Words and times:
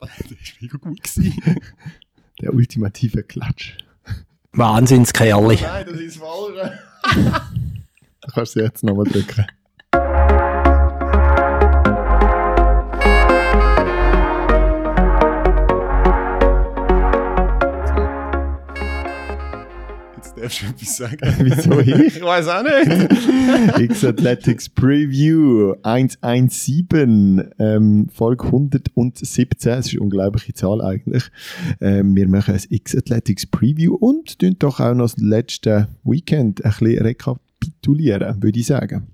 Das 0.00 0.10
war 0.30 0.36
mega 0.60 0.78
gut. 0.78 1.02
Gewesen. 1.02 1.42
Der 2.40 2.54
ultimative 2.54 3.22
Klatsch. 3.22 3.76
Wahnsinnskerli. 4.52 5.58
Nein, 5.60 5.86
das 5.88 6.00
ist 6.00 6.16
falsch. 6.18 6.70
Da 8.22 8.28
kannst 8.34 8.54
du 8.54 8.60
jetzt 8.60 8.84
nochmal 8.84 9.06
drücken. 9.06 9.46
Darfst 20.40 20.62
du 20.62 20.66
etwas 20.66 20.96
sagen. 20.96 21.34
Wieso 21.38 21.80
ich? 21.80 22.16
Ich 22.16 22.22
weiß 22.22 22.48
auch 22.48 22.62
nicht. 22.62 23.78
X 23.90 24.04
Athletics 24.04 24.68
Preview 24.68 25.74
117, 25.82 27.50
ähm, 27.58 28.08
Folge 28.12 28.44
117, 28.46 29.72
es 29.72 29.86
ist 29.86 29.92
eine 29.92 30.00
unglaubliche 30.00 30.54
Zahl 30.54 30.80
eigentlich. 30.82 31.24
Ähm, 31.80 32.14
wir 32.14 32.28
machen 32.28 32.54
ein 32.54 32.62
X 32.68 32.96
Athletics 32.96 33.46
Preview 33.46 33.94
und 33.94 34.38
tun 34.38 34.56
doch 34.58 34.80
auch 34.80 34.94
noch 34.94 35.10
das 35.10 35.16
letzte 35.18 35.88
Weekend 36.04 36.64
ein 36.64 36.70
bisschen 36.70 37.02
rekapitulieren, 37.02 38.42
würde 38.42 38.58
ich 38.58 38.66
sagen. 38.66 39.06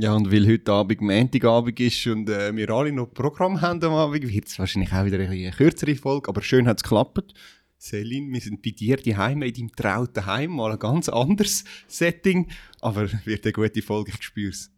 Ja, 0.00 0.14
und 0.14 0.30
weil 0.30 0.46
heute 0.46 0.70
Abend 0.70 1.00
Montagabend 1.00 1.80
ist 1.80 2.06
und 2.06 2.30
äh, 2.30 2.54
wir 2.54 2.70
alle 2.70 2.92
noch 2.92 3.12
Programm 3.12 3.60
haben 3.60 3.82
am 3.82 3.94
Abend, 3.94 4.32
wird 4.32 4.46
es 4.46 4.56
wahrscheinlich 4.56 4.92
auch 4.92 5.04
wieder 5.04 5.18
eine 5.18 5.50
kürzere 5.50 5.96
Folge, 5.96 6.28
aber 6.28 6.40
schön 6.40 6.68
hat 6.68 6.76
es 6.76 6.84
geklappt. 6.84 7.34
Selin, 7.78 8.32
wir 8.32 8.40
sind 8.40 8.60
bei 8.60 8.70
dir 8.70 8.96
daheim 8.96 9.42
in 9.42 9.54
deinem 9.54 9.72
trauten 9.72 10.26
Heim, 10.26 10.50
mal 10.50 10.72
ein 10.72 10.80
ganz 10.80 11.08
anderes 11.08 11.64
Setting, 11.86 12.48
aber 12.80 13.08
wird 13.24 13.44
eine 13.44 13.52
gute 13.52 13.82
Folge, 13.82 14.10
ich 14.14 14.22
spüre 14.22 14.50
es. 14.50 14.72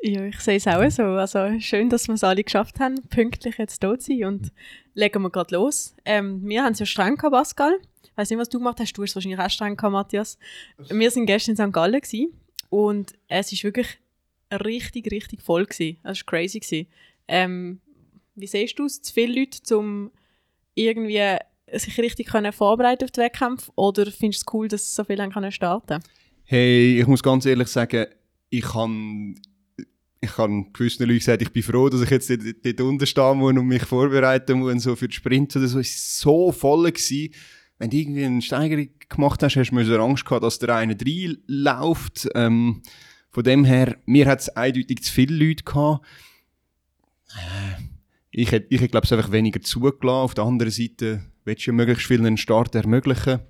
Ja, 0.00 0.24
ich 0.24 0.40
sehe 0.40 0.56
es 0.56 0.66
auch 0.66 0.90
so. 0.90 1.02
Also 1.02 1.60
schön, 1.60 1.90
dass 1.90 2.08
wir 2.08 2.14
es 2.14 2.24
alle 2.24 2.42
geschafft 2.42 2.80
haben, 2.80 3.02
pünktlich 3.08 3.58
jetzt 3.58 3.82
da 3.82 3.98
zu 3.98 4.12
sein 4.12 4.24
und 4.24 4.52
legen 4.94 5.22
wir 5.22 5.30
gerade 5.30 5.54
los. 5.54 5.94
Ähm, 6.04 6.46
wir 6.46 6.62
haben 6.64 6.72
es 6.72 6.78
ja 6.78 6.86
streng 6.86 7.16
gehabt, 7.16 7.32
Pascal. 7.32 7.78
Ich 8.02 8.16
weiß 8.16 8.30
nicht, 8.30 8.38
was 8.38 8.48
du 8.48 8.58
gemacht 8.58 8.80
hast. 8.80 8.92
Du 8.92 9.02
hast 9.02 9.10
es 9.10 9.16
wahrscheinlich 9.16 9.40
auch 9.40 9.50
streng 9.50 9.76
gehabt, 9.76 9.92
Matthias. 9.92 10.38
Wir 10.90 11.10
sind 11.10 11.26
gestern 11.26 11.52
in 11.52 11.56
St. 11.56 11.72
Gallen 11.72 12.00
gewesen 12.00 12.38
und 12.70 13.12
es 13.28 13.52
ist 13.52 13.64
wirklich 13.64 13.98
richtig, 14.50 15.10
richtig 15.10 15.42
voll 15.42 15.64
gewesen. 15.66 15.98
Es 16.02 16.20
war 16.20 16.26
crazy 16.26 16.60
gewesen. 16.60 16.86
Ähm, 17.28 17.80
wie 18.34 18.46
siehst 18.46 18.78
du 18.78 18.84
es? 18.84 19.00
Zu 19.00 19.12
viele 19.12 19.40
Leute, 19.40 19.76
um 19.78 20.10
irgendwie 20.74 21.38
sich 21.78 21.98
richtig 21.98 22.28
können 22.28 22.52
vorbereiten 22.52 23.04
auf 23.04 23.10
die 23.10 23.20
Wettkämpfe 23.20 23.70
oder 23.74 24.06
findest 24.06 24.42
du 24.42 24.46
es 24.46 24.54
cool, 24.54 24.68
dass 24.68 24.94
so 24.94 25.04
viele 25.04 25.28
können 25.28 25.52
starten 25.52 26.02
Hey, 26.44 27.00
ich 27.00 27.06
muss 27.06 27.22
ganz 27.22 27.46
ehrlich 27.46 27.68
sagen, 27.68 28.06
ich 28.50 28.64
kann 28.64 29.36
ich 30.24 30.38
habe 30.38 30.64
gewissen 30.72 31.06
Leuten 31.06 31.18
gesagt, 31.18 31.42
ich 31.42 31.52
bin 31.52 31.62
froh, 31.62 31.88
dass 31.88 32.00
ich 32.00 32.10
jetzt 32.10 32.30
dort, 32.30 32.64
dort 32.64 32.80
unten 32.80 33.06
stehen 33.06 33.38
muss 33.38 33.54
und 33.54 33.66
mich 33.66 33.84
vorbereiten 33.84 34.58
muss 34.58 34.82
so 34.82 34.96
für 34.96 35.08
die 35.08 35.14
Sprint 35.14 35.54
oder 35.56 35.68
so. 35.68 35.78
Es 35.78 36.24
war 36.24 36.32
so 36.32 36.52
voll. 36.52 36.90
Gewesen. 36.90 37.34
Wenn 37.78 37.90
du 37.90 37.96
irgendwie 37.96 38.24
eine 38.24 38.42
Steigerung 38.42 38.88
gemacht 39.08 39.42
hast, 39.42 39.56
hast 39.56 39.70
du 39.70 40.02
Angst 40.02 40.24
gehabt, 40.24 40.44
dass 40.44 40.58
der 40.58 40.74
eine 40.76 40.96
reinläuft. 40.98 42.28
Ähm, 42.34 42.82
von 43.30 43.44
dem 43.44 43.64
her, 43.64 43.96
mir 44.06 44.26
hat 44.26 44.40
es 44.40 44.48
eindeutig 44.48 45.02
zu 45.02 45.12
viele 45.12 45.44
Leute 45.44 45.64
gehabt. 45.64 46.06
Äh, 47.30 47.82
ich 48.30 48.50
hätte, 48.50 48.66
ich 48.70 48.80
hätte 48.80 48.90
glaube 48.90 49.06
ich, 49.06 49.12
einfach 49.12 49.32
weniger 49.32 49.60
zugelassen. 49.60 50.08
Auf 50.08 50.34
der 50.34 50.44
anderen 50.44 50.72
Seite 50.72 51.24
willst 51.44 51.66
du 51.66 51.72
möglichst 51.72 52.06
viel 52.06 52.20
einen 52.20 52.36
Start 52.36 52.74
ermöglichen. 52.74 53.40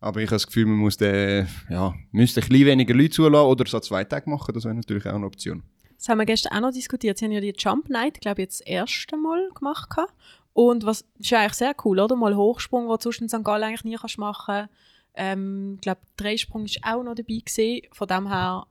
Aber 0.00 0.20
ich 0.20 0.26
habe 0.28 0.36
das 0.36 0.46
Gefühl, 0.46 0.66
man 0.66 0.78
muss 0.78 0.96
den, 0.96 1.46
ja, 1.68 1.94
müsste 2.10 2.40
ein 2.40 2.48
bisschen 2.48 2.66
weniger 2.66 2.94
Leute 2.94 3.10
zulassen 3.10 3.46
oder 3.46 3.66
so 3.66 3.80
zwei 3.80 4.04
Tage 4.04 4.30
machen. 4.30 4.54
Das 4.54 4.64
wäre 4.64 4.74
natürlich 4.74 5.06
auch 5.06 5.14
eine 5.14 5.26
Option. 5.26 5.62
Das 5.96 6.08
haben 6.08 6.18
wir 6.18 6.24
gestern 6.24 6.56
auch 6.56 6.68
noch 6.68 6.72
diskutiert. 6.72 7.18
Sie 7.18 7.26
haben 7.26 7.32
ja 7.32 7.40
die 7.40 7.52
Jump 7.56 7.90
Night, 7.90 8.22
glaube 8.22 8.40
ich, 8.40 8.46
jetzt 8.46 8.60
das 8.60 8.66
erste 8.66 9.18
Mal 9.18 9.50
gemacht. 9.54 9.90
Und 10.54 10.86
was 10.86 11.04
ist 11.18 11.32
eigentlich 11.34 11.52
sehr 11.52 11.74
cool, 11.84 12.00
oder? 12.00 12.16
Mal 12.16 12.34
Hochsprung, 12.34 12.88
wo 12.88 12.96
du 12.96 13.10
in 13.10 13.28
St. 13.28 13.44
Gallen 13.44 13.64
eigentlich 13.64 13.84
nie 13.84 13.96
kannst 13.96 14.16
machen 14.16 14.68
ähm, 15.14 15.74
Ich 15.74 15.82
glaube, 15.82 16.00
Dreisprung 16.16 16.64
ist 16.64 16.80
auch 16.82 17.02
noch 17.02 17.14
dabei 17.14 17.42
gewesen. 17.44 17.82
Von 17.92 18.08
dem 18.08 18.28
her, 18.28 18.66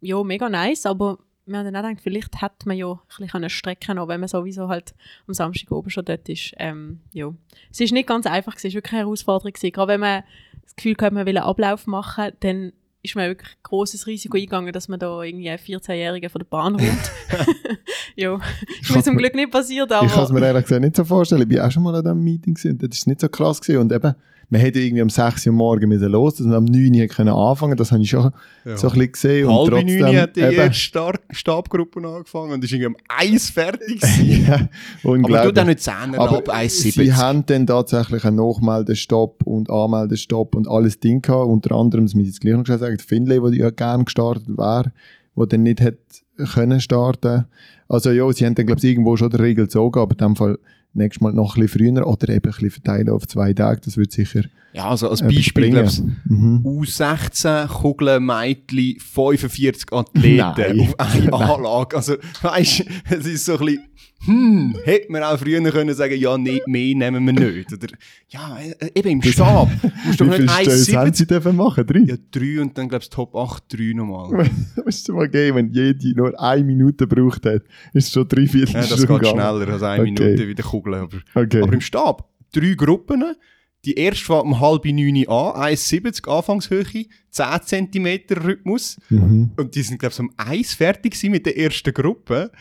ja, 0.00 0.22
mega 0.24 0.48
nice. 0.48 0.84
Aber 0.84 1.18
wir 1.46 1.58
haben 1.58 1.64
dann 1.64 1.76
auch 1.76 1.88
gedacht, 1.88 2.02
vielleicht 2.02 2.40
hätte 2.40 2.66
man 2.66 2.76
ja 2.76 2.92
ein 2.92 2.98
bisschen 3.18 3.50
strecken 3.50 3.96
können, 3.96 4.08
wenn 4.08 4.20
man 4.20 4.28
sowieso 4.28 4.68
halt 4.68 4.94
am 5.26 5.34
Samstag 5.34 5.72
oben 5.72 5.90
schon 5.90 6.04
dort 6.04 6.28
ist. 6.28 6.52
Ähm, 6.58 7.00
ja. 7.12 7.32
Es 7.70 7.80
ist 7.80 7.92
nicht 7.92 8.08
ganz 8.08 8.26
einfach, 8.26 8.54
es 8.56 8.64
war 8.64 8.72
wirklich 8.72 8.92
eine 8.92 9.02
Herausforderung. 9.02 9.52
Gewesen. 9.52 9.72
Gerade 9.72 9.92
wenn 9.92 10.00
man 10.00 10.22
das 10.62 10.76
Gefühl 10.76 10.94
hat, 11.00 11.12
man 11.12 11.26
will 11.26 11.36
einen 11.36 11.46
Ablauf 11.46 11.86
machen, 11.86 12.32
dann 12.40 12.72
ist 13.02 13.16
man 13.16 13.28
wirklich 13.28 13.50
ein 13.50 13.62
grosses 13.64 14.06
Risiko 14.06 14.36
eingegangen, 14.36 14.72
dass 14.72 14.88
man 14.88 15.00
da 15.00 15.22
irgendwie 15.22 15.50
einen 15.50 15.58
14-Jährigen 15.58 16.30
von 16.30 16.38
der 16.38 16.46
Bahn 16.46 16.74
holt. 16.74 17.12
ja, 18.16 18.38
ist 18.80 18.94
mir 18.94 19.02
zum 19.02 19.16
Glück 19.16 19.34
nicht 19.34 19.50
passiert, 19.50 19.90
aber... 19.90 20.06
Ich 20.06 20.12
kann 20.12 20.24
es 20.24 20.30
mir 20.30 20.44
ehrlich 20.44 20.62
gesagt 20.62 20.82
nicht 20.82 20.96
so 20.96 21.04
vorstellen. 21.04 21.50
Ich 21.50 21.58
war 21.58 21.66
auch 21.66 21.72
schon 21.72 21.82
mal 21.82 21.94
an 21.96 22.04
diesem 22.04 22.22
Meeting 22.22 22.54
gewesen. 22.54 22.78
das 22.78 22.96
ist 22.96 23.06
nicht 23.08 23.20
so 23.20 23.28
krass 23.28 23.60
gewesen. 23.60 23.80
und 23.80 23.92
eben, 23.92 24.14
man 24.52 24.60
hätte 24.60 24.80
irgendwie 24.80 25.00
um 25.00 25.08
6 25.08 25.46
Uhr 25.46 25.52
morgen 25.54 25.88
müssen 25.88 26.10
los, 26.10 26.34
dass 26.34 26.46
man 26.46 26.56
am 26.56 26.64
9 26.66 26.94
Uhr 27.00 27.06
können 27.06 27.30
anfangen 27.30 27.74
Das 27.78 27.90
habe 27.90 28.02
ich 28.02 28.10
schon 28.10 28.30
Ja. 28.66 28.76
so 28.76 28.88
ein 28.88 28.92
bisschen 28.98 29.12
gesehen. 29.12 29.48
Halb 29.48 29.60
und 29.60 29.70
trotzdem, 29.70 29.98
9 30.00 30.16
hat 30.18 30.36
die 30.36 30.40
eben, 30.40 30.52
erste 30.52 31.12
Stabgruppe 31.30 32.06
angefangen 32.06 32.52
und 32.52 32.62
ist 32.62 32.70
irgendwie 32.70 32.88
um 32.88 32.96
eins 33.08 33.48
fertig 33.48 33.98
gewesen. 34.00 34.44
ja, 34.46 34.54
Aber 34.54 34.68
du 35.02 35.08
unglaublich. 35.10 35.54
dann 35.54 35.66
nicht 35.68 35.80
10 35.80 35.94
Aber 36.16 36.36
ab 36.36 36.48
1,70. 36.54 36.92
sie 36.92 37.14
haben 37.14 37.46
dann 37.46 37.66
tatsächlich 37.66 38.24
einen 38.26 38.36
Nachmeldestopp 38.36 39.42
und 39.46 39.70
Anmeldestopp 39.70 40.54
und 40.54 40.68
alles 40.68 41.00
Ding 41.00 41.22
gehabt. 41.22 41.46
Unter 41.48 41.74
anderem, 41.74 42.04
das 42.04 42.14
muss 42.14 42.24
ich 42.24 42.28
jetzt 42.28 42.40
gleich 42.42 42.54
noch 42.54 42.66
schnell 42.66 42.78
sagen, 42.78 42.98
Finlay, 42.98 43.40
wo 43.40 43.48
ja 43.48 43.70
gerne 43.70 44.04
gestartet 44.04 44.48
wäre, 44.48 44.92
wo 45.34 45.46
dann 45.46 45.62
nicht 45.62 45.80
hätte 45.80 45.98
können 46.52 46.80
starten. 46.80 47.46
Also 47.88 48.10
ja, 48.10 48.30
sie 48.32 48.44
haben 48.44 48.54
dann, 48.54 48.66
glaube 48.66 48.80
ich, 48.80 48.84
irgendwo 48.84 49.16
schon 49.16 49.30
die 49.30 49.36
Regel 49.36 49.64
gezogen, 49.64 49.98
aber 49.98 50.12
in 50.12 50.18
dem 50.18 50.36
Fall 50.36 50.58
nächstes 50.94 51.20
Mal 51.20 51.32
noch 51.32 51.56
ein 51.56 51.62
bisschen 51.62 51.94
früher 51.94 52.06
oder 52.06 52.28
eben 52.28 52.36
ein 52.36 52.52
bisschen 52.52 52.70
verteilen 52.70 53.08
auf 53.10 53.26
zwei 53.26 53.52
Tage. 53.52 53.80
Das 53.84 53.96
wird 53.96 54.12
sicher 54.12 54.42
Ja, 54.72 54.88
also 54.90 55.08
als 55.10 55.22
Beispiel, 55.22 55.52
bringen. 55.64 55.76
glaub's, 55.76 56.02
Mhm. 56.24 56.60
U16 56.64 57.66
Kugeln, 57.68 58.24
Mädchen, 58.26 58.98
45 59.00 59.92
Athleten 59.92 60.36
Nein. 60.36 60.80
auf 60.80 60.94
eine 61.00 61.32
Anlage. 61.32 61.96
Also, 61.96 62.16
weißt 62.42 62.84
es 63.10 63.26
ist 63.26 63.44
so 63.44 63.58
ein 63.58 63.64
bisschen, 63.66 63.82
hm, 64.24 64.76
hätte 64.84 65.10
man 65.10 65.22
auch 65.22 65.38
früher 65.38 65.60
können 65.70 65.94
sagen, 65.94 66.16
ja, 66.18 66.36
nee, 66.38 66.60
mehr 66.66 66.94
nehmen 66.94 67.24
wir 67.26 67.32
nicht. 67.32 67.72
Oder, 67.72 67.88
ja, 68.28 68.58
äh, 68.78 68.90
eben 68.94 69.08
im 69.10 69.22
Stab. 69.22 69.68
Musst 70.04 70.20
du 70.20 70.24
nicht 70.24 70.50
Stöße 70.50 70.96
haben 70.96 71.10
1,70. 71.10 71.14
sie 71.16 71.26
dürfen 71.26 71.56
machen? 71.56 71.86
Drei? 71.86 71.98
Ja, 72.00 72.16
drei 72.30 72.60
und 72.60 72.76
dann, 72.78 72.88
glaubst 72.88 73.12
Top 73.12 73.34
8, 73.34 73.64
drei 73.72 73.92
nochmal. 73.94 74.48
Weißt 74.84 75.08
du 75.08 75.14
mal 75.14 75.28
gehen, 75.28 75.54
wenn 75.56 75.70
jede 75.72 76.14
nur 76.14 76.38
eine 76.40 76.64
Minute 76.64 77.06
gebraucht 77.06 77.44
hat, 77.46 77.62
ist 77.92 78.06
es 78.08 78.12
schon 78.12 78.28
drei, 78.28 78.46
vier 78.46 78.66
Ja, 78.66 78.80
das 78.80 78.90
geht 78.90 79.08
gegangen. 79.08 79.24
schneller 79.26 79.68
als 79.72 79.82
eine 79.82 80.02
Okay. 80.02 80.12
Minute 80.12 80.48
wie 80.48 80.54
der 80.54 80.64
Kugeln. 80.64 81.00
Aber, 81.02 81.18
Okay. 81.34 81.62
aber 81.62 81.72
im 81.72 81.80
Stab, 81.80 82.28
drei 82.52 82.74
Gruppen. 82.74 83.24
Die 83.84 83.94
erste 83.94 84.24
fängt 84.26 84.42
um 84.44 84.60
halb 84.60 84.84
neun 84.84 85.16
an, 85.26 85.74
1,70 85.74 86.28
Anfangshöhe, 86.28 87.06
10 87.30 87.90
cm 87.92 88.20
Rhythmus. 88.44 88.96
mhm. 89.08 89.50
Und 89.56 89.74
die 89.74 89.82
sind, 89.82 89.98
glaube 89.98 90.12
ich, 90.12 90.20
um 90.20 90.30
eins 90.36 90.72
fertig 90.74 91.20
mit 91.24 91.46
der 91.46 91.58
ersten 91.58 91.92
Gruppe. 91.92 92.52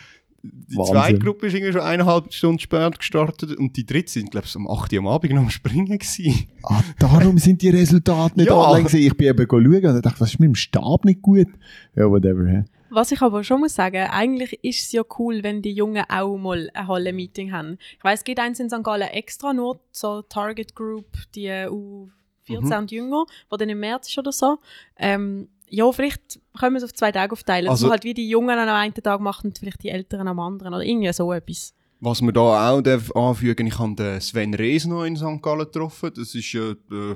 Die 0.44 0.76
Wahnsinn. 0.76 0.94
zweite 0.96 1.20
Gruppe 1.20 1.48
ist 1.48 1.54
irgendwie 1.54 1.74
schon 1.74 1.82
eineinhalb 1.82 2.34
Stunden 2.34 2.60
später 2.60 2.90
gestartet 2.92 3.56
und 3.58 3.78
die 3.78 3.86
dritte 3.86 4.12
sind, 4.12 4.32
glaube 4.32 4.48
ich, 4.48 4.56
um 4.56 4.68
8 4.70 4.92
Uhr 4.94 5.00
am 5.00 5.08
Abend 5.08 5.34
noch 5.34 5.42
am 5.44 5.50
Springen 5.52 6.00
gewesen. 6.00 6.48
Ah, 6.64 6.82
darum 7.00 7.38
sind 7.38 7.62
die 7.62 7.70
Resultate 7.70 8.38
nicht 8.40 8.48
Ja. 8.50 8.56
online 8.56 8.86
gewesen. 8.86 9.06
Ich 9.06 9.16
bin 9.18 9.28
eben 9.28 9.48
schauen 9.50 9.96
und 9.96 10.06
dachte, 10.06 10.20
was 10.20 10.30
ist 10.34 10.40
mit 10.40 10.48
dem 10.48 10.56
Stab 10.56 11.06
nicht 11.06 11.22
gut? 11.22 11.48
Ja, 11.96 12.10
whatever. 12.10 12.66
Was 12.90 13.12
ich 13.12 13.22
aber 13.22 13.44
schon 13.44 13.62
muss 13.62 13.76
sagen, 13.76 14.08
eigentlich 14.10 14.54
ist 14.64 14.82
es 14.86 14.92
ja 14.92 15.04
cool, 15.20 15.44
wenn 15.44 15.62
die 15.62 15.72
Jungen 15.72 16.04
auch 16.10 16.38
mal 16.38 16.70
ein 16.74 16.88
Halle-Meeting 16.88 17.52
haben. 17.54 17.78
Ich 17.98 18.04
weiß, 18.04 18.20
es 18.20 18.24
gibt 18.26 18.40
eins 18.40 18.60
in 18.60 18.70
St. 18.70 18.84
Gallen 18.84 19.08
extra, 19.10 19.54
nur 19.54 19.80
zur 19.92 20.28
Target 20.28 20.76
Group, 20.76 21.06
die 21.36 21.48
U14 21.50 22.10
Mhm. 22.50 22.72
und 22.74 22.92
jünger, 22.92 23.26
wo 23.50 23.56
dann 23.58 23.70
im 23.70 23.80
März 23.80 24.10
ist 24.10 24.18
oder 24.18 24.32
so. 24.34 24.58
Ähm, 24.98 25.48
ja, 25.72 25.92
vielleicht 25.92 26.40
können 26.60 26.74
wir 26.76 26.78
es 26.78 26.84
auf 26.84 26.94
zwei 26.94 27.12
Tage 27.12 27.32
aufteilen. 27.34 27.70
Also- 27.70 27.84
dass 27.86 27.90
man 27.90 27.92
halt 27.92 28.04
wie 28.04 28.14
die 28.14 28.30
Jungen 28.30 28.58
an 28.58 28.70
einem 28.70 28.94
Tag 28.94 29.20
machen 29.22 29.48
und 29.48 29.58
vielleicht 29.58 29.82
die 29.84 29.90
Älteren 29.90 30.28
am 30.28 30.40
anderen 30.40 30.74
oder 30.74 30.84
irgendwie 30.84 31.12
so 31.14 31.32
etwas. 31.32 31.74
Was 32.02 32.22
wir 32.22 32.32
da 32.32 32.72
auch 32.72 32.82
darf 32.82 33.12
anfügen, 33.16 33.68
ich 33.68 33.78
habe 33.80 33.96
den 33.96 34.20
Sven 34.22 34.54
Rees 34.54 34.86
noch 34.86 35.04
in 35.06 35.16
St. 35.16 35.42
Gallen 35.42 35.60
getroffen. 35.60 36.12
Das 36.16 36.34
ist 36.36 36.52
ja 36.52 36.74
der 36.90 37.16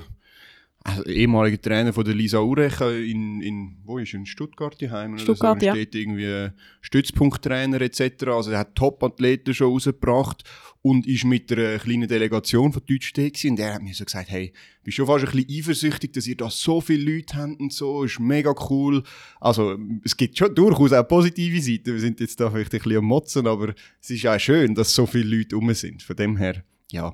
also 0.86 1.04
ehemaliger 1.04 1.60
Trainer 1.60 1.92
von 1.92 2.04
der 2.04 2.14
Lisa 2.14 2.40
Urech 2.40 2.80
in, 2.80 3.40
in, 3.40 3.76
wo 3.84 3.98
ist 3.98 4.12
er? 4.14 4.20
in 4.20 4.26
Stuttgart 4.26 4.80
daheim 4.80 5.18
Stuttgart, 5.18 5.56
oder 5.56 5.60
so. 5.60 5.66
ja. 5.66 5.74
Er 5.74 5.76
steht 5.76 5.94
irgendwie 5.94 6.48
Stützpunkttrainer 6.80 7.80
etc. 7.80 8.26
Also 8.28 8.50
er 8.52 8.60
hat 8.60 8.74
Top-Athleten 8.74 9.54
schon 9.54 9.72
rausgebracht 9.72 10.44
und 10.82 11.06
ist 11.06 11.24
mit 11.24 11.50
einer 11.50 11.78
kleinen 11.78 12.08
Delegation 12.08 12.72
von 12.72 12.82
Deutschland 12.88 13.44
und 13.44 13.58
er 13.58 13.74
hat 13.74 13.82
mir 13.82 13.94
so 13.94 14.04
gesagt, 14.04 14.30
hey, 14.30 14.52
bin 14.84 14.92
schon 14.92 15.06
fast 15.06 15.26
ein 15.26 15.32
bisschen 15.32 15.58
eifersüchtig, 15.58 16.12
dass 16.12 16.26
ihr 16.26 16.36
da 16.36 16.48
so 16.48 16.80
viele 16.80 17.16
Leute 17.16 17.36
habt 17.36 17.58
und 17.58 17.72
so, 17.72 18.04
ist 18.04 18.20
mega 18.20 18.54
cool. 18.70 19.02
Also 19.40 19.76
es 20.04 20.16
gibt 20.16 20.38
schon 20.38 20.54
durchaus 20.54 20.92
auch 20.92 21.06
positive 21.08 21.60
Seiten, 21.60 21.92
wir 21.92 22.00
sind 22.00 22.20
jetzt 22.20 22.38
da 22.38 22.50
vielleicht 22.50 22.72
ein 22.72 22.78
bisschen 22.78 22.98
am 22.98 23.04
Motzen, 23.04 23.46
aber 23.46 23.74
es 24.00 24.10
ist 24.10 24.26
auch 24.26 24.38
schön, 24.38 24.74
dass 24.74 24.94
so 24.94 25.06
viele 25.06 25.36
Leute 25.36 25.56
rum 25.56 25.74
sind. 25.74 26.02
Von 26.02 26.14
dem 26.14 26.36
her, 26.36 26.62
ja, 26.92 27.12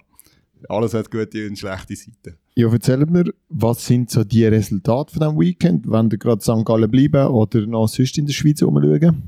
alles 0.68 0.92
hat 0.94 1.10
gute 1.10 1.48
und 1.48 1.58
schlechte 1.58 1.96
Seiten. 1.96 2.38
Ja, 2.54 2.70
erzählt 2.70 3.08
mir, 3.10 3.32
was 3.48 3.86
sind 3.86 4.10
so 4.10 4.24
die 4.24 4.44
Resultate 4.44 5.12
von 5.12 5.20
diesem 5.20 5.40
Weekend? 5.40 5.90
Wenn 5.90 6.10
ihr 6.10 6.18
gerade 6.18 6.42
in 6.46 6.58
St. 6.58 6.66
Gallen 6.66 6.90
bleiben 6.90 7.26
oder 7.28 7.66
noch 7.66 7.86
sonst 7.88 8.18
in 8.18 8.26
der 8.26 8.34
Schweiz 8.34 8.62
rumschauen? 8.62 9.22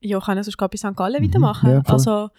Ja, 0.00 0.20
kann 0.20 0.36
ich 0.38 0.44
sonst 0.44 0.58
gerade 0.58 0.70
bei 0.70 0.76
St. 0.76 0.94
Gallen 0.96 1.22
Mhm, 1.22 1.26
weitermachen. 1.28 1.70
ja, 1.70 1.80
also 1.86 2.30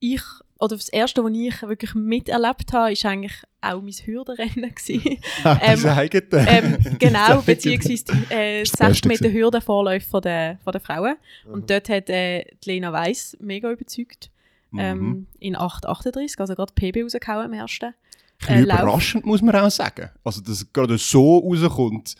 ich 0.00 0.22
oder 0.60 0.74
das 0.76 0.88
erste, 0.88 1.22
was 1.22 1.32
ich 1.32 1.62
wirklich 1.62 1.94
miterlebt 1.94 2.72
habe, 2.72 2.92
ist 2.92 3.06
eigentlich 3.06 3.32
auch 3.60 3.80
mein 3.80 3.92
Hürdenrennen 3.92 4.74
gewesen. 4.74 5.00
Ähm, 5.62 5.86
eigene. 5.86 6.28
ähm, 6.48 6.76
genau, 6.98 7.40
beziehungsweise 7.42 8.04
die, 8.04 8.34
äh, 8.34 8.64
60 8.64 9.04
Meter 9.06 9.32
Hürdenvorläufe 9.32 10.08
von 10.10 10.20
der, 10.20 10.58
von 10.64 10.72
der 10.72 10.80
Frauen. 10.80 11.14
Und 11.50 11.70
dort 11.70 11.88
hat 11.88 12.10
äh, 12.10 12.44
die 12.64 12.70
Lena 12.70 12.92
Weiss 12.92 13.36
mega 13.40 13.70
überzeugt. 13.70 14.30
Ähm, 14.76 14.98
Mhm. 15.00 15.26
in 15.38 15.56
8,38, 15.56 16.38
also 16.40 16.54
gerade 16.54 16.72
PB 16.74 17.02
rausgehauen 17.04 17.46
im 17.46 17.52
ersten. 17.54 17.94
Ein 18.46 18.64
bisschen 18.64 18.70
äh, 18.70 18.74
überraschend, 18.74 19.26
muss 19.26 19.42
man 19.42 19.56
auch 19.56 19.70
sagen. 19.70 20.10
Also, 20.24 20.40
dass 20.40 20.62
es 20.62 20.72
gerade 20.72 20.96
so 20.98 21.38
rauskommt, 21.38 22.14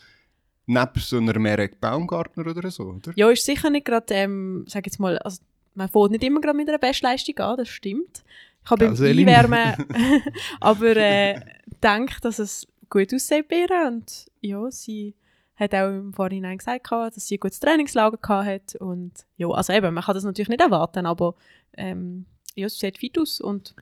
neben 0.65 0.99
so 0.99 1.17
einer 1.17 1.39
Merek 1.39 1.79
Baumgartner 1.79 2.45
oder 2.47 2.69
so, 2.69 2.83
oder? 2.83 3.11
Ja, 3.15 3.29
ist 3.29 3.45
sicher 3.45 3.69
nicht 3.69 3.85
gerade, 3.85 4.13
ähm, 4.13 4.65
sag 4.67 4.85
jetzt 4.85 4.99
mal, 4.99 5.17
also 5.19 5.41
man 5.75 5.89
fährt 5.89 6.11
nicht 6.11 6.23
immer 6.23 6.41
gerade 6.41 6.57
mit 6.57 6.69
einer 6.69 6.77
Bestleistung 6.77 7.37
an, 7.39 7.57
das 7.57 7.69
stimmt. 7.69 8.23
Ich 8.63 8.69
habe 8.69 8.85
beim. 8.85 9.03
Einwärmen 9.03 9.85
aber 10.59 10.95
äh, 10.95 11.39
gedacht, 11.65 12.23
dass 12.25 12.39
es 12.39 12.67
gut 12.89 13.13
aussieht 13.13 13.47
bei 13.47 13.61
ihr 13.61 13.87
und 13.87 14.27
ja, 14.41 14.69
sie 14.69 15.15
hat 15.55 15.73
auch 15.75 15.89
im 15.89 16.13
Vorhinein 16.13 16.57
gesagt, 16.57 16.89
gehabt, 16.89 17.15
dass 17.17 17.27
sie 17.27 17.35
ein 17.35 17.39
gutes 17.39 17.59
Trainingslager 17.59 18.17
gehabt 18.17 18.47
hat 18.47 18.75
und 18.75 19.11
ja, 19.37 19.49
also 19.49 19.73
eben, 19.73 19.93
man 19.93 20.03
kann 20.03 20.15
das 20.15 20.23
natürlich 20.23 20.49
nicht 20.49 20.61
erwarten, 20.61 21.05
aber 21.05 21.35
ähm, 21.75 22.25
ja, 22.55 22.69
sie 22.69 22.77
sieht 22.77 22.97
fit 22.97 23.17
aus 23.17 23.41
und 23.41 23.73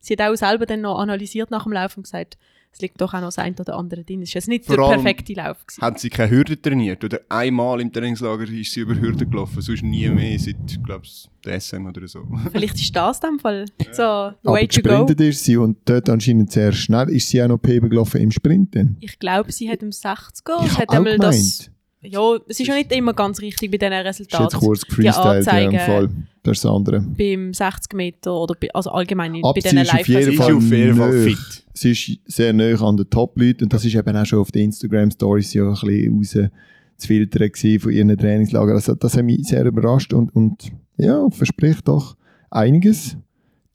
sie 0.00 0.14
hat 0.14 0.20
auch 0.22 0.34
selber 0.34 0.66
dann 0.66 0.82
noch 0.82 0.98
analysiert 0.98 1.50
nach 1.50 1.64
dem 1.64 1.72
Lauf 1.72 1.96
und 1.96 2.04
gesagt, 2.04 2.38
es 2.70 2.80
liegt 2.82 3.00
doch 3.00 3.14
auch 3.14 3.20
noch 3.20 3.28
das 3.28 3.38
ein 3.38 3.54
oder 3.58 3.76
andere 3.76 4.04
drin. 4.04 4.22
Es 4.22 4.30
war 4.30 4.34
jetzt 4.40 4.48
nicht 4.48 4.66
Vor 4.66 4.76
der 4.76 4.84
perfekte 4.96 5.32
Lauf. 5.32 5.66
Gewesen. 5.66 5.82
Hat 5.82 5.98
sie 5.98 6.10
keine 6.10 6.30
Hürde 6.30 6.60
trainiert? 6.60 7.02
Oder 7.02 7.20
einmal 7.28 7.80
im 7.80 7.92
Trainingslager 7.92 8.44
ist 8.44 8.72
sie 8.72 8.80
über 8.80 8.94
Hürde 8.94 9.26
gelaufen, 9.26 9.60
sonst 9.62 9.82
nie 9.82 10.08
mehr 10.08 10.38
seit, 10.38 10.56
glaube 10.84 11.04
ich, 11.04 11.28
der 11.44 11.60
SM 11.60 11.86
oder 11.86 12.06
so. 12.06 12.26
Vielleicht 12.52 12.74
ist 12.74 12.94
das 12.94 13.20
in 13.20 13.30
dem 13.30 13.38
Fall 13.38 13.64
so 13.92 14.02
Aber 14.02 14.36
way 14.44 14.68
to 14.68 14.82
go. 14.82 15.06
ist 15.06 15.44
sie 15.44 15.56
und 15.56 15.78
dort 15.86 16.08
anscheinend 16.08 16.52
sehr 16.52 16.72
schnell. 16.72 17.08
Ist 17.08 17.28
sie 17.28 17.42
auch 17.42 17.48
noch 17.48 17.58
PB 17.58 17.88
gelaufen 17.88 18.20
im 18.20 18.30
Sprint 18.30 18.74
denn? 18.74 18.96
Ich 19.00 19.18
glaube, 19.18 19.50
sie 19.50 19.70
hat 19.70 19.82
im 19.82 19.90
60er. 19.90 20.66
Ich 20.66 20.78
hat 20.78 20.90
auch 20.90 20.94
einmal 20.94 21.18
das. 21.18 21.70
Ja, 22.02 22.36
es 22.48 22.60
ist 22.60 22.66
ja 22.66 22.74
nicht 22.74 22.92
immer 22.92 23.12
ganz 23.12 23.40
richtig 23.40 23.70
bei 23.72 23.78
diesen 23.78 23.92
Ist 24.06 24.18
jetzt 24.20 24.32
Resultaten. 24.34 24.58
kurz 24.58 24.80
Die 24.82 24.86
gefreestylt, 24.88 25.16
ja, 25.26 25.32
im 25.32 25.38
Anzeigen- 25.38 25.78
Fall. 25.80 26.08
Das 26.44 26.56
ist 26.58 26.64
das 26.64 26.70
andere. 26.72 27.00
Beim 27.00 27.52
60 27.52 27.92
Meter 27.94 28.34
oder 28.34 28.54
bei, 28.58 28.68
also 28.72 28.90
allgemein 28.90 29.32
bei 29.32 29.40
Aber 29.42 29.52
diesen 29.54 29.70
sie 29.76 29.82
ist 29.82 29.92
auf 29.92 30.08
jeden 30.08 30.22
Sie 30.24 30.30
ist 30.30 30.36
Fall 30.38 30.54
auf 30.54 30.62
jeden 30.70 30.96
Fall 30.96 31.10
nöch. 31.10 31.36
fit. 31.36 31.64
Sie 31.74 31.90
ist 31.90 32.32
sehr 32.32 32.52
nah 32.52 32.74
an 32.88 32.96
den 32.96 33.10
Top-Leuten 33.10 33.64
und 33.64 33.72
das 33.72 33.84
ist 33.84 33.94
eben 33.94 34.16
auch 34.16 34.24
schon 34.24 34.38
auf 34.38 34.50
den 34.52 34.64
Instagram-Stories 34.66 35.54
ja 35.54 35.64
ein 35.68 36.18
bisschen 36.18 36.44
raus 36.44 36.50
zu 36.96 37.06
filtern 37.06 37.50
von 37.80 37.92
ihren 37.92 38.16
Trainingslagern. 38.16 38.76
Also 38.76 38.94
das 38.94 39.16
hat 39.16 39.24
mich 39.24 39.46
sehr 39.46 39.64
überrascht 39.64 40.12
und, 40.14 40.34
und 40.34 40.70
ja, 40.96 41.28
verspricht 41.30 41.86
doch 41.88 42.16
einiges. 42.50 43.16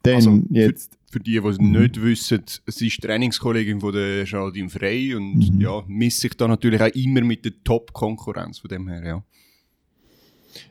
Denn 0.05 0.15
Also, 0.15 0.41
jetzt, 0.49 0.97
Für 1.13 1.19
die, 1.19 1.39
die 1.39 1.47
es 1.47 1.59
nicht 1.59 2.01
wissen, 2.01 2.41
sie 2.65 2.87
ist 2.87 2.99
Trainingskollegin 3.01 3.79
von 3.79 3.93
der 3.93 4.23
Geraldine 4.25 4.67
Frey 4.67 5.13
und 5.13 5.53
Mhm. 5.53 5.61
ja, 5.61 5.83
misst 5.87 6.21
sich 6.21 6.33
da 6.33 6.47
natürlich 6.47 6.81
auch 6.81 6.87
immer 6.87 7.21
mit 7.21 7.45
der 7.45 7.51
Top-Konkurrenz 7.63 8.57
von 8.57 8.67
dem 8.67 8.87
her, 8.87 9.05
ja. 9.05 9.23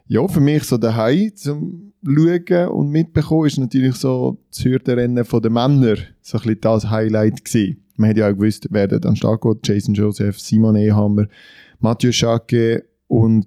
ja, 0.09 0.27
für 0.27 0.41
mich 0.41 0.65
so 0.65 0.79
daheim 0.79 1.31
zum 1.37 1.93
Schauen 2.05 2.69
und 2.71 2.91
mitbekommen 2.91 3.47
ist 3.47 3.59
natürlich 3.59 3.95
so 3.95 4.37
das 4.51 4.65
Hürdenrennen 4.65 5.25
von 5.25 5.41
den 5.43 5.53
Männern 5.53 5.99
so 6.23 6.39
ein 6.39 6.43
bisschen 6.43 6.61
das 6.61 6.91
Highlight 6.91 7.45
gewesen. 7.45 7.77
Man 7.97 8.11
hat 8.11 8.17
ja 8.17 8.29
auch 8.29 8.33
gewusst, 8.33 8.67
wer 8.71 8.89
dort 8.89 9.07
an 9.07 9.15
Start 9.15 9.43
geht. 9.43 9.69
Jason 9.69 9.95
Joseph, 9.95 10.41
Simon 10.41 10.75
Ehammer, 10.75 11.29
Mathieu 11.79 12.11
Schacke 12.11 12.85
und 13.07 13.47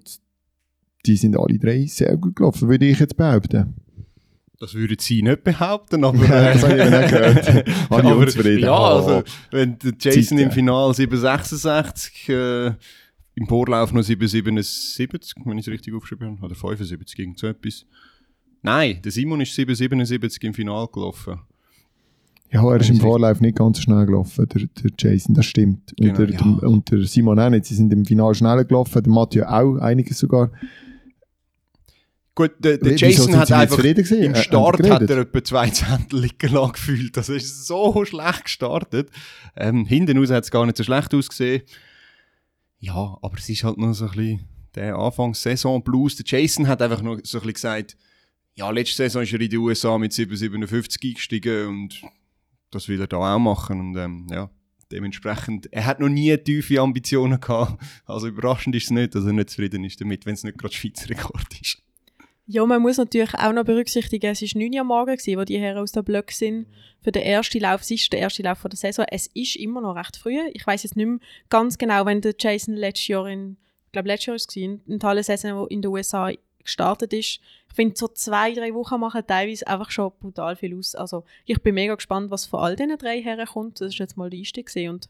die 1.04 1.16
sind 1.16 1.36
alle 1.36 1.58
drei 1.58 1.84
sehr 1.84 2.16
gut 2.16 2.36
gelaufen, 2.36 2.70
würde 2.70 2.86
ich 2.86 3.00
jetzt 3.00 3.18
behaupten. 3.18 3.74
Das 4.58 4.74
würde 4.74 4.96
sie 4.98 5.22
nicht 5.22 5.44
behaupten, 5.44 6.02
aber... 6.04 6.24
Ja, 6.24 6.52
das 6.54 6.62
habe 6.62 6.76
ich 6.76 6.84
eben 6.84 6.94
auch 6.94 7.10
gehört. 7.10 7.68
Habe 7.90 8.08
ich 8.08 8.14
unzufrieden. 8.14 8.62
ja, 8.62 8.78
also, 8.78 9.22
wenn 9.50 9.76
Jason 9.98 10.38
Zeit, 10.38 10.46
im. 10.46 10.50
Finale 10.50 10.94
766, 10.94 12.28
äh, 12.30 12.66
im 13.34 13.46
Vorlauf 13.46 13.92
noch 13.92 14.02
777, 14.02 15.34
wenn 15.44 15.58
ich 15.58 15.66
es 15.66 15.72
richtig 15.72 15.94
aufgeschrieben 15.94 16.38
habe, 16.40 16.46
oder 16.46 16.54
75, 16.54 17.18
irgend 17.18 17.38
so 17.38 17.46
etwas. 17.48 17.84
Nein, 18.62 19.00
der 19.04 19.12
Simon 19.12 19.42
ist 19.42 19.54
777 19.54 20.42
im 20.44 20.54
Finale 20.54 20.88
gelaufen. 20.88 21.38
Ja, 22.50 22.68
er 22.70 22.80
ist 22.80 22.88
im. 22.88 22.96
Vorlauf 22.96 23.40
nicht 23.40 23.58
ganz 23.58 23.76
so 23.76 23.82
schnell 23.82 24.06
gelaufen, 24.06 24.48
der, 24.48 24.62
der 24.82 24.90
Jason, 24.98 25.34
das 25.34 25.46
stimmt. 25.46 25.92
Und, 26.00 26.14
Genau, 26.14 26.16
der, 26.16 26.30
ja. 26.30 26.40
und 26.68 26.90
der 26.90 27.02
Simon 27.04 27.38
auch 27.38 27.50
nicht. 27.50 27.66
Sie 27.66 27.74
sind 27.74 27.92
im 27.92 28.04
Finale 28.04 28.34
schneller 28.34 28.64
gelaufen, 28.64 29.02
der 29.02 29.12
Mathieu 29.12 29.44
auch, 29.44 29.76
einiges 29.76 30.18
sogar. 30.18 30.50
Gut, 32.36 32.52
der, 32.58 32.76
der 32.76 32.96
Jason 32.96 33.34
hat 33.34 33.50
einfach 33.50 33.78
im 33.82 34.34
Äh, 34.34 34.42
Start 34.42 34.84
Sie 34.84 34.90
hat 34.90 35.08
er 35.08 35.20
etwa 35.20 35.42
zwei 35.42 35.70
Zentel 35.70 36.20
liegen 36.20 36.52
lassen 36.52 36.72
gefühlt. 36.72 37.16
Das 37.16 37.30
ist 37.30 37.66
so 37.66 38.04
schlecht 38.04 38.44
gestartet. 38.44 39.08
Ähm, 39.56 39.86
hinten 39.86 40.18
raus 40.18 40.30
hat 40.30 40.44
es 40.44 40.50
gar 40.50 40.66
nicht 40.66 40.76
so 40.76 40.84
schlecht 40.84 41.14
ausgesehen. 41.14 41.62
Ja, 42.78 43.16
aber 43.22 43.38
es 43.38 43.48
ist 43.48 43.64
halt 43.64 43.78
noch 43.78 43.94
so 43.94 44.04
ein 44.04 44.10
bisschen 44.10 44.48
der 44.74 44.96
Anfangssaison-Blues. 44.96 46.16
Der 46.16 46.26
Jason 46.26 46.68
hat 46.68 46.82
einfach 46.82 47.00
noch 47.00 47.18
so 47.22 47.38
ein 47.38 47.46
bisschen 47.46 47.52
gesagt, 47.54 47.96
ja, 48.54 48.68
letzte 48.70 48.96
Saison 48.96 49.22
ist 49.22 49.32
er 49.32 49.40
in 49.40 49.48
die 49.48 49.56
USA 49.56 49.96
mit 49.96 50.12
7,57 50.12 51.08
eingestiegen 51.08 51.68
und 51.68 52.02
das 52.70 52.86
will 52.86 53.00
er 53.00 53.06
da 53.06 53.16
auch 53.16 53.38
machen. 53.38 53.80
Und 53.80 53.96
ähm, 53.96 54.26
ja, 54.30 54.50
dementsprechend, 54.92 55.72
er 55.72 55.86
hat 55.86 56.00
noch 56.00 56.10
nie 56.10 56.36
tiefe 56.36 56.82
Ambitionen 56.82 57.40
gehabt. 57.40 57.82
Also 58.04 58.28
überraschend 58.28 58.76
ist 58.76 58.84
es 58.84 58.90
nicht, 58.90 59.14
dass 59.14 59.24
er 59.24 59.32
nicht 59.32 59.48
zufrieden 59.48 59.84
ist 59.84 59.98
damit, 60.02 60.26
wenn 60.26 60.34
es 60.34 60.44
nicht 60.44 60.58
gerade 60.58 60.74
Schweizer 60.74 61.08
Rekord 61.08 61.58
ist. 61.62 61.82
Ja, 62.48 62.64
man 62.64 62.80
muss 62.80 62.96
natürlich 62.96 63.34
auch 63.34 63.52
noch 63.52 63.64
berücksichtigen, 63.64 64.30
es 64.30 64.40
war 64.40 64.62
9 64.62 64.72
Uhr 64.72 64.80
am 64.80 64.86
Morgen, 64.86 65.18
wo 65.18 65.44
die 65.44 65.58
Herren 65.58 65.78
aus 65.78 65.90
der 65.90 66.02
Blöcke 66.02 66.32
sind. 66.32 66.66
Für 67.00 67.10
den 67.10 67.22
ersten 67.22 67.58
Lauf, 67.58 67.80
es 67.80 67.90
ist 67.90 68.12
der 68.12 68.20
erste 68.20 68.44
Lauf 68.44 68.62
der 68.62 68.76
Saison. 68.76 69.04
Es 69.10 69.26
ist 69.34 69.56
immer 69.56 69.80
noch 69.80 69.96
recht 69.96 70.16
früh. 70.16 70.38
Ich 70.52 70.64
weiß 70.64 70.84
jetzt 70.84 70.94
nicht 70.94 71.06
mehr 71.06 71.18
ganz 71.48 71.76
genau, 71.76 72.06
wenn 72.06 72.20
der 72.20 72.34
Jason 72.38 72.74
letztes 72.74 73.08
Jahr 73.08 73.28
in, 73.28 73.56
ich 73.86 73.92
glaube 73.92 74.08
letztes 74.08 74.26
Jahr 74.26 74.34
war 74.34 74.76
es, 74.76 74.86
in 74.86 74.98
der 75.00 75.22
Saison, 75.24 75.58
wo 75.58 75.66
in 75.66 75.82
den 75.82 75.90
USA 75.90 76.30
gestartet 76.62 77.12
ist. 77.12 77.40
Ich 77.68 77.74
finde, 77.74 77.96
so 77.96 78.06
zwei, 78.06 78.52
drei 78.52 78.72
Wochen 78.74 79.00
machen 79.00 79.22
teilweise 79.26 79.66
einfach 79.66 79.90
schon 79.90 80.12
brutal 80.20 80.54
viel 80.54 80.78
aus. 80.78 80.94
Also 80.94 81.24
ich 81.46 81.60
bin 81.62 81.74
mega 81.74 81.96
gespannt, 81.96 82.30
was 82.30 82.46
von 82.46 82.60
all 82.60 82.76
diesen 82.76 82.96
drei 82.96 83.22
Herren 83.22 83.46
kommt. 83.46 83.80
Das 83.80 83.88
ist 83.88 83.98
jetzt 83.98 84.16
mal 84.16 84.30
die 84.30 84.44
gewesen. 84.44 84.90
und 84.90 85.08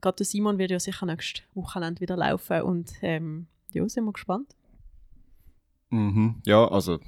gerade 0.00 0.24
Simon 0.24 0.58
wird 0.58 0.72
ja 0.72 0.80
sicher 0.80 1.06
nächstes 1.06 1.44
Wochenende 1.54 2.00
wieder 2.00 2.16
laufen 2.16 2.62
und 2.62 2.90
ähm, 3.02 3.46
ja, 3.70 3.88
sind 3.88 4.04
wir 4.04 4.12
gespannt. 4.12 4.56
Mhm. 5.92 6.36
Ja, 6.46 6.66
also 6.68 6.98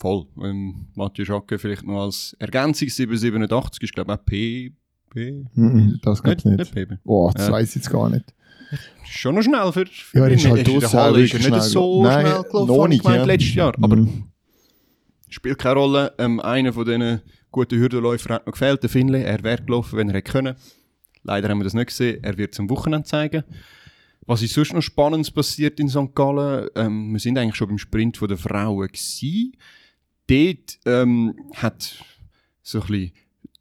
voll. 0.00 0.26
Ähm, 0.42 0.86
Mathieu 0.94 1.24
Jacque 1.24 1.58
vielleicht 1.58 1.84
noch 1.86 2.02
als 2.04 2.34
Ergänzung 2.38 2.88
787 2.88 3.82
ist 3.82 3.94
glaube 3.94 4.12
ich 4.12 4.18
auch 4.18 4.24
PB. 4.24 5.46
Mhm, 5.54 6.00
das 6.02 6.22
geht 6.22 6.44
nicht. 6.44 6.74
PB. 6.74 6.94
Oh, 7.04 7.30
das 7.34 7.46
Ja. 7.46 7.52
weiß 7.52 7.68
ich 7.68 7.74
jetzt 7.76 7.90
gar 7.90 8.08
nicht. 8.10 8.24
Schon 9.04 9.34
noch 9.34 9.42
schnell 9.42 9.70
für, 9.72 9.84
für 9.86 10.18
Ja, 10.18 10.26
ist 10.28 10.46
halt 10.46 10.58
in 10.60 10.64
der 10.64 10.80
draussen 10.80 10.98
Halle 10.98 11.22
ist 11.22 11.32
er 11.34 11.38
nicht 11.38 11.46
schnell 11.48 11.60
so. 11.60 12.02
Nein, 12.02 12.26
schnell 12.26 12.42
gelaufen, 12.42 12.66
noch 12.66 12.74
habe 12.78 12.84
ich 12.86 12.88
nicht, 12.88 13.02
gemeint, 13.02 13.18
ja. 13.20 13.24
letztes 13.26 13.54
Jahr. 13.54 13.74
Aber 13.82 13.96
Mhm. 13.96 14.24
spielt 15.28 15.58
keine 15.58 15.74
Rolle. 15.78 16.12
Ähm, 16.18 16.40
einer 16.40 16.72
von 16.72 16.84
diesen 16.86 17.20
guten 17.50 17.78
Hürdenläufern 17.78 18.32
hat 18.36 18.46
noch 18.46 18.52
gefehlt, 18.54 18.82
der 18.82 18.88
Finlay. 18.90 19.22
Er 19.24 19.42
wäre 19.44 19.62
gelaufen, 19.62 19.98
wenn 19.98 20.08
er 20.08 20.14
hätte 20.16 20.32
können. 20.32 20.56
Leider 21.22 21.48
haben 21.50 21.58
wir 21.58 21.64
das 21.64 21.74
nicht 21.74 21.88
gesehen. 21.88 22.24
Er 22.24 22.38
wird 22.38 22.54
es 22.54 22.60
am 22.60 22.70
Wochenende 22.70 23.06
zeigen. 23.06 23.44
Was 24.26 24.42
ist 24.42 24.54
sonst 24.54 24.72
noch 24.72 24.82
Spannendes 24.82 25.30
passiert 25.30 25.80
in 25.80 25.88
St. 25.88 26.14
Gallen? 26.14 26.68
Ähm, 26.76 27.12
wir 27.12 27.18
sind 27.18 27.36
eigentlich 27.36 27.56
schon 27.56 27.68
beim 27.68 27.78
Sprint 27.78 28.20
der 28.20 28.36
Frauen 28.36 28.86
gewesen. 28.86 29.56
Dort 30.28 30.78
ähm, 30.86 31.34
hat 31.54 32.04
so 32.62 32.80
ein 32.80 32.86
bisschen 32.86 33.12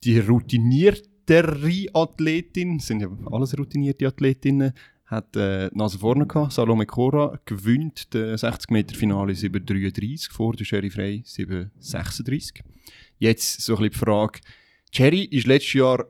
die 0.03 0.19
routiniertere 0.19 1.87
Athletin, 1.93 2.79
sind 2.79 3.01
ja 3.01 3.09
alles 3.31 3.57
routinierte 3.57 4.07
Athletinnen, 4.07 4.73
hat 5.05 5.35
äh, 5.35 5.69
die 5.69 5.77
Nase 5.77 5.97
vorne 5.97 6.27
gehabt. 6.27 6.53
Salome 6.53 6.85
Cora 6.85 7.39
gewinnt 7.45 8.13
den 8.13 8.37
60 8.37 8.69
Meter 8.69 8.95
Finale 8.95 9.33
7,33 9.33 10.31
vor 10.31 10.53
der 10.53 10.65
Sherry 10.65 10.91
Frey 10.91 11.23
7,36. 11.25 12.61
Jetzt 13.17 13.61
so 13.61 13.73
ein 13.73 13.77
bisschen 13.77 13.93
die 13.93 13.97
Frage, 13.97 14.39
Cherry 14.91 15.23
ist 15.23 15.47
letztes 15.47 15.73
Jahr 15.73 16.05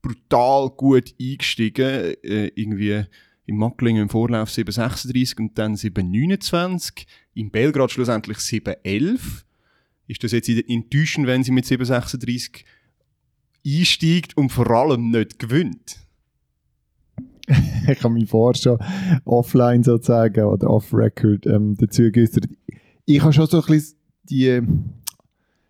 brutal 0.00 0.70
gut 0.70 1.14
eingestiegen, 1.20 2.14
äh, 2.22 2.52
irgendwie 2.54 3.04
im 3.46 3.56
Macklingen 3.56 4.02
im 4.02 4.08
Vorlauf 4.08 4.48
7,36 4.48 5.38
und 5.38 5.58
dann 5.58 5.74
7,29, 5.74 7.06
in 7.34 7.50
Belgrad 7.50 7.90
schlussendlich 7.90 8.38
7,11. 8.38 9.44
Ist 10.06 10.24
das 10.24 10.32
jetzt 10.32 10.48
enttäuschend, 10.48 11.26
wenn 11.26 11.42
sie 11.42 11.52
mit 11.52 11.64
7,36 11.64 12.64
einsteigt 13.66 14.36
und 14.36 14.50
vor 14.50 14.70
allem 14.70 15.10
nicht 15.10 15.38
gewinnt? 15.38 15.98
ich 17.88 18.02
habe 18.02 18.14
mich 18.14 18.30
vorher 18.30 18.58
schon 18.58 18.78
offline 19.24 19.82
sozusagen 19.82 20.44
oder 20.44 20.70
off-record 20.70 21.46
ähm, 21.46 21.76
dazu 21.76 22.10
geäußert. 22.10 22.48
Ich 23.04 23.20
habe 23.20 23.32
schon 23.32 23.46
so 23.46 23.60
ein 23.60 23.66
bisschen 23.66 23.98
die, 24.24 24.62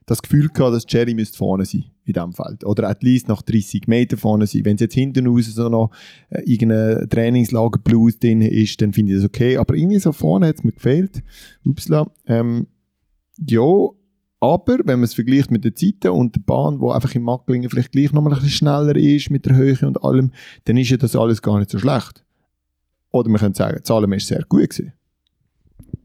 das 0.06 0.22
Gefühl 0.22 0.48
gehabt, 0.48 0.74
dass 0.74 0.84
Jerry 0.88 1.14
müsste 1.14 1.38
vorne 1.38 1.64
sein 1.64 1.93
in 2.06 2.12
diesem 2.12 2.32
Feld. 2.32 2.64
Oder 2.64 2.88
at 2.88 3.02
least 3.02 3.28
nach 3.28 3.42
30 3.42 3.86
Metern 3.86 4.18
vorne 4.18 4.46
sein. 4.46 4.64
Wenn 4.64 4.74
es 4.76 4.82
jetzt 4.82 4.94
hinten 4.94 5.26
raus 5.26 5.46
so 5.46 5.68
noch 5.68 5.90
äh, 6.30 6.42
irgendein 6.42 7.08
Trainingslager 7.08 7.78
Blues 7.78 8.18
drin 8.18 8.42
ist, 8.42 8.80
dann 8.80 8.92
finde 8.92 9.12
ich 9.12 9.18
das 9.18 9.26
okay. 9.26 9.56
Aber 9.56 9.74
irgendwie 9.74 9.98
so 9.98 10.12
vorne 10.12 10.48
hat 10.48 10.56
es 10.56 10.64
mir 10.64 10.72
gefehlt. 10.72 11.22
Upsla. 11.64 12.10
Ähm, 12.26 12.66
ja, 13.46 13.88
Aber 14.40 14.78
wenn 14.78 15.00
man 15.00 15.04
es 15.04 15.14
vergleicht 15.14 15.50
mit 15.50 15.64
den 15.64 15.74
Zeiten 15.74 16.10
und 16.10 16.36
der 16.36 16.40
Bahn, 16.40 16.80
wo 16.80 16.90
einfach 16.90 17.14
in 17.14 17.22
Macklingen 17.22 17.70
vielleicht 17.70 17.92
gleich 17.92 18.12
nochmal 18.12 18.32
ein 18.32 18.40
bisschen 18.40 18.58
schneller 18.58 18.96
ist 18.96 19.30
mit 19.30 19.46
der 19.46 19.56
Höhe 19.56 19.78
und 19.82 20.02
allem, 20.04 20.32
dann 20.64 20.76
ist 20.76 20.90
ja 20.90 20.96
das 20.96 21.16
alles 21.16 21.42
gar 21.42 21.58
nicht 21.58 21.70
so 21.70 21.78
schlecht. 21.78 22.24
Oder 23.10 23.28
man 23.28 23.40
könnte 23.40 23.58
sagen, 23.58 23.80
Salome 23.84 24.16
ist 24.16 24.26
sehr 24.26 24.44
gut 24.48 24.70
gewesen. 24.70 24.92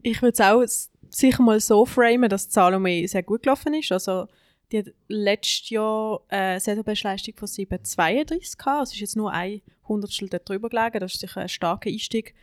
Ich 0.03 0.21
würde 0.21 0.33
es 0.33 0.41
auch 0.41 0.63
sicher 1.09 1.43
mal 1.43 1.59
so 1.59 1.85
framen, 1.85 2.29
dass 2.29 2.51
Salome 2.51 3.07
sehr 3.07 3.23
gut 3.23 3.43
gelaufen 3.43 3.73
ist. 3.73 3.91
Also, 3.91 4.27
die 4.71 4.79
hat 4.79 4.87
letztes 5.07 5.69
Jahr 5.69 6.21
äh, 6.29 6.35
eine 6.35 6.59
Saisonbestleistung 6.59 7.35
von 7.35 7.47
7,32 7.47 8.57
gehabt. 8.57 8.79
Also 8.79 8.93
ist 8.93 8.99
jetzt 8.99 9.15
nur 9.15 9.31
ein 9.31 9.61
Hundertstel 9.87 10.29
drüber 10.29 10.69
gelegen. 10.69 10.99
Das 10.99 11.13
ist 11.13 11.19
sicher 11.21 11.41
ein 11.41 11.49
starker 11.49 11.89
Einstieg. 11.89 12.35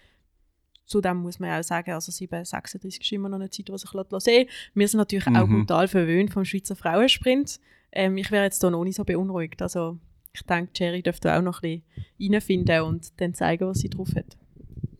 Zudem 0.84 1.18
muss 1.18 1.38
man 1.40 1.50
ja 1.50 1.58
auch 1.58 1.64
sagen, 1.64 1.90
also 1.92 2.12
7,36 2.12 3.00
ist 3.00 3.12
immer 3.12 3.28
noch 3.28 3.38
eine 3.40 3.50
Zeit, 3.50 3.68
die 3.68 3.76
sich 3.78 3.90
sehen 3.90 4.04
lässt. 4.10 4.50
Wir 4.74 4.88
sind 4.88 4.98
natürlich 4.98 5.26
auch 5.26 5.46
Mhm. 5.46 5.60
brutal 5.60 5.88
verwöhnt 5.88 6.32
vom 6.32 6.44
Schweizer 6.44 6.76
Frauensprint. 6.76 7.58
Ähm, 7.92 8.16
ich 8.18 8.30
wäre 8.30 8.44
jetzt 8.44 8.62
da 8.62 8.70
noch 8.70 8.84
nicht 8.84 8.96
so 8.96 9.04
beunruhigt. 9.04 9.62
Also 9.62 9.98
ich 10.32 10.42
denke, 10.42 10.70
Jerry 10.76 11.02
dürfte 11.02 11.34
auch 11.36 11.42
noch 11.42 11.62
ein 11.62 11.82
bisschen 12.18 12.34
reinfinden 12.34 12.82
und 12.82 13.20
dann 13.20 13.34
zeigen, 13.34 13.66
was 13.66 13.78
sie 13.78 13.88
drauf 13.90 14.10
hat. 14.14 14.36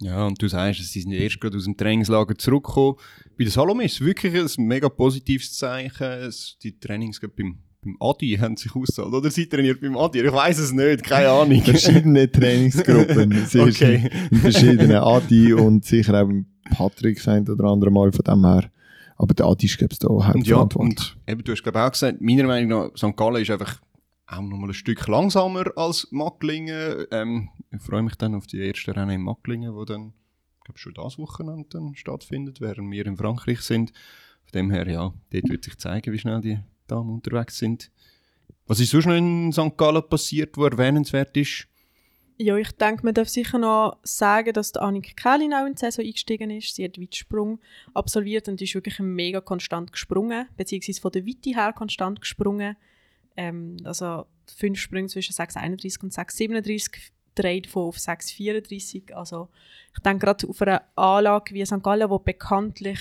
Ja, 0.01 0.27
und 0.27 0.41
du 0.41 0.49
sagst, 0.49 0.85
sie 0.93 1.01
sind 1.01 1.13
erst 1.13 1.41
gerade 1.41 1.57
aus 1.57 1.65
dem 1.65 1.77
Trainingslager 1.77 2.37
zurückgekommen. 2.37 2.97
Bei 3.39 3.45
der 3.45 3.51
Salome 3.53 3.85
ist 3.85 3.95
es 3.95 4.01
wirklich 4.01 4.35
ein 4.35 4.67
mega 4.67 4.89
positives 4.89 5.55
Zeichen. 5.57 6.31
Die 6.63 6.79
Trainings 6.79 7.19
beim, 7.21 7.59
beim 7.83 7.97
Adi 8.01 8.37
haben 8.39 8.57
sich 8.57 8.75
ausgezahlt. 8.75 9.13
Oder 9.15 9.31
sie 9.31 9.47
trainiert 9.49 9.81
beim 9.81 9.97
Adi? 9.97 10.21
Ich 10.21 10.33
weiß 10.33 10.59
es 10.59 10.73
nicht, 10.73 11.03
keine 11.05 11.31
Ahnung. 11.31 11.63
Verschiedene 11.63 12.31
Trainingsgruppen. 12.33 13.47
Sie 13.47 13.61
Okay. 13.61 14.11
in 14.31 14.39
verschiedenen 14.39 14.97
Adi 14.97 15.55
und 15.55 15.85
sicher 15.85 16.23
auch 16.23 16.31
Patrick 16.77 17.19
sein 17.21 17.49
oder 17.49 17.65
andere 17.65 17.91
Mal 17.91 18.13
von 18.13 18.25
dem 18.25 18.45
her. 18.45 18.71
Aber 19.19 19.33
der 19.33 19.47
Adi 19.47 19.65
ist, 19.65 19.79
glaube 19.79 19.95
ich, 19.95 19.99
da 19.99 20.09
Und 20.09 20.47
ja, 20.47 20.57
hauptverantwortlich. 20.59 21.15
und 21.27 21.33
eben, 21.33 21.43
du 21.43 21.53
hast 21.53 21.63
glaube 21.63 21.79
ich 21.79 21.85
auch 21.85 21.91
gesagt, 21.91 22.21
meiner 22.21 22.45
Meinung 22.45 22.69
nach, 22.69 22.97
St. 22.99 23.17
Gallen 23.17 23.41
ist 23.41 23.51
einfach 23.51 23.81
auch 24.27 24.43
noch 24.43 24.57
mal 24.57 24.69
ein 24.69 24.75
Stück 24.75 25.07
langsamer 25.07 25.67
als 25.77 26.09
Macklingen. 26.11 27.07
Ähm, 27.11 27.51
ich 27.71 27.83
freue 27.83 28.03
mich 28.03 28.17
dann 28.17 28.35
auf 28.35 28.47
die 28.47 28.67
ersten 28.67 28.91
Rennen 28.91 29.11
in 29.11 29.23
Macklingen, 29.23 29.75
wo 29.75 29.85
dann, 29.85 30.13
ich 30.59 30.65
glaube 30.65 30.79
schon 30.79 30.95
das 30.95 31.19
Wochenende 31.19 31.69
dann 31.71 31.95
stattfindet, 31.95 32.61
während 32.61 32.91
wir 32.91 33.07
in 33.07 33.17
Frankreich 33.17 33.61
sind. 33.61 33.93
Von 34.45 34.53
dem 34.53 34.71
her, 34.71 34.89
ja, 34.89 35.13
dort 35.31 35.49
wird 35.49 35.65
sich 35.65 35.79
zeigen, 35.79 36.13
wie 36.13 36.19
schnell 36.19 36.41
die 36.41 36.59
Damen 36.87 37.11
unterwegs 37.11 37.59
sind. 37.59 37.91
Was 38.67 38.81
ist 38.81 38.91
sonst 38.91 39.07
noch 39.07 39.15
in 39.15 39.53
St. 39.53 39.77
Gallen 39.77 40.09
passiert, 40.09 40.57
wo 40.57 40.65
erwähnenswert 40.65 41.37
ist? 41.37 41.69
Ja, 42.39 42.57
ich 42.57 42.71
denke, 42.73 43.05
man 43.05 43.15
darf 43.15 43.29
sicher 43.29 43.59
noch 43.59 43.97
sagen, 44.03 44.53
dass 44.53 44.73
die 44.73 44.81
Annik 44.81 45.17
Kählin 45.17 45.55
auch 45.55 45.67
in 45.67 45.73
die 45.73 45.79
Saison 45.79 46.05
eingestiegen 46.05 46.51
ist. 46.51 46.75
Sie 46.75 46.85
hat 46.85 47.01
Weitsprung 47.01 47.61
absolviert 47.95 48.49
und 48.49 48.61
ist 48.61 48.75
wirklich 48.75 48.99
mega 48.99 49.41
konstant 49.41 49.91
gesprungen, 49.91 50.47
beziehungsweise 50.57 51.01
von 51.01 51.13
der 51.13 51.25
Weite 51.27 51.51
her 51.51 51.73
konstant 51.73 52.21
gesprungen. 52.21 52.77
Ähm, 53.37 53.77
also 53.85 54.27
fünf 54.47 54.79
Sprünge 54.79 55.09
zwischen 55.09 55.33
6,31 55.33 56.03
und 56.03 56.13
6,37 56.13 56.91
dreht 57.35 57.67
von 57.67 57.85
auf 57.85 57.97
6,34. 57.97 59.13
Also 59.13 59.49
ich 59.95 60.03
denke 60.03 60.25
gerade 60.25 60.49
auf 60.49 60.63
einer 60.63 60.83
Anlage 60.97 61.55
wie 61.55 61.65
St. 61.65 61.83
Gallen, 61.83 62.11
wo 62.11 62.19
bekanntlich 62.19 63.01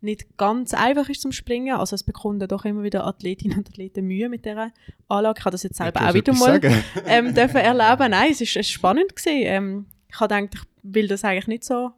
nicht 0.00 0.36
ganz 0.36 0.74
einfach 0.74 1.08
ist 1.08 1.22
zum 1.22 1.32
Springen. 1.32 1.76
Also 1.76 1.94
es 1.94 2.02
bekommen 2.02 2.38
doch 2.46 2.64
immer 2.64 2.82
wieder 2.82 3.06
Athletinnen 3.06 3.58
und 3.58 3.68
Athleten 3.68 4.06
Mühe 4.06 4.28
mit 4.28 4.44
dieser 4.44 4.70
Anlage. 5.08 5.38
Ich 5.38 5.44
habe 5.44 5.52
das 5.52 5.62
jetzt 5.62 5.76
selber 5.76 6.08
auch 6.08 6.14
wieder 6.14 6.34
mal 6.34 6.60
ähm, 7.06 7.34
dürfen 7.34 7.56
erleben. 7.56 8.10
Nein, 8.10 8.30
es 8.30 8.40
ist, 8.40 8.50
es 8.50 8.66
ist 8.66 8.70
spannend 8.70 9.16
gewesen. 9.16 9.42
Ähm, 9.44 9.86
ich 10.08 10.20
habe 10.20 10.34
gedacht, 10.34 10.66
ich 10.82 10.94
will 10.94 11.08
das 11.08 11.24
eigentlich 11.24 11.46
nicht 11.46 11.64
so 11.64 11.92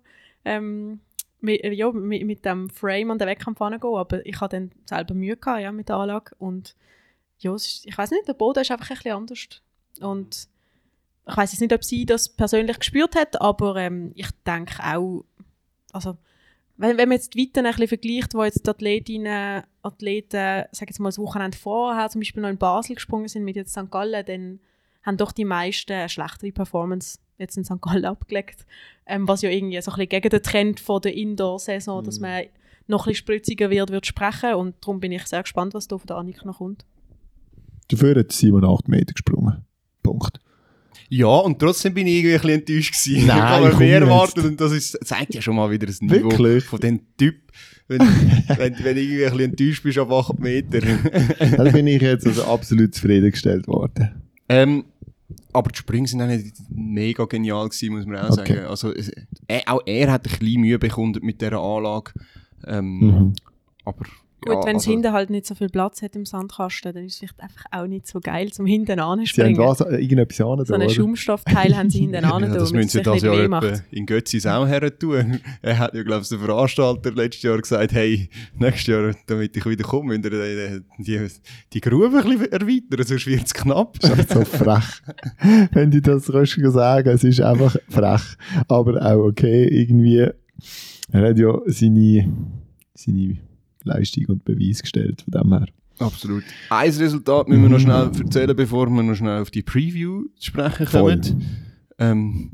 ähm, 0.44 1.00
mit, 1.40 1.64
ja, 1.64 1.90
mit, 1.92 2.24
mit 2.24 2.44
dem 2.44 2.70
Frame 2.70 3.10
an 3.10 3.18
den 3.18 3.28
Wettkampf 3.28 3.58
gehen, 3.58 3.82
aber 3.82 4.24
ich 4.24 4.40
habe 4.40 4.56
dann 4.56 4.70
selber 4.86 5.14
Mühe 5.14 5.36
gehabt, 5.36 5.60
ja, 5.60 5.72
mit 5.72 5.88
der 5.88 5.96
Anlage 5.96 6.34
und 6.38 6.76
ja, 7.38 7.54
ist, 7.54 7.86
ich 7.86 7.96
weiß 7.96 8.10
nicht, 8.10 8.26
der 8.28 8.34
Boden 8.34 8.60
ist 8.60 8.70
einfach 8.70 8.90
ein 8.90 8.96
bisschen 8.96 9.12
anders 9.12 9.46
und 10.00 10.48
ich 11.28 11.36
weiß 11.36 11.52
jetzt 11.52 11.60
nicht, 11.60 11.72
ob 11.72 11.84
sie 11.84 12.06
das 12.06 12.28
persönlich 12.28 12.78
gespürt 12.78 13.16
hat, 13.16 13.40
aber 13.40 13.76
ähm, 13.76 14.12
ich 14.14 14.30
denke 14.46 14.82
auch, 14.82 15.24
also 15.92 16.16
wenn, 16.76 16.98
wenn 16.98 17.08
man 17.08 17.16
jetzt 17.16 17.34
die 17.34 17.40
Weiten 17.40 17.66
ein 17.66 17.72
bisschen 17.72 17.88
vergleicht, 17.88 18.34
wo 18.34 18.44
jetzt 18.44 18.64
die 18.64 18.70
Athletinnen, 18.70 19.64
Athleten, 19.82 20.64
sag 20.72 20.88
jetzt 20.88 21.00
mal 21.00 21.08
das 21.08 21.18
Wochenende 21.18 21.56
vorher 21.56 22.08
zum 22.10 22.20
Beispiel 22.20 22.42
noch 22.42 22.50
in 22.50 22.58
Basel 22.58 22.94
gesprungen 22.94 23.28
sind 23.28 23.44
mit 23.44 23.56
jetzt 23.56 23.72
St. 23.72 23.90
Gallen, 23.90 24.24
dann 24.26 24.60
haben 25.02 25.16
doch 25.16 25.32
die 25.32 25.44
meisten 25.44 25.92
eine 25.92 26.08
schlechtere 26.08 26.52
Performance 26.52 27.18
jetzt 27.38 27.56
in 27.56 27.64
St. 27.64 27.80
Gallen 27.80 28.04
abgelegt. 28.04 28.66
Ähm, 29.06 29.26
was 29.26 29.42
ja 29.42 29.50
irgendwie 29.50 29.80
so 29.80 29.90
ein 29.92 29.96
bisschen 29.96 30.08
gegen 30.08 30.28
den 30.28 30.42
Trend 30.42 30.80
von 30.80 31.00
der 31.00 31.14
Indoor-Saison, 31.14 32.04
dass 32.04 32.20
man 32.20 32.44
noch 32.88 33.06
ein 33.06 33.10
bisschen 33.10 33.14
spritziger 33.16 33.70
wird, 33.70 33.90
wird 33.90 34.06
sprechen. 34.06 34.54
Und 34.54 34.76
darum 34.80 35.00
bin 35.00 35.12
ich 35.12 35.26
sehr 35.26 35.42
gespannt, 35.42 35.74
was 35.74 35.88
da 35.88 35.98
von 35.98 36.06
der 36.06 36.16
Annik 36.16 36.44
noch 36.44 36.58
kommt. 36.58 36.84
Dafür 37.88 38.16
hat 38.20 38.32
Simon 38.32 38.64
8 38.64 38.88
Meter 38.88 39.12
gesprungen. 39.12 39.64
Punkt. 40.02 40.38
Ja, 41.08 41.26
und 41.28 41.58
trotzdem 41.60 41.94
bin 41.94 42.06
ich 42.08 42.14
irgendwie 42.24 42.34
ein 42.34 42.40
bisschen 42.40 42.58
enttäuscht 42.60 42.94
gewesen. 43.04 43.26
Nein, 43.28 43.62
ich 43.62 43.68
habe 43.72 43.76
mehr 43.78 44.00
erwartet 44.00 44.44
und 44.44 44.60
das 44.60 44.72
ist, 44.72 44.98
zeigt 45.04 45.34
ja 45.34 45.40
schon 45.40 45.54
mal 45.54 45.70
wieder 45.70 45.86
das 45.86 46.00
Niveau 46.00 46.30
Wirklich? 46.30 46.64
von 46.64 46.80
dem 46.80 47.00
Typ. 47.16 47.36
Wenn, 47.86 48.00
wenn, 48.56 48.74
wenn 48.82 48.94
du 48.96 49.00
irgendwie 49.00 49.24
ein 49.24 49.30
bisschen 49.30 49.40
enttäuscht 49.50 49.82
bist 49.84 49.98
auf 50.00 50.10
8 50.30 50.40
Meter. 50.40 50.80
Da 51.56 51.64
bin 51.70 51.86
ich 51.86 52.02
jetzt 52.02 52.26
also 52.26 52.44
absolut 52.44 52.94
zufriedengestellt 52.94 53.68
worden. 53.68 54.10
ähm, 54.48 54.84
aber 55.52 55.70
die 55.70 55.78
Sprünge 55.78 56.06
sind 56.08 56.20
auch 56.22 56.26
nicht 56.26 56.54
mega 56.70 57.24
genial 57.24 57.68
gewesen, 57.68 57.94
muss 57.94 58.06
man 58.06 58.16
auch 58.18 58.30
Okay. 58.38 58.54
sagen. 58.54 58.66
Also, 58.66 58.92
es, 58.92 59.10
er, 59.48 59.62
auch 59.66 59.80
er 59.86 60.12
hat 60.12 60.26
ein 60.26 60.38
bisschen 60.38 60.60
Mühe 60.60 60.78
bekommen 60.78 61.16
mit 61.22 61.40
dieser 61.40 61.60
Anlage. 61.60 62.12
Ähm, 62.66 62.98
Mhm. 62.98 63.32
Aber 63.84 64.04
Gut, 64.46 64.54
ja, 64.54 64.66
wenn 64.66 64.76
es 64.76 64.82
also, 64.82 64.90
hinten 64.92 65.12
halt 65.12 65.30
nicht 65.30 65.46
so 65.46 65.54
viel 65.54 65.68
Platz 65.68 66.02
hat 66.02 66.14
im 66.14 66.24
Sandkasten, 66.24 66.94
dann 66.94 67.04
ist 67.04 67.14
es 67.14 67.18
vielleicht 67.18 67.40
einfach 67.40 67.64
auch 67.72 67.86
nicht 67.86 68.06
so 68.06 68.20
geil 68.20 68.52
zum 68.52 68.66
hinten 68.66 68.86
Sie 68.86 68.92
haben 68.92 69.20
anspringen. 69.20 69.58
was, 69.58 69.80
äh, 69.80 69.96
irgendetwas 69.96 70.40
an 70.40 70.64
So 70.64 70.74
einen 70.74 70.90
Schaumstoffteil 70.90 71.76
haben 71.76 71.90
sie 71.90 72.00
hinten 72.00 72.24
an, 72.24 72.42
ja, 72.42 72.48
das 72.48 72.72
müssen 72.72 72.88
sie 72.88 73.02
das 73.02 73.22
Jahr 73.22 73.62
in 73.90 74.06
Götzis 74.06 74.46
auch 74.46 74.66
her 74.66 74.96
tun. 74.96 75.40
Er 75.62 75.78
hat 75.78 75.94
ja, 75.94 76.02
glaube 76.02 76.22
ich, 76.22 76.28
der 76.28 76.38
Veranstalter 76.38 77.12
letztes 77.12 77.42
Jahr 77.42 77.58
gesagt, 77.58 77.92
hey, 77.92 78.28
nächstes 78.58 78.86
Jahr, 78.86 79.12
damit 79.26 79.56
ich 79.56 79.66
wieder 79.66 79.84
komme, 79.84 80.16
müsst 80.16 80.32
ihr 80.32 80.32
äh, 80.32 80.80
die, 80.98 81.28
die 81.72 81.80
Grube 81.80 82.18
ein 82.18 82.38
bisschen 82.38 82.52
erweitern, 82.52 83.06
sonst 83.06 83.26
wird 83.26 83.46
es 83.46 83.54
knapp. 83.54 83.98
Das 84.06 84.10
ist 84.10 84.36
einfach 84.36 84.36
so 84.36 84.44
frech. 84.44 85.68
Wenn 85.72 85.90
die 85.90 86.00
das 86.00 86.26
kannst 86.26 86.56
du 86.56 86.70
sagen, 86.70 87.08
es 87.08 87.24
ist 87.24 87.40
einfach 87.40 87.76
frech. 87.88 88.22
Aber 88.68 89.02
auch 89.04 89.26
okay, 89.26 89.66
irgendwie. 89.66 90.28
Er 91.12 91.28
hat 91.28 91.38
ja 91.38 91.58
seine, 91.66 92.32
seine 92.94 93.38
Leistung 93.86 94.26
und 94.26 94.44
Beweis 94.44 94.82
gestellt, 94.82 95.22
von 95.22 95.42
dem 95.42 95.52
her. 95.52 95.66
Absolut. 95.98 96.44
Ein 96.68 96.90
Resultat 96.90 97.48
müssen 97.48 97.62
wir 97.62 97.68
noch 97.70 97.80
schnell 97.80 98.10
erzählen, 98.22 98.54
bevor 98.54 98.88
wir 98.88 99.02
noch 99.02 99.14
schnell 99.14 99.40
auf 99.40 99.50
die 99.50 99.62
Preview 99.62 100.24
zu 100.36 100.46
sprechen 100.46 100.86
Voll. 100.86 101.20
kommen. 101.20 101.46
Ähm, 101.98 102.52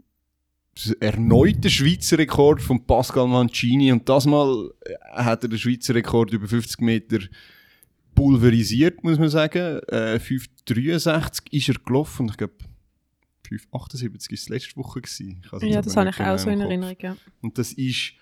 das 0.74 0.92
erneute 0.92 1.68
Schweizer 1.68 2.18
Rekord 2.18 2.62
von 2.62 2.86
Pascal 2.86 3.26
Mancini 3.26 3.92
und 3.92 4.08
das 4.08 4.26
Mal 4.26 4.70
äh, 4.84 4.94
hat 5.22 5.42
er 5.42 5.48
den 5.48 5.58
Schweizer 5.58 5.94
Rekord 5.94 6.32
über 6.32 6.48
50 6.48 6.80
Meter 6.80 7.18
pulverisiert, 8.14 9.02
muss 9.04 9.18
man 9.18 9.28
sagen. 9.28 9.80
Äh, 9.88 10.18
5,63 10.18 11.52
ist 11.52 11.68
er 11.68 11.74
gelaufen 11.84 12.22
und 12.22 12.30
ich 12.30 12.36
glaube 12.36 12.54
5,78 13.48 13.70
war 13.72 14.32
es 14.32 14.48
letzte 14.48 14.76
Woche. 14.76 15.00
Gewesen. 15.02 15.42
Ja, 15.62 15.82
das 15.82 15.96
habe 15.96 16.10
ich 16.10 16.14
auch 16.14 16.18
genau 16.18 16.36
so 16.36 16.48
im 16.48 16.54
in. 16.54 16.60
Erinnerung. 16.62 16.96
Ja. 17.00 17.16
Und 17.42 17.58
das 17.58 17.72
ist, 17.72 18.12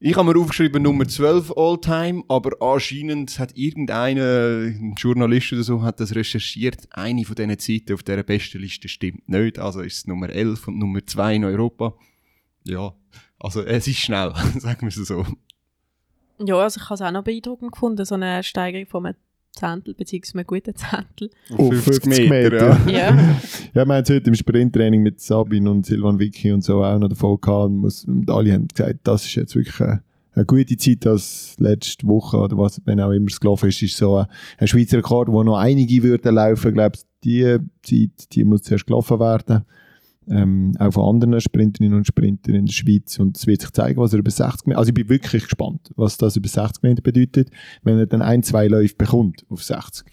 ich 0.00 0.16
habe 0.16 0.32
mir 0.32 0.40
aufgeschrieben 0.40 0.82
Nummer 0.82 1.08
12 1.08 1.52
All-Time, 1.56 2.22
aber 2.28 2.50
anscheinend 2.60 3.38
hat 3.40 3.56
irgendeiner, 3.56 4.68
ein 4.68 4.94
Journalist 4.96 5.52
oder 5.52 5.64
so, 5.64 5.82
hat 5.82 5.98
das 5.98 6.14
recherchiert. 6.14 6.86
Eine 6.92 7.24
von 7.24 7.34
diesen 7.34 7.58
Zeiten 7.58 7.94
auf 7.94 8.04
dieser 8.04 8.22
besten 8.22 8.58
Liste 8.58 8.88
stimmt 8.88 9.28
nicht. 9.28 9.58
Also 9.58 9.80
ist 9.80 9.96
es 9.96 10.06
Nummer 10.06 10.30
11 10.30 10.68
und 10.68 10.78
Nummer 10.78 11.04
2 11.04 11.34
in 11.34 11.44
Europa. 11.44 11.94
Ja, 12.62 12.94
also 13.40 13.62
es 13.62 13.88
ist 13.88 13.98
schnell, 13.98 14.32
sagen 14.58 14.82
wir 14.82 14.88
es 14.88 14.94
so. 14.94 15.26
ja, 16.38 16.56
also 16.56 16.78
ich 16.80 16.84
habe 16.84 16.94
es 16.94 17.02
auch 17.02 17.10
noch 17.10 17.24
beeindruckend 17.24 17.72
gefunden, 17.72 18.04
so 18.04 18.14
eine 18.14 18.44
Steigerung 18.44 18.86
von 18.86 19.06
einem 19.06 19.16
Zehntel, 19.58 19.94
beziehungsweise 19.94 20.38
einem 20.38 20.46
guten 20.46 20.74
Zehntel. 20.74 21.30
Auf 21.50 21.74
50 21.74 22.30
Meter, 22.30 22.68
ja. 22.68 22.80
Ja. 22.88 23.16
Ja, 23.74 23.86
wir 23.86 23.94
haben 23.94 24.02
es 24.02 24.10
heute 24.10 24.28
im 24.28 24.34
Sprinttraining 24.34 25.02
mit 25.02 25.20
Sabine 25.20 25.70
und 25.70 25.86
Silvan 25.86 26.18
Vicky 26.18 26.52
und 26.52 26.62
so 26.62 26.84
auch 26.84 26.98
noch 26.98 27.08
davon 27.08 27.40
gehabt. 27.40 27.70
Und, 28.06 28.30
alle 28.30 28.52
haben 28.52 28.68
gesagt, 28.68 29.00
das 29.04 29.24
ist 29.24 29.34
jetzt 29.34 29.56
wirklich 29.56 29.80
eine, 29.80 30.02
eine 30.34 30.44
gute 30.44 30.76
Zeit, 30.76 31.06
als 31.06 31.56
letzte 31.58 32.06
Woche 32.06 32.36
oder 32.36 32.56
was, 32.56 32.80
wenn 32.84 33.00
auch 33.00 33.10
immer 33.10 33.26
es 33.26 33.40
gelaufen 33.40 33.68
ist, 33.68 33.82
ist 33.82 33.96
so 33.96 34.24
ein, 34.58 34.68
Schweizer 34.68 34.98
Rekord, 34.98 35.28
wo 35.28 35.42
noch 35.42 35.58
einige 35.58 36.02
würden 36.02 36.34
laufen. 36.34 36.68
Ich 36.68 36.74
glaube, 36.74 36.98
die 37.24 37.58
Zeit, 37.82 38.32
die 38.32 38.44
muss 38.44 38.62
zuerst 38.62 38.86
gelaufen 38.86 39.18
werden. 39.18 39.64
Ähm, 40.30 40.74
auch 40.78 40.92
von 40.92 41.14
anderen 41.14 41.40
Sprinterinnen 41.40 41.96
und 41.96 42.06
Sprintern 42.06 42.54
in 42.54 42.66
der 42.66 42.72
Schweiz. 42.72 43.18
Und 43.18 43.36
es 43.36 43.46
wird 43.46 43.62
sich 43.62 43.70
zeigen, 43.70 44.00
was 44.00 44.12
er 44.12 44.18
über 44.18 44.30
60 44.30 44.66
Meter, 44.66 44.78
also 44.78 44.88
ich 44.88 44.94
bin 44.94 45.08
wirklich 45.08 45.44
gespannt, 45.44 45.90
was 45.96 46.18
das 46.18 46.36
über 46.36 46.48
60 46.48 46.82
Meter 46.82 47.02
bedeutet, 47.02 47.50
wenn 47.82 47.98
er 47.98 48.06
dann 48.06 48.22
ein, 48.22 48.42
zwei 48.42 48.68
Läufe 48.68 48.94
bekommt 48.96 49.46
auf 49.48 49.62
60. 49.62 50.06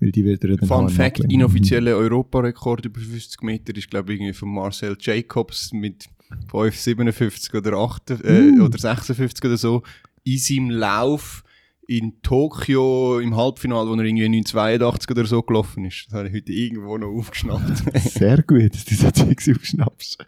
Weil 0.00 0.10
die 0.10 0.24
wird 0.24 0.42
er 0.42 0.56
dann 0.56 0.68
Fun 0.68 0.88
Fact, 0.88 1.20
inoffizieller 1.20 1.96
Europarekord 1.96 2.86
über 2.86 3.00
50 3.00 3.42
Meter 3.42 3.76
ist, 3.76 3.88
glaube 3.88 4.12
ich, 4.12 4.20
irgendwie 4.20 4.34
von 4.34 4.48
Marcel 4.48 4.96
Jacobs 4.98 5.72
mit 5.72 6.06
5,57 6.50 7.56
oder, 7.56 7.76
8, 7.76 8.10
äh, 8.10 8.52
Uh. 8.58 8.64
oder 8.64 8.78
56 8.78 9.44
oder 9.44 9.56
so. 9.56 9.82
In 10.24 10.38
seinem 10.38 10.70
Lauf 10.70 11.44
in 11.86 12.20
Tokio 12.22 13.18
im 13.18 13.36
Halbfinale, 13.36 13.88
wo 13.88 13.94
er 13.94 14.04
irgendwie 14.04 14.24
1982 14.24 15.10
oder 15.10 15.26
so 15.26 15.42
gelaufen 15.42 15.84
ist. 15.84 16.06
Das 16.06 16.14
habe 16.14 16.28
ich 16.28 16.34
heute 16.34 16.52
irgendwo 16.52 16.96
noch 16.96 17.08
aufgeschnappt. 17.08 17.98
Sehr 17.98 18.42
gut, 18.42 18.74
dass 18.74 18.84
du 18.84 18.94
so 18.94 19.10
Zeugs 19.10 19.48
aufschnappst. 19.48 20.18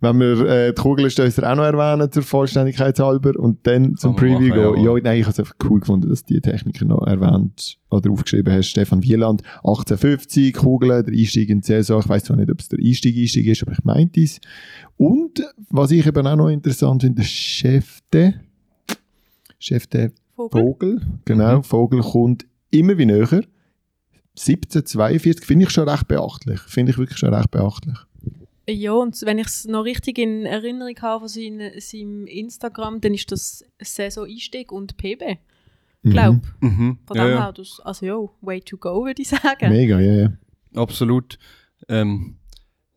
Wenn 0.00 0.20
wir 0.20 0.46
äh, 0.46 0.72
die 0.72 0.80
Kugelstößer 0.80 1.50
auch 1.50 1.56
noch 1.56 1.64
erwähnen, 1.64 2.10
zur 2.12 2.22
Vollständigkeit 2.22 2.98
halber, 3.00 3.32
und 3.36 3.66
dann 3.66 3.96
zum 3.96 4.14
Preview 4.14 4.48
machen, 4.48 4.74
gehen. 4.74 4.84
ja. 4.84 4.94
Ja, 4.94 5.00
nein, 5.02 5.18
ich 5.18 5.24
habe 5.24 5.32
es 5.32 5.40
einfach 5.40 5.56
cool 5.68 5.80
gefunden, 5.80 6.08
dass 6.08 6.24
die 6.24 6.40
Techniker 6.40 6.84
noch 6.84 7.04
erwähnt 7.04 7.78
oder 7.90 8.10
aufgeschrieben 8.10 8.52
hast. 8.52 8.68
Stefan 8.68 9.02
Wieland, 9.02 9.42
1850, 9.64 10.54
Kugeln, 10.54 11.04
der 11.04 11.12
Einstieg 11.12 11.50
in 11.50 11.62
die 11.62 11.66
Saison. 11.66 12.00
Ich 12.00 12.08
weiß 12.08 12.24
zwar 12.24 12.36
nicht, 12.36 12.50
ob 12.50 12.60
es 12.60 12.68
der 12.68 12.78
Einstieg 12.78 13.16
Einstieg 13.16 13.48
ist, 13.48 13.62
aber 13.62 13.72
ich 13.72 13.82
meinte 13.82 14.20
es. 14.20 14.40
Und, 14.96 15.42
was 15.68 15.90
ich 15.90 16.06
eben 16.06 16.26
auch 16.26 16.36
noch 16.36 16.48
interessant 16.48 17.02
finde, 17.02 17.22
der 17.22 17.28
Chef 17.28 17.98
de, 18.12 18.34
Chef 19.58 19.88
de 19.88 20.12
Vogel. 20.38 20.62
Vogel, 20.62 21.00
genau, 21.24 21.62
Vogel 21.62 22.00
kommt 22.00 22.46
immer 22.70 22.96
wie 22.96 23.06
näher. 23.06 23.42
1742 24.36 25.44
finde 25.44 25.64
ich 25.64 25.70
schon 25.70 25.88
recht 25.88 26.06
beachtlich. 26.06 26.60
Finde 26.60 26.92
ich 26.92 26.98
wirklich 26.98 27.18
schon 27.18 27.34
recht 27.34 27.50
beachtlich. 27.50 27.96
Ja, 28.68 28.92
und 28.92 29.20
wenn 29.22 29.38
ich 29.38 29.48
es 29.48 29.64
noch 29.64 29.82
richtig 29.82 30.18
in 30.18 30.46
Erinnerung 30.46 30.94
habe 31.00 31.20
von 31.20 31.28
seinem, 31.28 31.72
seinem 31.80 32.26
Instagram, 32.26 33.00
dann 33.00 33.14
ist 33.14 33.32
das 33.32 33.64
Saison-Einstieg 33.80 34.70
und 34.70 34.96
PB. 34.96 35.38
Glaub. 36.04 36.36
Mhm. 36.60 36.98
Von 37.04 37.16
Ja, 37.16 37.24
dem 37.24 37.32
ja. 37.32 37.44
her, 37.44 37.52
das, 37.52 37.80
also 37.82 38.06
ja, 38.06 38.16
way 38.40 38.60
to 38.60 38.76
go, 38.76 39.04
würde 39.04 39.20
ich 39.20 39.28
sagen. 39.28 39.70
Mega, 39.70 39.98
ja, 39.98 40.12
ja. 40.12 40.32
Absolut. 40.74 41.38
Ähm, 41.88 42.36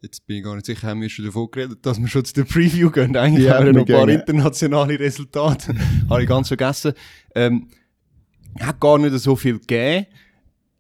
jetzt 0.02 0.26
bin 0.26 0.38
ich 0.38 0.44
gar 0.44 0.56
nicht 0.56 0.66
sicher, 0.66 0.88
haben 0.88 1.02
wir 1.02 1.10
schon 1.10 1.26
davon 1.26 1.50
geredet, 1.52 1.86
dass 1.86 2.00
wir 2.00 2.08
schon 2.08 2.26
zu 2.26 2.34
der 2.34 2.44
Preview 2.44 2.90
gehen. 2.90 3.16
Eigentlich 3.16 3.46
Ja, 3.46 3.56
haben 3.56 3.66
wir 3.66 3.74
noch 3.74 3.82
ein 3.82 3.86
paar 3.86 4.08
gehen. 4.08 4.20
internationale 4.20 5.00
Resultate. 5.00 5.76
Habe 6.10 6.24
ich 6.24 6.28
ganz 6.30 6.48
vergessen. 6.48 6.94
Ähm, 7.36 7.68
hat 8.60 8.80
gar 8.80 8.98
nicht 8.98 9.18
so 9.20 9.36
viel 9.36 9.60
gegeben. 9.60 10.08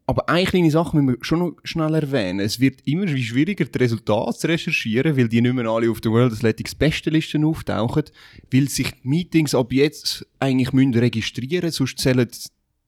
Aber 0.07 0.27
eine 0.27 0.45
kleine 0.45 0.71
Sache 0.71 0.97
müssen 0.97 1.07
wir 1.19 1.23
schon 1.23 1.39
noch 1.39 1.55
schnell 1.63 1.93
erwähnen. 1.93 2.41
Es 2.41 2.59
wird 2.59 2.81
immer 2.85 3.07
wie 3.07 3.23
schwieriger, 3.23 3.63
die 3.63 3.77
Resultate 3.77 4.37
zu 4.37 4.47
recherchieren, 4.47 5.15
weil 5.15 5.29
die 5.29 5.39
nicht 5.39 5.53
mehr 5.53 5.67
alle 5.67 5.89
auf 5.89 6.01
der 6.01 6.11
World 6.11 6.33
Athletics 6.33 6.75
Bestenlisten 6.75 7.45
auftauchen, 7.45 8.03
weil 8.51 8.67
sich 8.67 8.91
die 8.91 9.07
Meetings 9.07 9.55
ab 9.55 9.71
jetzt 9.71 10.25
eigentlich 10.39 10.73
müssen 10.73 10.95
registrieren 10.95 11.65
müssen, 11.65 11.77
sonst 11.77 11.99
zählen 11.99 12.27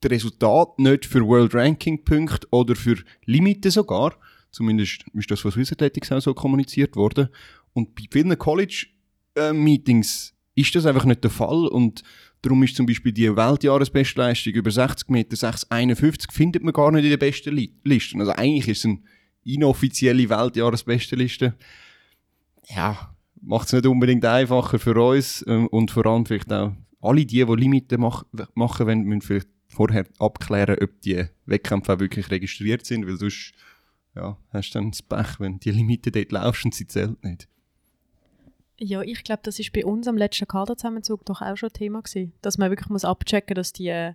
die 0.04 0.08
Resultate 0.08 0.82
nicht 0.82 1.06
für 1.06 1.25
World 1.25 1.54
Ranking 1.54 2.04
Punkte 2.04 2.46
oder 2.52 2.75
für 2.75 2.98
Limiten 3.25 3.72
sogar. 3.72 4.18
Zumindest 4.53 5.03
ist 5.13 5.31
das 5.31 5.39
von 5.39 5.51
Swiss 5.51 5.72
Athletics 5.72 6.12
auch 6.12 6.22
so 6.22 6.33
kommuniziert 6.36 6.95
worden. 6.95 7.29
Und 7.74 7.95
bei 7.95 8.03
vielen 8.12 8.38
College-Meetings 8.38 10.36
ist 10.53 10.75
das 10.75 10.86
einfach 10.86 11.05
nicht 11.05 11.24
der 11.24 11.31
Fall 11.31 11.67
und 11.67 12.03
darum 12.43 12.62
ist 12.62 12.75
zum 12.75 12.86
Beispiel 12.86 13.12
die 13.12 13.36
Weltjahresbestleistung 13.36 14.53
über 14.53 14.69
60 14.69 15.10
Meter, 15.10 15.36
651 15.36 16.31
findet 16.31 16.63
man 16.63 16.72
gar 16.72 16.91
nicht 16.91 17.03
in 17.03 17.10
den 17.10 17.17
besten 17.17 17.55
Li 17.55 17.74
Listen. 17.83 18.19
Also 18.19 18.33
eigentlich 18.33 18.67
ist 18.67 18.79
es 18.79 18.86
eine 18.86 19.00
inoffizielle 19.43 20.29
Weltjahresbestenliste. 20.29 21.55
Ja, 22.69 23.15
macht 23.41 23.67
es 23.67 23.74
nicht 23.74 23.88
unbedingt 23.88 24.24
einfacher 24.24 24.77
für 24.77 24.95
uns 24.95 25.43
ähm, 25.48 25.65
und 25.67 25.89
vor 25.89 26.05
allem 26.05 26.27
vielleicht 26.27 26.53
auch 26.53 26.74
alle 27.01 27.25
die, 27.25 27.43
die 27.43 27.55
Limiten 27.55 28.01
mach 28.01 28.24
machen 28.53 28.86
wollen, 28.86 29.01
müssen 29.01 29.22
vielleicht 29.22 29.48
vorher 29.67 30.05
abklären, 30.19 30.77
ob 30.79 31.01
die 31.01 31.25
Wettkämpfe 31.48 31.93
auch 31.93 32.00
wirklich 32.00 32.29
registriert 32.29 32.86
sind, 32.86 33.07
weil 33.07 33.17
sonst 33.17 33.53
ja, 34.15 34.38
hast 34.50 34.72
du 34.72 34.79
dann 34.79 34.91
das 34.91 35.01
Pech, 35.01 35.39
wenn 35.39 35.60
die 35.60 35.72
Limite 35.72 36.12
dort 36.12 36.32
laufst 36.32 36.65
und 36.65 36.74
sie 36.74 36.88
zählt 36.88 37.24
nicht. 37.24 37.48
Ja, 38.79 39.01
ich 39.01 39.24
glaube, 39.24 39.41
das 39.43 39.60
ist 39.60 39.72
bei 39.72 39.86
uns 39.86 40.08
am 40.08 40.17
letzten 40.17 40.48
Kaderzusammenzug 40.48 41.25
doch 41.25 41.41
auch 41.41 41.55
schon 41.55 41.72
Thema 41.72 42.01
gewesen, 42.01 42.34
dass 42.41 42.58
man 42.58 42.70
wirklich 42.72 42.89
muss 42.89 43.05
abchecken, 43.05 43.55
dass 43.55 43.72
die 43.72 43.88
äh, 43.88 44.13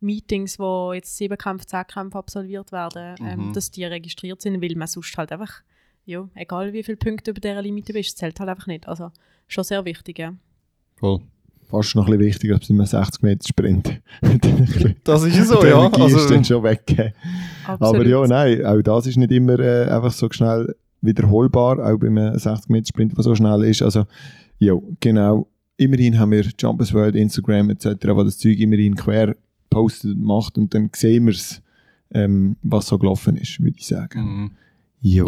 Meetings, 0.00 0.58
wo 0.58 0.92
jetzt 0.92 1.16
sieben 1.16 1.38
Kämpfe, 1.38 1.66
zehn 1.66 1.86
Kämpfe 1.86 2.18
absolviert 2.18 2.72
werden, 2.72 3.16
ähm, 3.20 3.48
Mhm. 3.48 3.52
dass 3.54 3.70
die 3.70 3.84
registriert 3.84 4.42
sind, 4.42 4.60
weil 4.60 4.74
man 4.76 4.88
sonst 4.88 5.16
halt 5.16 5.32
einfach, 5.32 5.62
ja, 6.04 6.28
egal 6.34 6.72
wie 6.72 6.82
viele 6.82 6.96
Punkte 6.98 7.30
über 7.30 7.40
dieser 7.40 7.62
Limite 7.62 7.92
bist, 7.92 8.18
zählt 8.18 8.38
halt 8.40 8.50
einfach 8.50 8.66
nicht. 8.66 8.86
Also 8.88 9.10
schon 9.46 9.64
sehr 9.64 9.84
wichtig, 9.84 10.18
ja. 10.18 10.34
Voll. 10.96 11.22
Fast 11.68 11.94
noch 11.96 12.06
ein 12.06 12.12
bisschen 12.18 12.26
wichtiger 12.26 12.54
als 12.54 12.68
beim 12.68 12.84
60 12.84 13.22
Meter 13.22 13.46
Sprint. 13.48 14.00
Das 15.04 15.24
ist 15.24 15.36
ja 15.36 15.44
so, 15.44 15.64
ja. 15.64 15.86
Ist 15.88 15.98
Also, 16.00 16.28
dann 16.28 16.44
schon 16.44 16.62
weg. 16.62 17.12
Aber 17.66 18.06
ja, 18.06 18.26
nein, 18.26 18.64
auch 18.64 18.80
das 18.82 19.06
ist 19.06 19.16
nicht 19.16 19.32
immer 19.32 19.58
äh, 19.58 19.88
einfach 19.88 20.12
so 20.12 20.28
schnell 20.30 20.74
wiederholbar, 21.00 21.78
auch 21.84 21.98
beim 21.98 22.16
äh, 22.16 22.38
60 22.38 22.70
Meter 22.70 22.86
Sprint, 22.86 23.16
der 23.16 23.22
so 23.24 23.34
schnell 23.34 23.62
ist. 23.64 23.82
Also, 23.82 24.04
ja, 24.58 24.74
genau. 25.00 25.48
Immerhin 25.76 26.18
haben 26.18 26.30
wir 26.30 26.44
Jumpers 26.58 26.94
World, 26.94 27.16
Instagram 27.16 27.70
etc., 27.70 27.86
wo 28.14 28.22
das 28.22 28.38
Zeug 28.38 28.58
immerhin 28.60 28.94
quer 28.94 29.34
postet 29.70 30.14
und 30.14 30.22
macht 30.22 30.56
und 30.56 30.72
dann 30.72 30.90
sehen 30.94 31.26
wir 31.26 31.32
es, 31.32 31.60
ähm, 32.12 32.56
was 32.62 32.86
so 32.86 32.96
gelaufen 32.98 33.36
ist, 33.36 33.60
würde 33.60 33.76
ich 33.78 33.86
sagen. 33.86 34.20
mhm. 34.20 34.50
Ja. 35.06 35.26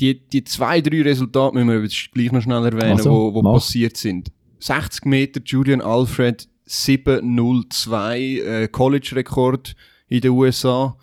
die, 0.00 0.26
die 0.26 0.44
zwei, 0.44 0.80
drei 0.80 1.02
Resultate 1.02 1.54
müssen 1.54 1.68
wir 1.68 1.82
jetzt 1.82 2.12
gleich 2.12 2.32
noch 2.32 2.40
schnell 2.40 2.64
erwähnen, 2.64 2.92
Also, 2.92 3.10
wo, 3.10 3.34
wo 3.34 3.42
passiert 3.42 3.96
sind. 3.98 4.30
60 4.60 5.04
Meter 5.04 5.40
Julian 5.44 5.80
Alfred 5.80 6.48
702 6.66 8.18
äh, 8.20 8.68
College-Rekord 8.68 9.74
in 10.08 10.20
den 10.20 10.30
USA. 10.32 10.96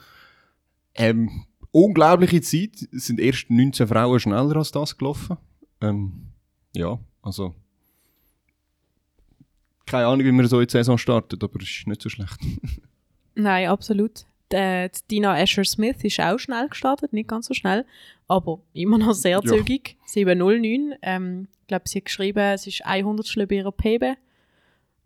Ähm, 0.94 1.46
unglaubliche 1.72 2.42
Zeit. 2.42 2.88
Es 2.92 3.08
sind 3.08 3.20
erst 3.20 3.50
19 3.50 3.88
Frauen 3.88 4.20
schneller 4.20 4.56
als 4.58 4.72
das 4.72 4.98
gelaufen. 4.98 5.38
Ähm, 5.82 6.28
ja, 6.74 7.00
also. 7.22 7.54
Keine 9.86 10.08
Ahnung, 10.08 10.26
wie 10.26 10.32
wir 10.32 10.48
so 10.48 10.60
in 10.60 10.68
die 10.68 10.72
Saison 10.72 10.98
startet, 10.98 11.44
aber 11.44 11.62
es 11.62 11.70
ist 11.70 11.88
nicht 11.88 12.02
so 12.02 12.10
schlecht. 12.10 12.38
Nein, 13.36 13.68
absolut. 13.68 14.26
Die, 14.52 14.88
die 14.90 15.08
Dina 15.12 15.34
Asher-Smith 15.34 16.04
ist 16.04 16.20
auch 16.20 16.38
schnell 16.40 16.70
gestartet, 16.70 17.14
nicht 17.14 17.28
ganz 17.30 17.48
so 17.48 17.54
schnell, 17.54 17.86
aber 18.28 18.62
immer 18.74 18.98
noch 18.98 19.14
sehr 19.14 19.42
Ja. 19.44 19.52
zügig. 19.52 19.98
7.09. 20.08 20.96
Ähm, 21.02 21.48
ich 21.66 21.68
glaube, 21.68 21.86
sie 21.88 21.98
hat 21.98 22.06
geschrieben, 22.06 22.54
es 22.54 22.68
ist 22.68 22.86
100 22.86 23.48
bei 23.50 23.56
ihrer 23.56 23.72
PB. 23.72 24.18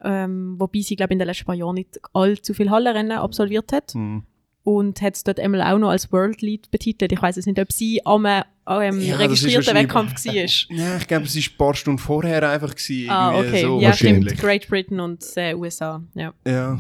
Ähm, 0.03 0.55
wobei 0.59 0.81
sie, 0.81 0.97
glaube 0.97 1.13
in 1.13 1.19
den 1.19 1.25
letzten 1.25 1.45
paar 1.45 1.55
Jahren 1.55 1.75
nicht 1.75 2.01
allzu 2.11 2.53
viel 2.53 2.69
Hallenrennen 2.69 3.17
absolviert 3.17 3.71
hat. 3.71 3.95
Mhm. 3.95 4.23
Und 4.63 5.01
hat 5.01 5.15
es 5.15 5.23
dort 5.23 5.39
einmal 5.39 5.61
auch 5.61 5.77
noch 5.77 5.89
als 5.89 6.11
World 6.11 6.41
Lead 6.41 6.69
betitelt. 6.69 7.13
Ich 7.13 7.21
weiß 7.21 7.37
es 7.37 7.45
nicht, 7.45 7.59
ob 7.59 7.71
sie 7.71 8.05
am 8.05 8.25
ähm, 8.69 8.99
Ja, 9.01 9.17
das 9.17 9.17
ist 9.17 9.19
registrierten 9.19 9.55
wahrscheinlich- 9.65 9.83
Wettkampf 9.83 10.25
war. 10.25 10.33
Ja, 10.77 10.97
ich 10.97 11.07
glaube, 11.07 11.25
es 11.25 11.35
war 11.35 11.41
ein 11.41 11.57
paar 11.57 11.73
Stunden 11.75 11.97
vorher 11.99 12.49
einfach. 12.49 12.75
Gewesen, 12.75 13.09
ah, 13.09 13.37
okay. 13.37 13.61
So 13.63 13.79
ja, 13.81 13.93
stimmt. 13.93 14.37
Great 14.37 14.67
Britain 14.67 14.99
und 14.99 15.23
äh, 15.35 15.53
USA. 15.55 16.01
Ja. 16.13 16.33
Ja. 16.45 16.79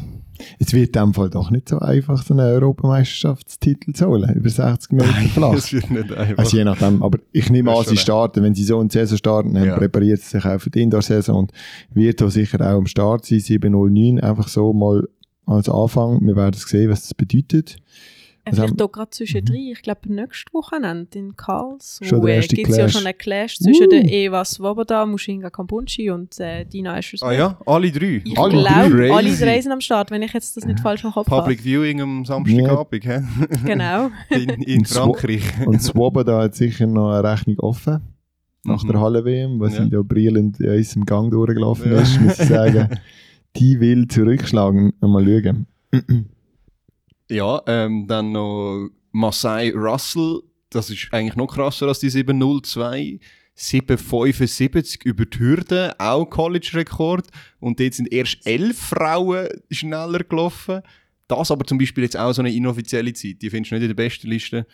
Es 0.57 0.71
wird 0.71 0.95
in 0.95 1.01
dem 1.01 1.13
Fall 1.13 1.29
doch 1.29 1.51
nicht 1.51 1.67
so 1.67 1.79
einfach, 1.79 2.23
so 2.23 2.33
einen 2.33 2.45
Europameisterschaftstitel 2.45 3.91
zu 3.93 4.07
holen, 4.07 4.33
über 4.35 4.49
60 4.49 4.91
Meter 4.93 5.07
flach. 5.33 5.51
Das 5.55 5.73
wird 5.73 5.89
nicht 5.91 6.11
einfach. 6.13 6.37
Also 6.37 6.57
je 6.57 6.63
nachdem, 6.63 7.03
aber 7.03 7.19
ich 7.31 7.49
nehme 7.49 7.75
an, 7.75 7.83
sie 7.85 7.97
starten, 7.97 8.43
wenn 8.43 8.55
sie 8.55 8.63
so 8.63 8.79
eine 8.79 8.89
Saison 8.89 9.17
starten, 9.17 9.53
dann 9.53 9.65
Ja. 9.65 9.77
präpariert 9.77 10.21
sie 10.21 10.37
sich 10.37 10.45
auch 10.45 10.59
für 10.59 10.69
die 10.69 10.81
Indoor-Saison 10.81 11.35
und 11.39 11.51
wird 11.93 12.21
da 12.21 12.29
sicher 12.29 12.61
auch 12.61 12.77
am 12.77 12.87
Start 12.87 13.25
sein, 13.25 13.39
7.09, 13.39 14.21
einfach 14.21 14.47
so 14.47 14.71
mal 14.73 15.07
als 15.45 15.67
Anfang. 15.67 16.25
Wir 16.25 16.35
werden 16.35 16.55
sehen, 16.55 16.89
was 16.89 17.01
das 17.01 17.13
bedeutet. 17.13 17.77
Was 18.51 18.59
haben- 18.59 18.67
Vielleicht 18.67 18.79
hier 18.79 18.87
gerade 18.89 19.09
zwischendrin. 19.11 19.67
Ich 19.71 19.81
glaube, 19.81 20.01
nächste 20.13 20.53
Wochenende 20.53 21.17
in 21.19 21.35
Karlsruhe 21.35 22.39
gibt 22.41 22.69
es 22.69 22.77
ja 22.77 22.89
schon 22.89 23.05
einen 23.05 23.17
Clash 23.17 23.57
zwischen 23.57 23.85
Uh. 23.87 23.89
der 23.89 24.03
Eva 24.11 24.43
Svoboda, 24.45 25.05
Mushinga 25.05 25.49
Kampunchi 25.49 26.09
und 26.09 26.39
äh, 26.39 26.65
Dina 26.65 26.95
Asher 26.95 27.17
Ah 27.25 27.31
ja, 27.31 27.57
alle 27.65 27.91
drei. 27.91 28.21
Ich 28.23 28.37
Alle 28.37 28.51
glaube, 28.51 28.89
drei? 28.97 29.11
alle 29.11 29.35
drei 29.35 29.61
sind 29.61 29.71
am 29.71 29.81
Start, 29.81 30.11
wenn 30.11 30.21
ich 30.21 30.33
jetzt 30.33 30.55
das 30.57 30.65
nicht 30.65 30.79
falsch 30.79 31.03
im 31.03 31.11
Kopf 31.11 31.29
habe. 31.29 31.41
Public 31.41 31.61
Viewing 31.63 32.01
am 32.01 32.25
Samstagabend, 32.25 33.05
hä? 33.05 33.21
Genau. 33.65 34.09
In, 34.29 34.49
in 34.49 34.77
Und 34.79 34.87
Frankreich. 34.87 35.43
Und 35.65 35.81
Swoboda 35.81 36.31
da 36.37 36.41
hat 36.43 36.55
sicher 36.55 36.85
noch 36.87 37.11
eine 37.11 37.23
Rechnung 37.23 37.59
offen, 37.59 38.01
nach 38.63 38.83
Mhm. 38.83 38.87
der 38.89 38.99
Halle-WM, 39.01 39.59
wo 39.59 39.65
Ja. 39.65 39.71
sie 39.71 39.89
da 39.89 40.01
brillend 40.03 40.59
in 40.59 40.69
unserem 40.69 41.05
Gang 41.05 41.31
durchgelaufen 41.31 41.91
Ja. 41.91 42.01
ist, 42.01 42.19
muss 42.21 42.39
ich 42.39 42.47
sagen. 42.47 42.89
Die 43.55 43.79
will 43.79 44.07
zurückschlagen. 44.07 44.93
Mal 45.01 45.25
schauen. 45.25 45.65
Ja, 47.29 47.61
ähm, 47.67 48.07
dann 48.07 48.31
noch 48.31 48.89
Masai 49.11 49.71
Russell. 49.71 50.41
Das 50.69 50.89
ist 50.89 51.07
eigentlich 51.11 51.35
noch 51.35 51.47
krasser 51.47 51.87
als 51.87 51.99
die 51.99 52.09
702. 52.09 53.19
775 53.55 55.03
über 55.03 55.25
die 55.25 55.37
Hürde, 55.37 55.93
auch 55.99 56.25
College-Rekord. 56.25 57.27
Und 57.59 57.79
dort 57.79 57.93
sind 57.93 58.11
erst 58.11 58.47
elf 58.47 58.77
Frauen 58.79 59.49
schneller 59.69 60.19
gelaufen. 60.23 60.81
Das 61.27 61.51
aber 61.51 61.65
zum 61.65 61.77
Beispiel 61.77 62.05
jetzt 62.05 62.17
auch 62.17 62.31
so 62.31 62.41
eine 62.41 62.53
inoffizielle 62.53 63.11
Zeit. 63.13 63.41
Die 63.41 63.49
findest 63.49 63.71
du 63.71 63.75
nicht 63.75 63.83
in 63.83 63.89
der 63.89 63.95
besten 63.95 64.27
Liste. 64.29 64.65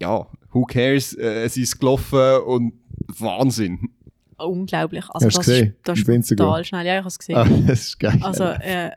Ja, 0.00 0.26
who 0.52 0.64
cares? 0.64 1.16
Äh, 1.18 1.48
sie 1.48 1.62
ist 1.62 1.78
gelaufen 1.78 2.40
und 2.46 2.74
Wahnsinn. 3.18 3.90
Unglaublich. 4.38 5.04
Also 5.10 5.26
Hast 5.26 5.34
du 5.34 5.38
das 5.38 5.46
gesehen? 5.46 5.66
ist, 5.68 5.76
das 5.82 5.98
ist 5.98 6.28
total 6.36 6.64
schnell. 6.64 6.86
Ja, 6.86 6.94
ich 6.94 6.98
habe 6.98 7.08
es 7.08 7.18
gesehen. 7.18 7.36
Ah, 7.36 7.48
das 7.66 7.80
ist 7.80 7.98
geil. 7.98 8.18
Also, 8.22 8.44
äh, 8.44 8.90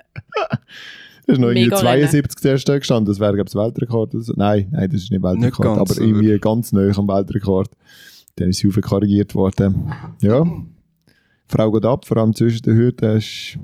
ist 1.33 1.39
noch 1.39 1.47
irgendwie 1.49 1.65
mega 1.65 1.77
72 1.77 2.39
zuerst 2.41 2.65
gestanden. 2.67 3.05
Das 3.05 3.19
wäre, 3.19 3.33
glaube 3.33 3.47
ich, 3.47 3.53
das 3.53 3.61
Weltrekord. 3.61 4.13
Oder 4.15 4.23
so. 4.23 4.33
Nein, 4.35 4.67
nein, 4.71 4.89
das 4.89 5.01
ist 5.03 5.11
nicht 5.11 5.23
Weltrekord. 5.23 5.41
Nicht 5.41 5.77
ganz, 5.77 5.91
aber 5.91 6.01
irgendwie 6.01 6.39
ganz 6.39 6.71
neu 6.71 6.91
am 6.91 7.07
Weltrekord. 7.07 7.69
Dann 8.35 8.49
ist 8.49 8.59
sie 8.59 8.69
korrigiert 8.69 9.35
worden. 9.35 9.91
Ja. 10.21 10.45
Frau 11.47 11.71
geht 11.71 11.85
ab, 11.85 12.05
vor 12.05 12.17
allem 12.17 12.33
zwischen 12.35 12.61
den 12.61 12.75
Hürden. 12.77 13.17
Ist, 13.17 13.57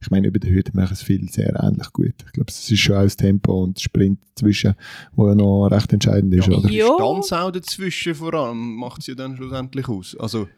ich 0.00 0.10
meine, 0.10 0.28
über 0.28 0.38
die 0.38 0.50
Hürde 0.50 0.70
machen 0.74 0.92
es 0.92 1.02
viel 1.02 1.28
sehr 1.28 1.54
ähnlich 1.62 1.92
gut. 1.92 2.14
Ich 2.26 2.32
glaube, 2.32 2.50
es 2.50 2.70
ist 2.70 2.78
schon 2.80 2.96
auch 2.96 3.02
das 3.02 3.16
Tempo 3.16 3.62
und 3.64 3.76
der 3.78 3.82
Sprint 3.82 4.18
dazwischen, 4.34 4.74
wo 5.14 5.28
ja 5.28 5.34
noch 5.34 5.66
recht 5.68 5.92
entscheidend 5.92 6.34
ist, 6.34 6.46
Ja, 6.48 6.56
oder? 6.58 6.68
die 6.68 6.76
Ja. 6.76 6.88
Distanz 6.88 7.32
auch 7.32 7.50
dazwischen 7.50 8.14
vor 8.14 8.34
allem 8.34 8.76
macht 8.76 9.00
es 9.00 9.06
ja 9.08 9.14
dann 9.14 9.36
schlussendlich 9.36 9.88
aus. 9.88 10.16
Also 10.18 10.48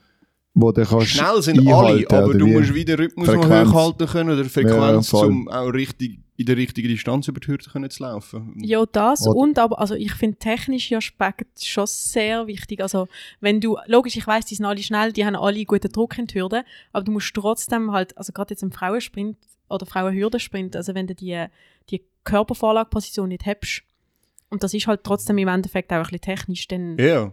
Wo 0.55 0.72
du 0.72 0.85
kannst 0.85 1.09
schnell 1.09 1.42
sind 1.42 1.66
alle, 1.66 2.07
aber 2.11 2.33
du 2.35 2.46
musst 2.46 2.74
wieder 2.74 2.98
Rhythmus 2.98 3.27
noch 3.29 3.44
hochhalten 3.44 4.07
können 4.07 4.31
oder 4.31 4.44
Frequenz, 4.44 5.09
voll. 5.09 5.29
um 5.29 5.48
auch 5.48 5.68
richtig, 5.68 6.20
in 6.37 6.47
der 6.47 6.57
richtigen 6.57 6.88
Distanz 6.88 7.29
über 7.29 7.40
die 7.40 7.47
Hürde 7.47 7.64
können 7.70 7.90
zu 7.90 8.03
laufen. 8.03 8.55
Ja, 8.61 8.85
das 8.87 9.27
Oder- 9.27 9.38
und 9.38 9.59
aber, 9.59 9.79
also 9.79 9.94
ich 9.94 10.12
finde 10.14 10.37
technische 10.38 10.97
Aspekte 10.97 11.47
schon 11.64 11.87
sehr 11.87 12.47
wichtig. 12.47 12.81
Also 12.81 13.07
wenn 13.40 13.61
du, 13.61 13.79
logisch, 13.87 14.16
ich 14.16 14.27
weiß, 14.27 14.47
die 14.47 14.57
sind 14.57 14.66
alle 14.66 14.83
schnell, 14.83 15.12
die 15.12 15.25
haben 15.25 15.37
alle 15.37 15.64
guten 15.64 15.92
Druck 15.92 16.18
in 16.18 16.27
die 16.27 16.40
Hürde, 16.40 16.64
aber 16.92 17.05
du 17.05 17.12
musst 17.12 17.35
trotzdem 17.35 17.92
halt, 17.92 18.16
also 18.18 18.33
gerade 18.33 18.53
jetzt 18.53 18.62
im 18.62 18.73
Frauensprint 18.73 19.37
oder 19.68 19.87
Frauenhürdensprint, 19.87 20.75
also 20.75 20.94
wenn 20.94 21.07
du 21.07 21.14
die, 21.14 21.47
die 21.90 22.03
Körpervorlageposition 22.25 23.29
nicht 23.29 23.47
hast, 23.47 23.83
und 24.51 24.62
das 24.62 24.75
ist 24.75 24.87
halt 24.87 25.03
trotzdem 25.05 25.38
im 25.38 25.49
Endeffekt 25.49 25.92
auch 25.92 25.97
ein 25.97 26.03
bisschen 26.03 26.20
technisch, 26.20 26.68
dann 26.68 26.97
Ja. 26.99 27.33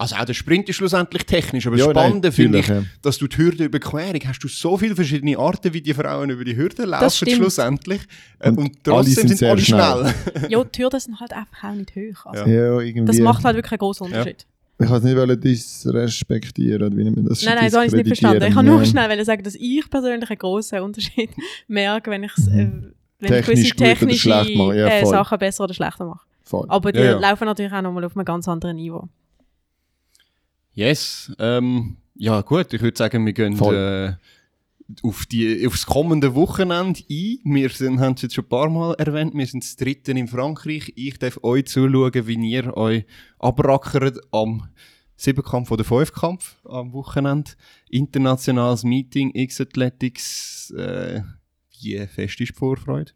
Also 0.00 0.14
auch 0.14 0.24
der 0.24 0.34
Sprint 0.34 0.68
ist 0.68 0.76
schlussendlich 0.76 1.24
technisch, 1.26 1.66
aber 1.66 1.76
Ja, 1.76 1.86
das 1.86 1.92
Spannende 1.92 2.28
nein, 2.28 2.32
finde 2.32 2.58
ich, 2.60 2.68
ja. 2.68 2.82
dass 3.02 3.18
du 3.18 3.26
die 3.26 3.36
Hürdenüberquerung 3.36 4.20
hast 4.26 4.38
du 4.44 4.46
so 4.46 4.76
viele 4.78 4.94
verschiedene 4.94 5.36
Arten, 5.36 5.74
wie 5.74 5.80
die 5.80 5.92
Frauen 5.92 6.30
über 6.30 6.44
die 6.44 6.56
Hürde 6.56 6.84
laufen 6.84 7.28
schlussendlich. 7.28 8.02
Äh, 8.38 8.50
Und 8.50 8.58
Und, 8.58 8.84
trotzdem 8.84 9.26
sind 9.26 9.38
sind, 9.38 9.48
alle 9.50 9.60
schnell. 9.60 10.14
schnell. 10.30 10.50
ja, 10.50 10.62
die 10.64 10.82
Hürden 10.82 11.00
sind 11.00 11.18
halt 11.18 11.32
einfach 11.32 11.64
auch 11.64 11.74
nicht 11.74 11.90
hoch. 11.96 12.26
Also, 12.26 12.44
Ja. 12.48 12.80
Irgendwie. 12.80 13.06
Das 13.06 13.18
macht 13.18 13.44
halt 13.44 13.56
wirklich 13.56 13.72
einen 13.72 13.78
großen 13.80 14.06
Unterschied. 14.06 14.46
Ich 14.80 14.86
kann 14.86 14.96
es 14.98 15.02
nicht 15.02 15.44
disrespektieren, 15.44 16.82
oder 16.82 16.96
wie 16.96 17.02
nennt 17.02 17.16
man 17.16 17.26
das? 17.26 17.42
Nein, 17.44 17.56
nein, 17.60 17.68
so 17.70 17.78
habe 17.78 17.86
ich 17.86 17.92
es 17.92 17.96
nicht 17.96 18.06
verstanden. 18.06 18.44
Ich 18.44 18.54
kann 18.54 18.64
nur 18.64 18.84
schnell 18.84 19.24
sagen, 19.24 19.42
dass 19.42 19.56
ich 19.56 19.90
persönlich 19.90 20.30
einen 20.30 20.38
grossen 20.38 20.78
Unterschied 20.80 21.30
merke, 21.66 22.12
wenn, 22.12 22.22
ich's, 22.22 22.46
äh, 22.46 22.70
wenn 23.18 23.32
ich 23.32 23.44
Technisch 23.46 23.74
gewisse 23.74 23.74
technische 23.74 24.28
ja, 24.28 24.86
äh. 24.86 25.04
Sachen 25.04 25.38
besser 25.38 25.64
oder 25.64 25.74
schlechter 25.74 26.04
mache. 26.06 26.20
Voll. 26.44 26.66
Aber 26.68 26.92
die 26.92 27.00
Ja, 27.00 27.04
ja. 27.06 27.18
laufen 27.18 27.46
natürlich 27.46 27.72
auch 27.72 27.82
nochmal 27.82 28.04
auf 28.04 28.16
einem 28.16 28.24
ganz 28.24 28.46
anderen 28.46 28.76
Niveau. 28.76 29.08
Yes. 30.78 31.32
Ähm, 31.40 31.96
ja 32.14 32.40
gut, 32.42 32.72
ich 32.72 32.80
würde 32.80 32.96
sagen, 32.96 33.26
wir 33.26 33.32
gehen 33.32 33.60
äh, 33.60 34.12
auf 35.02 35.26
die, 35.26 35.66
aufs 35.66 35.84
kommende 35.84 36.36
Wochenende 36.36 37.00
ein. 37.10 37.38
Wir 37.42 37.68
sind, 37.70 37.98
haben 37.98 38.14
es 38.14 38.22
jetzt 38.22 38.36
schon 38.36 38.44
ein 38.44 38.48
paar 38.48 38.70
Mal 38.70 38.94
erwähnt, 38.94 39.34
wir 39.34 39.44
sind 39.44 39.64
das 39.64 39.74
Dritte 39.74 40.12
in 40.12 40.28
Frankreich. 40.28 40.92
Ich 40.94 41.18
darf 41.18 41.40
euch 41.42 41.66
zuschauen, 41.66 42.28
wie 42.28 42.52
ihr 42.52 42.76
euch 42.76 43.06
abrackert 43.40 44.20
am 44.30 44.68
Siebenkampf 45.16 45.72
oder 45.72 45.82
Fünfkampf 45.82 46.64
am 46.64 46.92
Wochenende. 46.92 47.50
Internationales 47.90 48.84
Meeting, 48.84 49.32
X-Athletics. 49.34 50.70
Äh, 50.78 51.22
wie 51.80 52.06
fest 52.06 52.40
ist 52.40 52.50
die 52.50 52.54
Vorfreude? 52.54 53.10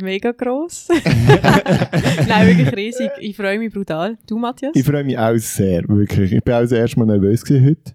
Mega 0.00 0.32
gross. 0.32 0.88
Nein, 2.28 2.46
wirklich 2.56 2.74
riesig. 2.76 3.10
Ich 3.20 3.36
freue 3.36 3.58
mich 3.58 3.72
brutal. 3.72 4.18
Du, 4.26 4.38
Matthias? 4.38 4.72
Ich 4.74 4.84
freue 4.84 5.04
mich 5.04 5.18
auch 5.18 5.36
sehr, 5.36 5.86
wirklich. 5.88 6.32
Ich 6.32 6.42
bin 6.42 6.54
auch 6.54 6.60
das 6.60 6.72
erste 6.72 6.98
Mal 6.98 7.06
nervös 7.06 7.42
heute. 7.48 7.94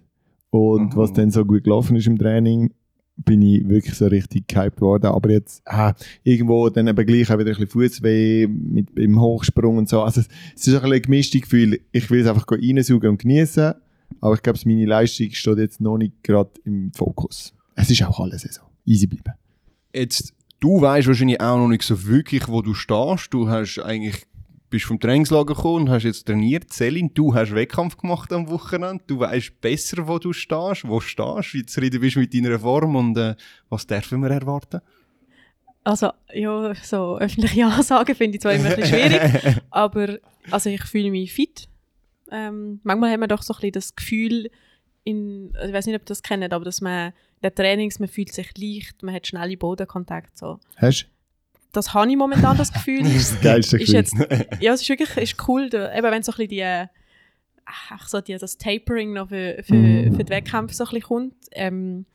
Und 0.50 0.92
Mhm. 0.94 0.96
was 0.96 1.12
dann 1.12 1.30
so 1.30 1.44
gut 1.44 1.64
gelaufen 1.64 1.96
ist 1.96 2.06
im 2.06 2.18
Training, 2.18 2.72
bin 3.16 3.42
ich 3.42 3.68
wirklich 3.68 3.94
so 3.94 4.06
richtig 4.06 4.48
gehypt 4.48 4.80
worden. 4.80 5.06
Aber 5.06 5.30
jetzt, 5.30 5.62
ah, 5.66 5.94
irgendwo 6.22 6.68
dann 6.68 6.86
eben 6.88 7.06
gleich 7.06 7.30
auch 7.32 7.38
wieder 7.38 7.50
ein 7.50 7.56
bisschen 7.56 7.68
Fußweh 7.68 8.46
mit 8.48 8.90
im 8.98 9.20
Hochsprung 9.20 9.78
und 9.78 9.88
so. 9.88 10.02
Also, 10.02 10.20
es 10.20 10.28
es 10.56 10.66
ist 10.66 10.74
ein 10.74 10.80
bisschen 10.82 10.92
ein 10.92 11.02
gemischtes 11.02 11.40
Gefühl. 11.42 11.80
Ich 11.92 12.10
will 12.10 12.20
es 12.20 12.26
einfach 12.28 12.46
reinsaugen 12.50 13.10
und 13.10 13.18
genießen. 13.22 13.74
Aber 14.20 14.34
ich 14.34 14.42
glaube, 14.42 14.58
meine 14.64 14.86
Leistung 14.86 15.30
steht 15.30 15.58
jetzt 15.58 15.80
noch 15.80 15.96
nicht 15.98 16.22
gerade 16.22 16.50
im 16.64 16.92
Fokus. 16.92 17.52
Es 17.74 17.90
ist 17.90 18.02
auch 18.04 18.20
alles 18.20 18.42
so. 18.42 18.62
Easy 18.86 19.06
bleiben. 19.06 19.32
Jetzt, 19.94 20.32
du 20.64 20.80
weißt 20.80 21.08
wahrscheinlich 21.08 21.42
auch 21.42 21.58
noch 21.58 21.68
nicht 21.68 21.82
so 21.82 22.06
wirklich, 22.06 22.48
wo 22.48 22.62
du 22.62 22.72
stehst. 22.72 23.34
Du 23.34 23.48
hast 23.50 23.78
eigentlich, 23.80 24.24
bist 24.70 24.86
vom 24.86 24.98
Trainingslager 24.98 25.54
gekommen 25.54 25.82
und 25.82 25.90
hast 25.90 26.04
jetzt 26.04 26.26
trainiert. 26.26 26.72
Selin, 26.72 27.12
du 27.12 27.34
hast 27.34 27.54
Wettkampf 27.54 27.98
gemacht 27.98 28.32
am 28.32 28.48
Wochenende. 28.48 29.04
Du 29.06 29.18
weißt 29.18 29.60
besser, 29.60 30.08
wo 30.08 30.18
du 30.18 30.32
stehst, 30.32 30.88
wo 30.88 31.00
stehst, 31.00 31.52
wie 31.52 31.66
zufrieden 31.66 32.00
bist 32.00 32.16
mit 32.16 32.32
deiner 32.32 32.58
Form 32.58 32.96
und 32.96 33.18
äh, 33.18 33.34
was 33.68 33.86
dürfen 33.86 34.22
wir 34.22 34.30
erwarten? 34.30 34.80
Also, 35.84 36.12
ja, 36.32 36.74
so 36.76 37.18
öffentliche 37.18 37.66
Ansagen 37.66 38.14
finde 38.14 38.36
ich 38.36 38.40
zwar 38.40 38.54
immer 38.54 38.70
ein 38.70 38.76
bisschen 38.76 38.98
schwierig, 38.98 39.60
aber 39.70 40.18
also 40.50 40.70
ich 40.70 40.82
fühle 40.84 41.10
mich 41.10 41.34
fit. 41.34 41.68
Ähm, 42.32 42.80
manchmal 42.84 43.12
haben 43.12 43.20
wir 43.20 43.28
doch 43.28 43.42
so 43.42 43.52
ein 43.52 43.56
bisschen 43.56 43.72
das 43.72 43.96
Gefühl, 43.96 44.50
in, 45.04 45.50
also 45.54 45.68
ich 45.68 45.74
weiß 45.74 45.86
nicht, 45.86 45.96
ob 45.96 46.02
ihr 46.02 46.06
das 46.06 46.22
kennt, 46.22 46.52
aber 46.52 46.64
dass 46.64 46.80
man 46.80 47.08
in 47.08 47.12
den 47.50 47.54
Trainings, 47.54 47.98
man 47.98 48.08
fühlt 48.08 48.32
sich 48.32 48.50
leicht, 48.56 49.02
man 49.02 49.14
hat 49.14 49.26
schnelle 49.26 49.56
Bodenkontakt. 49.56 50.36
So. 50.36 50.58
Hast 50.76 51.02
du? 51.04 51.06
Das 51.72 51.92
habe 51.92 52.08
ich 52.10 52.16
momentan 52.16 52.56
das 52.56 52.72
Gefühl. 52.72 53.00
Das 53.04 53.14
ist 53.14 53.32
das 53.34 53.40
geilste 53.40 53.78
Gefühl. 53.78 53.94
jetzt, 53.94 54.14
ja, 54.60 54.72
es 54.72 54.82
ist 54.82 54.88
wirklich 54.88 55.16
ist 55.16 55.48
cool, 55.48 55.68
da, 55.68 55.92
eben 55.94 56.10
wenn 56.10 56.22
so 56.22 56.32
ein 56.32 56.36
bisschen 56.36 56.48
die, 56.48 56.86
ach, 57.64 58.08
so 58.08 58.20
die, 58.20 58.36
das 58.36 58.56
Tapering 58.58 59.12
noch 59.12 59.28
für, 59.28 59.62
für, 59.62 59.74
Mhm. 59.74 60.16
für 60.16 60.24
die 60.24 60.30
Wettkämpfe 60.30 60.74
so 60.74 60.84
ein 60.84 60.88
bisschen 60.90 61.02
kommt. 61.02 61.34
Ähm, 61.52 62.06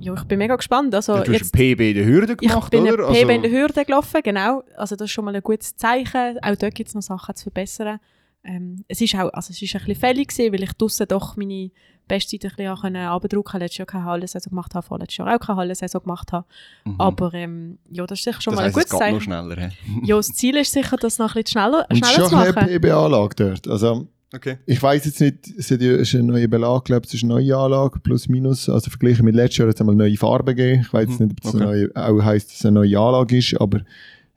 ja, 0.00 0.12
ich 0.14 0.24
bin 0.24 0.38
mega 0.38 0.56
gespannt. 0.56 0.94
Also, 0.94 1.14
du 1.14 1.20
hast 1.20 1.28
jetzt, 1.28 1.54
ein 1.54 1.58
PB 1.76 1.80
in 1.80 1.94
der 1.94 2.04
Hürde 2.04 2.32
ich 2.40 2.48
gemacht, 2.48 2.70
bin 2.70 2.82
oder? 2.82 3.06
Also, 3.08 3.20
PB 3.20 3.30
in 3.30 3.42
der 3.42 3.50
Hürde 3.50 3.84
gelaufen, 3.84 4.20
genau. 4.22 4.62
Also 4.76 4.96
das 4.96 5.06
ist 5.06 5.12
schon 5.12 5.24
mal 5.24 5.34
ein 5.34 5.42
gutes 5.42 5.76
Zeichen. 5.76 6.38
Auch 6.42 6.56
dort 6.56 6.74
gibt 6.74 6.88
es 6.88 6.94
noch 6.94 7.02
Sachen 7.02 7.34
zu 7.34 7.44
verbessern. 7.44 7.98
Ähm, 8.44 8.84
es 8.88 9.00
ist 9.00 9.14
auch, 9.14 9.32
also 9.32 9.50
es 9.52 9.62
ist 9.62 9.74
ein 9.74 9.78
bisschen 9.80 9.96
fällig 10.00 10.28
gewesen, 10.28 10.52
weil 10.52 10.62
ich 10.64 10.72
draussen 10.72 11.06
doch 11.08 11.36
meine 11.36 11.70
Bestzeit 12.08 12.44
ein 12.44 12.50
bisschen 12.56 12.76
können 12.76 13.06
abdrucken. 13.06 13.60
Letztes 13.60 13.78
Jahr 13.78 13.86
keine 13.86 14.04
Hallensaison 14.04 14.50
gemacht 14.50 14.74
habe, 14.74 14.86
vorletztes 14.86 15.16
Jahr 15.18 15.34
auch 15.34 15.40
keine 15.40 15.58
Hallensaison 15.58 16.02
gemacht 16.02 16.32
habe. 16.32 16.46
Mhm. 16.84 16.94
Aber 16.98 17.34
ähm, 17.34 17.78
ja, 17.90 18.06
das 18.06 18.18
ist 18.18 18.24
sicher 18.24 18.40
schon 18.40 18.52
das 18.54 18.60
mal 18.60 18.66
ein 18.68 18.74
heisst, 18.74 18.86
es 18.86 18.90
gutes 18.92 19.06
geht 19.06 19.12
noch 19.14 19.20
Zeichen. 19.20 19.20
schneller. 19.22 19.70
Ja, 20.04 20.16
das 20.16 20.26
Ziel 20.28 20.56
ist 20.56 20.72
sicher, 20.72 20.96
das 20.96 21.18
noch 21.18 21.34
ein 21.34 21.42
bisschen 21.42 21.60
schneller, 21.60 21.86
Und 21.88 21.96
es 21.96 22.00
ist 22.00 22.14
schneller 22.14 22.28
schon 22.28 22.30
zu 22.30 22.36
ein 22.36 22.54
machen. 22.54 22.66
bisschen 22.66 22.80
PB-Anlage 22.80 23.34
dort. 23.36 23.68
Also, 23.68 24.08
Okay. 24.34 24.58
Ich 24.66 24.82
weiß 24.82 25.04
jetzt 25.04 25.20
nicht, 25.20 25.46
es 25.56 25.70
ist 25.70 25.80
ja- 25.80 25.92
es 25.92 26.12
ist 26.12 26.14
ein 26.14 26.26
neuer 26.26 26.48
Belag, 26.48 26.84
glaube 26.84 27.06
es 27.06 27.14
ist 27.14 27.22
eine 27.22 27.34
neue 27.34 27.56
Anlage, 27.56 28.00
plus 28.00 28.28
minus. 28.28 28.68
Also 28.68 28.90
verglichen 28.90 29.24
mit 29.24 29.36
letztes 29.36 29.58
Jahr 29.58 29.68
hat 29.68 29.76
es 29.76 29.80
einmal 29.80 29.94
neue 29.94 30.16
Farben 30.16 30.54
gegeben. 30.54 30.82
Ich 30.82 30.92
weiß 30.92 31.08
jetzt 31.08 31.20
Mhm, 31.20 31.26
nicht, 31.28 31.36
ob 31.38 31.40
das 31.42 31.54
okay. 31.54 31.62
eine 31.64 31.72
neue, 31.72 31.90
auch 31.94 32.24
heisst, 32.24 32.48
dass 32.50 32.58
es 32.58 32.66
eine 32.66 32.72
neue 32.80 32.98
Anlage 32.98 33.38
ist, 33.38 33.58
aber 33.60 33.80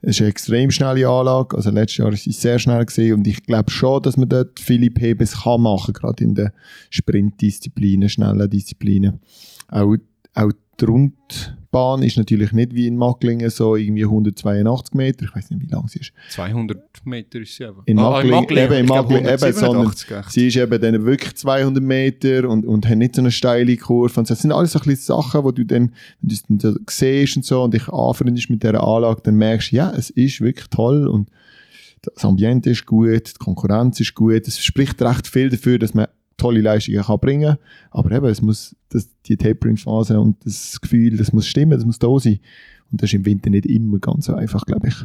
es 0.02 0.12
ist 0.12 0.22
eine 0.22 0.30
extrem 0.30 0.72
schnelle 0.72 1.08
Anlage. 1.08 1.58
Also 1.58 1.72
letztes 1.72 1.98
Jahr 1.98 2.14
ist 2.14 2.24
sie 2.24 2.32
sehr 2.32 2.60
schnell 2.60 2.86
gesehen 2.86 3.16
und 3.16 3.28
ich 3.28 3.44
glaube 3.44 3.70
schon, 3.70 4.02
dass 4.02 4.18
man 4.18 4.30
dort 4.30 4.60
viele 4.60 4.90
PBs 4.90 5.44
kann 5.44 5.62
gerade 5.94 6.24
in 6.24 6.36
den 6.36 6.52
Sprintdisziplinen, 6.90 8.08
schnellen 8.08 8.50
Disziplinen. 8.50 9.20
Auch, 9.68 9.96
auch 10.34 10.52
die 10.80 10.86
Rundbahn 11.72 12.04
ist 12.04 12.18
natürlich 12.18 12.52
nicht 12.52 12.74
wie 12.74 12.88
in 12.88 12.98
Macklingen 12.98 13.50
so 13.50 13.76
irgendwie 13.76 14.04
182 14.04 14.96
Meter. 14.96 15.26
Ich 15.26 15.36
weiß 15.36 15.52
nicht, 15.52 15.62
wie 15.62 15.68
lang 15.68 15.88
sie 15.88 16.00
ist. 16.00 16.12
200 16.30 16.80
Meter 17.06 17.40
ist 17.40 17.56
sie 17.56 17.66
aber. 17.66 17.84
In 17.86 18.00
Ah, 18.00 18.22
Macklingen, 18.24 18.50
eben, 18.50 18.74
in 18.74 18.86
Macklingen, 18.86 19.26
eben, 19.26 19.44
187, 19.44 20.12
echt. 20.12 20.32
Sie 20.32 20.48
ist 20.48 20.58
eben 20.58 20.82
dann 20.82 21.06
wirklich 21.06 21.36
200 21.36 21.84
Meter 21.84 22.50
und, 22.50 22.66
und 22.66 22.88
hat 22.88 22.98
nicht 22.98 23.16
so 23.16 23.22
eine 23.22 23.32
steile 23.32 23.78
Kurve. 23.78 24.20
Und 24.20 24.28
so. 24.28 24.34
Das 24.34 24.42
sind 24.42 24.52
alles 24.52 24.72
so 24.72 24.80
ein 24.80 24.96
Sachen, 24.96 25.44
wo 25.44 25.52
du 25.52 25.64
dann, 25.64 25.92
wenn 26.22 26.30
du 26.30 26.34
es 26.34 26.44
dann 26.44 26.60
so 26.60 26.76
siehst 26.90 27.38
und 27.38 27.46
so 27.46 27.64
und 27.64 27.74
dich 27.74 27.88
anfreundest 27.88 28.50
mit 28.50 28.64
dieser 28.64 28.84
Anlage, 28.84 29.22
dann 29.24 29.36
merkst 29.36 29.72
du, 29.72 29.76
ja, 29.76 29.92
es 29.92 30.10
ist 30.10 30.42
wirklich 30.42 30.68
toll 30.70 31.08
und 31.08 31.30
das 32.02 32.24
Ambiente 32.24 32.70
ist 32.70 32.86
gut, 32.86 33.28
die 33.28 33.38
Konkurrenz 33.38 34.00
ist 34.00 34.16
gut. 34.16 34.48
Es 34.48 34.64
spricht 34.64 35.02
recht 35.02 35.28
viel 35.28 35.50
dafür, 35.50 35.78
dass 35.78 35.94
man 35.94 36.08
tolle 36.40 36.62
Leistungen 36.62 37.04
kann 37.04 37.20
bringen 37.20 37.58
kann. 37.58 37.58
Aber 37.92 38.12
eben, 38.12 38.26
es 38.26 38.42
muss, 38.42 38.76
das, 38.90 39.08
die 39.28 39.38
Tapering-Phase 39.38 40.20
und 40.20 40.38
das 40.46 40.80
Gefühl, 40.82 41.18
das 41.18 41.32
muss 41.34 41.46
stimmen, 41.48 41.72
das 41.72 41.86
muss 41.86 42.00
da 42.00 42.08
sein. 42.20 42.40
Und 42.92 43.02
das 43.04 43.10
ist 43.10 43.14
im 43.14 43.26
Winter 43.26 43.52
nicht 43.52 43.68
immer 43.68 44.00
ganz 44.00 44.26
so 44.26 44.34
einfach, 44.34 44.66
glaube 44.66 44.88
ich. 44.88 44.96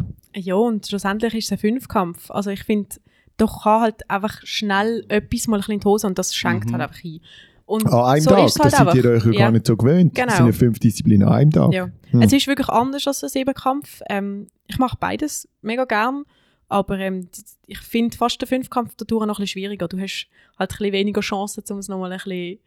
Ja, 0.42 0.54
und 0.54 0.86
schlussendlich 0.86 1.34
ist 1.34 1.44
es 1.46 1.52
ein 1.52 1.58
Fünfkampf. 1.58 2.30
Also 2.30 2.48
ich 2.50 2.64
finde, 2.64 2.88
doch 3.36 3.64
kann 3.64 3.82
halt 3.82 4.10
einfach 4.10 4.40
schnell 4.44 5.04
etwas 5.08 5.48
mal 5.48 5.56
ein 5.56 5.60
bisschen 5.60 5.74
in 5.74 5.80
die 5.80 5.84
Hose 5.86 6.06
und 6.06 6.18
das 6.18 6.34
schenkt 6.34 6.68
Mhm. 6.68 6.72
halt 6.72 6.82
einfach 6.84 7.04
ein. 7.04 7.20
Und 7.66 7.86
An 7.86 8.04
einem 8.04 8.20
so 8.22 8.30
Tag, 8.30 8.38
halt 8.40 8.46
das 8.46 8.54
sind 8.54 8.74
einfach. 8.74 8.94
ihr 8.94 9.04
euch 9.10 9.24
ja 9.26 9.32
gar 9.32 9.50
nicht 9.50 9.66
so 9.66 9.76
gewöhnt. 9.76 10.16
Das 10.16 10.24
Genau. 10.24 10.36
sind 10.36 10.46
ja 10.46 10.52
fünf 10.52 10.78
Disziplinen 10.78 11.26
an 11.28 11.34
einem 11.34 11.50
Tag. 11.50 11.72
Ja. 11.72 11.88
Hm. 12.10 12.22
Es 12.22 12.32
ist 12.32 12.46
wirklich 12.46 12.68
anders 12.68 13.06
als 13.06 13.22
ein 13.24 13.30
Siebenkampf. 13.30 14.00
Ähm, 14.10 14.46
ich 14.66 14.78
mache 14.78 14.96
beides 15.00 15.48
mega 15.62 15.84
gern, 15.86 16.24
aber 16.68 16.98
ähm, 16.98 17.28
ich 17.66 17.78
finde 17.78 18.16
fast 18.16 18.40
den 18.40 18.48
Fünfkampf 18.48 18.94
dadurch 18.96 19.26
noch 19.26 19.38
ein 19.38 19.42
bisschen 19.42 19.60
schwieriger. 19.60 19.88
Du 19.88 19.98
hast 20.00 20.28
halt 20.58 20.70
ein 20.70 20.76
bisschen 20.78 20.92
weniger 20.92 21.20
Chancen, 21.20 21.62
um 21.70 21.78
es 21.78 21.88
nochmal 21.88 22.12
ein 22.12 22.18
bisschen 22.18 22.58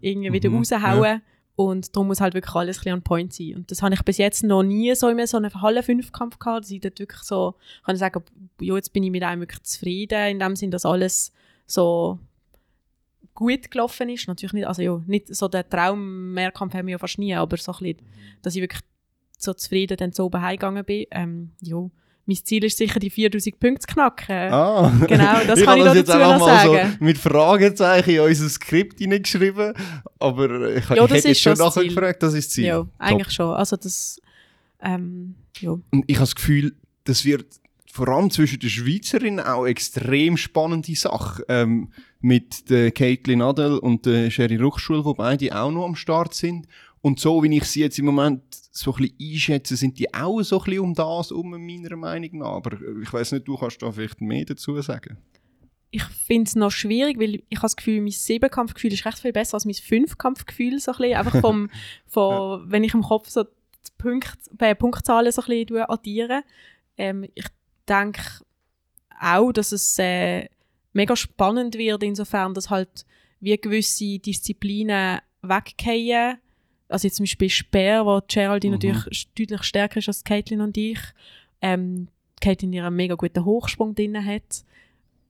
irgendwie 0.00 0.32
wieder 0.32 0.50
Mhm, 0.50 0.56
rauszuhauen. 0.56 1.22
Und 1.56 1.94
darum 1.94 2.06
muss 2.06 2.22
halt 2.22 2.32
wirklich 2.32 2.54
alles 2.54 2.78
ein 2.78 2.80
bisschen 2.80 2.94
on 2.94 3.02
point 3.02 3.34
sein. 3.34 3.54
Und 3.56 3.70
das 3.70 3.82
habe 3.82 3.94
ich 3.94 4.02
bis 4.02 4.16
jetzt 4.16 4.42
noch 4.44 4.62
nie 4.62 4.94
so 4.94 5.08
in 5.08 5.26
so 5.26 5.36
einem 5.36 5.52
Halle-Fünfkampf 5.52 6.38
gehabt, 6.38 6.64
dass 6.64 6.70
ich 6.70 6.80
dort 6.80 6.98
wirklich 6.98 7.20
so 7.20 7.54
kann 7.84 7.94
ich 7.94 7.98
sagen, 8.00 8.22
ja, 8.60 8.74
jetzt 8.76 8.92
bin 8.94 9.02
ich 9.02 9.10
mit 9.10 9.22
einem 9.22 9.42
wirklich 9.42 9.62
zufrieden, 9.64 10.28
in 10.28 10.38
dem 10.38 10.56
Sinn, 10.56 10.70
dass 10.70 10.86
alles 10.86 11.32
so 11.66 12.18
gut 13.34 13.70
gelaufen 13.70 14.08
ist. 14.08 14.26
Natürlich 14.26 14.54
nicht, 14.54 14.66
also 14.66 14.80
ja, 14.80 15.02
nicht 15.06 15.34
so 15.34 15.48
der 15.48 15.68
Traum-Mehrkampf 15.68 16.72
haben 16.74 16.86
wir 16.86 16.92
ja 16.92 16.98
fast 16.98 17.18
nie, 17.18 17.34
aber 17.34 17.56
so 17.58 17.72
ein 17.72 17.78
bisschen, 17.78 18.06
dass 18.42 18.54
ich 18.54 18.62
wirklich 18.62 18.82
so 19.36 19.52
zufrieden 19.52 19.96
dann 19.96 20.12
so 20.12 20.26
oben 20.26 20.40
heimgegangen 20.40 20.84
bin. 20.84 21.06
Ähm, 21.10 21.50
ja, 21.60 21.90
mein 22.26 22.36
Ziel 22.36 22.64
ist 22.64 22.78
sicher, 22.78 23.00
die 23.00 23.10
4000 23.10 23.58
Punkte 23.58 23.86
zu 23.86 23.94
knacken. 23.94 24.52
Ah. 24.52 24.92
Genau, 25.06 25.44
das 25.46 25.58
ich 25.58 25.64
kann 25.64 25.78
ich 25.78 25.84
das 25.84 25.94
jetzt 25.96 26.08
dazu 26.08 26.18
einfach 26.18 26.38
noch 26.38 26.46
mal 26.46 26.66
sagen. 26.66 26.96
so 26.98 27.04
mit 27.04 27.18
Fragezeichen 27.18 28.10
in 28.10 28.20
unser 28.20 28.48
Skript 28.48 28.98
hineingeschrieben. 28.98 29.74
Aber 30.18 30.76
ich, 30.76 30.88
Ja, 30.88 31.04
ich 31.04 31.10
hätte 31.10 31.28
jetzt 31.28 31.40
schon 31.40 31.54
nachher 31.54 31.80
Ziel. 31.80 31.88
gefragt, 31.88 32.22
das 32.22 32.34
ist 32.34 32.48
das 32.48 32.54
Ziel. 32.54 32.64
Ja, 32.66 32.76
Top. 32.78 32.88
eigentlich 32.98 33.30
schon. 33.32 33.54
Also 33.54 33.76
das, 33.76 34.20
ähm, 34.82 35.34
ja. 35.58 35.70
Und 35.70 36.04
ich 36.06 36.16
habe 36.16 36.24
das 36.26 36.34
Gefühl, 36.34 36.74
das 37.04 37.24
wird 37.24 37.46
vor 37.92 38.08
allem 38.08 38.30
zwischen 38.30 38.60
den 38.60 38.70
Schweizerinnen 38.70 39.40
auch 39.44 39.66
extrem 39.66 40.36
spannende 40.36 40.94
Sache. 40.94 41.44
Ähm, 41.48 41.90
mit 42.20 42.68
der 42.68 42.90
Caitlin 42.92 43.40
Adel 43.42 43.78
und 43.78 44.04
der 44.06 44.30
Sherry 44.30 44.56
Ruchschul, 44.56 45.04
wo 45.04 45.14
beide 45.14 45.58
auch 45.58 45.70
noch 45.70 45.86
am 45.86 45.96
Start 45.96 46.34
sind. 46.34 46.66
Und 47.02 47.18
so, 47.18 47.42
wie 47.42 47.56
ich 47.56 47.64
sie 47.64 47.80
jetzt 47.80 47.98
im 47.98 48.04
Moment 48.06 48.42
so 48.52 48.92
ein 48.94 49.02
bisschen 49.02 49.32
einschätze, 49.32 49.76
sind 49.76 49.98
die 49.98 50.12
auch 50.12 50.42
so 50.42 50.58
ein 50.58 50.64
bisschen 50.64 50.80
um 50.80 50.94
das 50.94 51.32
um 51.32 51.50
meiner 51.50 51.96
Meinung 51.96 52.38
nach. 52.38 52.56
Aber 52.56 52.72
äh, 52.80 53.02
ich 53.02 53.12
weiß 53.12 53.32
nicht, 53.32 53.48
du 53.48 53.56
kannst 53.56 53.82
da 53.82 53.90
vielleicht 53.90 54.20
mehr 54.20 54.44
dazu 54.44 54.80
sagen. 54.82 55.16
Ich 55.92 56.04
finde 56.04 56.48
es 56.48 56.54
noch 56.54 56.70
schwierig, 56.70 57.18
weil 57.18 57.42
ich 57.48 57.56
habe 57.56 57.62
das 57.62 57.76
Gefühl, 57.76 58.00
mein 58.00 58.12
Siebenkampfgefühl 58.12 58.92
ist 58.92 59.04
recht 59.04 59.18
viel 59.18 59.32
besser 59.32 59.54
als 59.54 59.64
mein 59.64 59.74
Fünfkampfgefühl. 59.74 60.78
So 60.78 60.92
ein 60.92 60.98
bisschen. 60.98 61.16
Einfach 61.16 61.40
vom, 61.40 61.70
von, 62.06 62.70
wenn 62.70 62.84
ich 62.84 62.94
im 62.94 63.02
Kopf 63.02 63.28
so 63.28 63.44
die 63.44 63.92
Punkt, 63.98 64.38
äh, 64.58 64.74
Punktzahlen 64.74 65.32
so 65.32 65.42
ein 65.42 65.48
bisschen 65.48 65.82
addiere. 65.82 66.42
Ähm, 66.96 67.26
ich 67.34 67.46
denke 67.88 68.22
auch, 69.18 69.52
dass 69.52 69.72
es 69.72 69.98
äh, 69.98 70.48
mega 70.92 71.16
spannend 71.16 71.76
wird, 71.76 72.02
insofern, 72.02 72.54
dass 72.54 72.70
halt 72.70 73.06
wie 73.40 73.56
gewisse 73.56 74.18
Disziplinen 74.18 75.20
weggehen. 75.42 76.38
Also 76.90 77.06
jetzt 77.06 77.16
zum 77.16 77.24
Beispiel 77.24 77.48
Speer, 77.48 78.04
wo 78.04 78.20
Geraldine 78.28 78.76
Mhm. 78.76 78.82
natürlich 78.82 79.28
deutlich 79.38 79.62
stärker 79.62 79.98
ist 79.98 80.08
als 80.08 80.24
Caitlin 80.24 80.60
und 80.60 80.76
ich. 80.76 80.98
Ähm, 81.62 82.08
Caitlin 82.40 82.72
ihren 82.72 82.94
mega 82.96 83.14
guten 83.14 83.44
Hochsprung 83.44 83.94
drin 83.94 84.24
hat. 84.24 84.64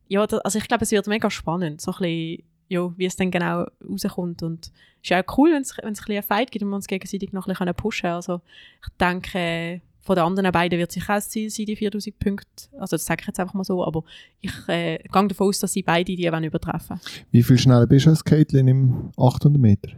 Ja, 0.09 0.27
da, 0.27 0.39
also 0.39 0.59
ich 0.59 0.67
glaube, 0.69 0.85
es 0.85 0.91
wird 0.91 1.07
mega 1.07 1.31
spannend, 1.31 1.81
so 1.81 1.93
ein 1.93 1.99
bisschen, 1.99 2.43
ja, 2.69 2.93
wie 2.97 3.05
es 3.05 3.17
dann 3.17 3.31
genau 3.31 3.67
rauskommt. 3.89 4.43
Und 4.43 4.71
es 5.03 5.11
ist 5.11 5.13
auch 5.13 5.39
cool, 5.39 5.53
wenn 5.53 5.63
es 5.63 5.77
wenn 5.79 5.93
es 5.93 6.01
ein 6.01 6.05
bisschen 6.05 6.15
einen 6.15 6.23
Fight 6.23 6.51
gibt 6.51 6.63
und 6.65 6.71
wir 6.71 6.77
uns 6.77 6.87
gegenseitig 6.87 7.33
noch 7.33 7.47
ein 7.47 7.53
bisschen 7.55 7.75
pushen 7.75 8.03
können. 8.03 8.15
Also 8.15 8.41
ich 8.83 8.89
denke, 8.99 9.81
von 10.03 10.17
den 10.17 10.25
anderen 10.25 10.51
beiden 10.53 10.79
wird 10.79 10.93
sicher 10.93 11.13
auch 11.13 11.17
das 11.17 11.29
Ziel 11.29 11.51
sein, 11.51 11.67
die 11.67 11.77
4000 11.77 12.19
Punkte. 12.19 12.47
Also 12.79 12.95
das 12.97 13.05
sage 13.05 13.21
ich 13.23 13.27
jetzt 13.27 13.39
einfach 13.39 13.55
mal 13.55 13.65
so, 13.65 13.85
aber 13.85 14.03
ich 14.41 14.53
äh, 14.69 14.99
gehe 14.99 15.29
davon 15.29 15.49
aus, 15.49 15.59
dass 15.59 15.73
sie 15.73 15.83
beide 15.83 16.17
die 16.17 16.31
wollen 16.33 16.45
übertreffen 16.45 17.01
Wie 17.31 17.43
viel 17.43 17.59
schneller 17.59 17.87
bist 17.87 18.07
du 18.07 18.11
als 18.11 18.25
Caitlin 18.25 18.67
im 18.69 19.11
800 19.17 19.61
Meter? 19.61 19.91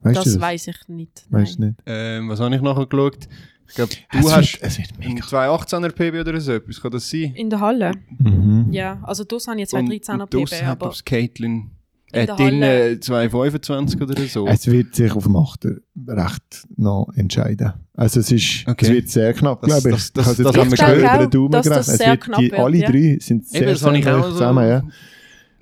Weißt 0.00 0.16
du 0.16 0.22
Das 0.24 0.32
das? 0.34 0.40
weiß 0.40 0.68
ich 0.68 0.88
nicht. 0.88 1.26
Weißt 1.30 1.58
du 1.58 1.62
nicht? 1.66 1.74
Ähm, 1.86 2.28
was 2.28 2.40
habe 2.40 2.54
ich 2.54 2.60
nachher 2.62 2.86
geschaut? 2.86 3.28
Ich 3.68 3.74
glaube, 3.74 3.92
du 4.12 4.18
es 4.18 4.32
hast 4.34 4.62
Wird, 4.62 4.78
wird 4.78 4.88
einen 5.04 5.14
mega. 5.14 5.26
218er 5.26 5.90
PB 5.92 6.20
oder 6.26 6.40
so 6.40 6.52
etwas. 6.52 6.80
Kann 6.80 6.90
das 6.90 7.10
sein? 7.10 7.34
In 7.34 7.50
der 7.50 7.60
Halle? 7.60 7.92
Mhm. 8.18 8.68
Ja, 8.70 8.98
also 9.02 9.24
das 9.24 9.46
habe 9.46 9.56
ich 9.56 9.60
jetzt 9.62 9.74
Und- 9.74 9.90
13er 9.90 10.22
und 10.22 10.32
draussen 10.34 10.58
PB, 10.58 10.64
hat, 10.64 10.82
aber 10.82 10.94
Caitlin 11.04 11.70
In 12.10 12.20
äh, 12.20 12.26
der 12.26 12.36
drinnen 12.36 12.62
Halle- 12.62 13.00
225 13.00 14.00
oder 14.00 14.22
so. 14.26 14.46
Es 14.46 14.66
wird 14.68 14.94
sich 14.94 15.12
auf 15.12 15.24
dem 15.24 15.36
Achter 15.36 15.72
recht 16.06 16.66
noch 16.78 17.10
entscheiden. 17.14 17.74
Also 17.94 18.20
es 18.20 18.32
ist, 18.32 18.66
Okay. 18.66 18.86
es 18.86 18.90
wird 18.92 19.08
sehr 19.10 19.34
knapp, 19.34 19.60
Das- 19.60 19.82
glaube 19.82 19.88
ich. 19.90 19.94
das- 19.96 20.12
das- 20.14 20.38
ich 20.38 20.46
habe 20.46 20.54
das 20.54 20.64
jetzt 20.70 20.82
haben 20.82 20.90
wir 20.96 20.96
gehört. 20.96 21.14
über 21.16 21.26
den 21.26 21.30
Daumen 21.30 21.50
das 21.52 21.64
gerechnet. 21.64 21.88
Es 21.88 21.98
sehr 21.98 22.10
wird 22.12 22.20
knapp 22.22 22.38
die, 22.40 22.50
wird, 22.52 22.60
alle 22.60 22.76
ja. 22.78 22.90
drei 22.90 23.18
sind 23.20 23.46
sehr, 23.46 23.60
Eben, 23.62 23.70
das 23.72 23.80
sehr 23.80 24.18
auch 24.18 24.24
so- 24.24 24.30
zusammen. 24.32 24.66
Ja. 24.68 24.82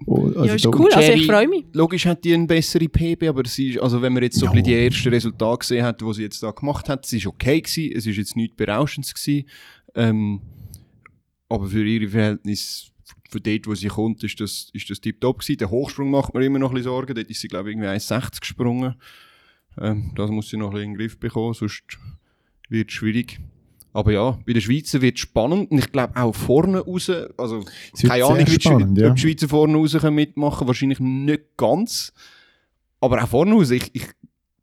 Oh, 0.04 0.26
also 0.26 0.44
ja, 0.44 0.54
ist 0.54 0.66
cool. 0.66 0.92
Also 0.92 1.00
Jerry- 1.08 1.20
ich 1.20 1.26
freue 1.26 1.48
mich. 1.48 1.64
Logisch 1.72 2.04
hat 2.06 2.22
die 2.24 2.34
eine 2.34 2.46
bessere 2.46 2.86
PB, 2.88 3.28
aber 3.28 3.46
sie 3.46 3.70
ist, 3.70 3.80
also 3.80 4.02
wenn 4.02 4.12
man 4.12 4.22
jetzt 4.22 4.38
so 4.38 4.44
Ja. 4.44 4.50
ein 4.50 4.62
bisschen 4.62 4.74
die 4.76 4.84
ersten 4.84 5.08
Resultate 5.08 5.58
gesehen 5.60 5.84
hat, 5.84 6.00
die 6.02 6.12
sie 6.12 6.22
jetzt 6.22 6.42
da 6.42 6.50
gemacht 6.50 6.88
hat, 6.88 7.06
sie 7.06 7.16
ist 7.16 7.26
okay 7.26 7.60
gewesen, 7.62 7.92
es 7.96 8.06
ist 8.06 8.16
jetzt 8.16 8.36
nichts 8.36 8.56
Berauschendes 8.56 9.14
gewesen, 9.14 9.48
ähm, 9.94 10.40
aber 11.48 11.66
für 11.66 11.84
ihre 11.86 12.08
Verhältnisse, 12.08 12.88
von 13.30 13.42
dort, 13.42 13.66
wo 13.66 13.74
sie 13.74 13.88
kommt, 13.88 14.22
ist 14.22 14.38
das, 14.40 14.68
ist 14.72 14.88
das 14.90 15.00
tiptop 15.00 15.40
gewesen. 15.40 15.58
Der 15.58 15.70
Hochsprung 15.70 16.10
macht 16.10 16.34
mir 16.34 16.44
immer 16.44 16.58
noch 16.58 16.70
ein 16.70 16.74
bisschen 16.74 16.90
Sorgen, 16.90 17.14
dort 17.14 17.28
ist 17.30 17.40
sie, 17.40 17.48
glaube 17.48 17.70
ich, 17.70 17.76
irgendwie 17.76 17.88
1,60 17.88 18.40
gesprungen. 18.40 18.94
Ähm, 19.80 20.12
das 20.14 20.30
muss 20.30 20.48
sie 20.50 20.56
noch 20.58 20.68
ein 20.68 20.72
bisschen 20.74 20.84
in 20.84 20.92
den 20.92 20.98
Griff 20.98 21.18
bekommen, 21.18 21.54
sonst 21.54 21.82
wird 22.68 22.88
es 22.90 22.94
schwierig. 22.94 23.40
Aber 23.96 24.12
ja, 24.12 24.38
bei 24.44 24.52
den 24.52 24.60
Schweizer 24.60 25.00
wird 25.00 25.14
es 25.14 25.22
spannend 25.22 25.70
und 25.70 25.78
ich 25.78 25.90
glaube 25.90 26.14
auch 26.16 26.34
vorne 26.34 26.80
raus, 26.80 27.10
also 27.38 27.64
keine 28.06 28.26
Ahnung, 28.26 28.40
wie 28.40 28.44
die, 28.44 28.60
spannend, 28.60 28.98
ja. 28.98 29.08
ob 29.08 29.14
die 29.14 29.22
Schweizer 29.22 29.48
vorne 29.48 29.74
raus 29.74 29.96
können 29.98 30.16
mitmachen 30.16 30.66
wahrscheinlich 30.66 31.00
nicht 31.00 31.56
ganz. 31.56 32.12
Aber 33.00 33.24
auch 33.24 33.28
vorne 33.28 33.54
raus, 33.54 33.70
ich, 33.70 33.88
ich 33.94 34.04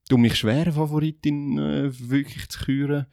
tue 0.07 0.19
mich 0.19 0.35
schwer, 0.35 0.61
eine 0.61 0.73
Favoritin 0.73 1.57
äh, 1.57 2.09
wirklich 2.11 2.47
zu 2.49 2.63
küren. 2.63 3.07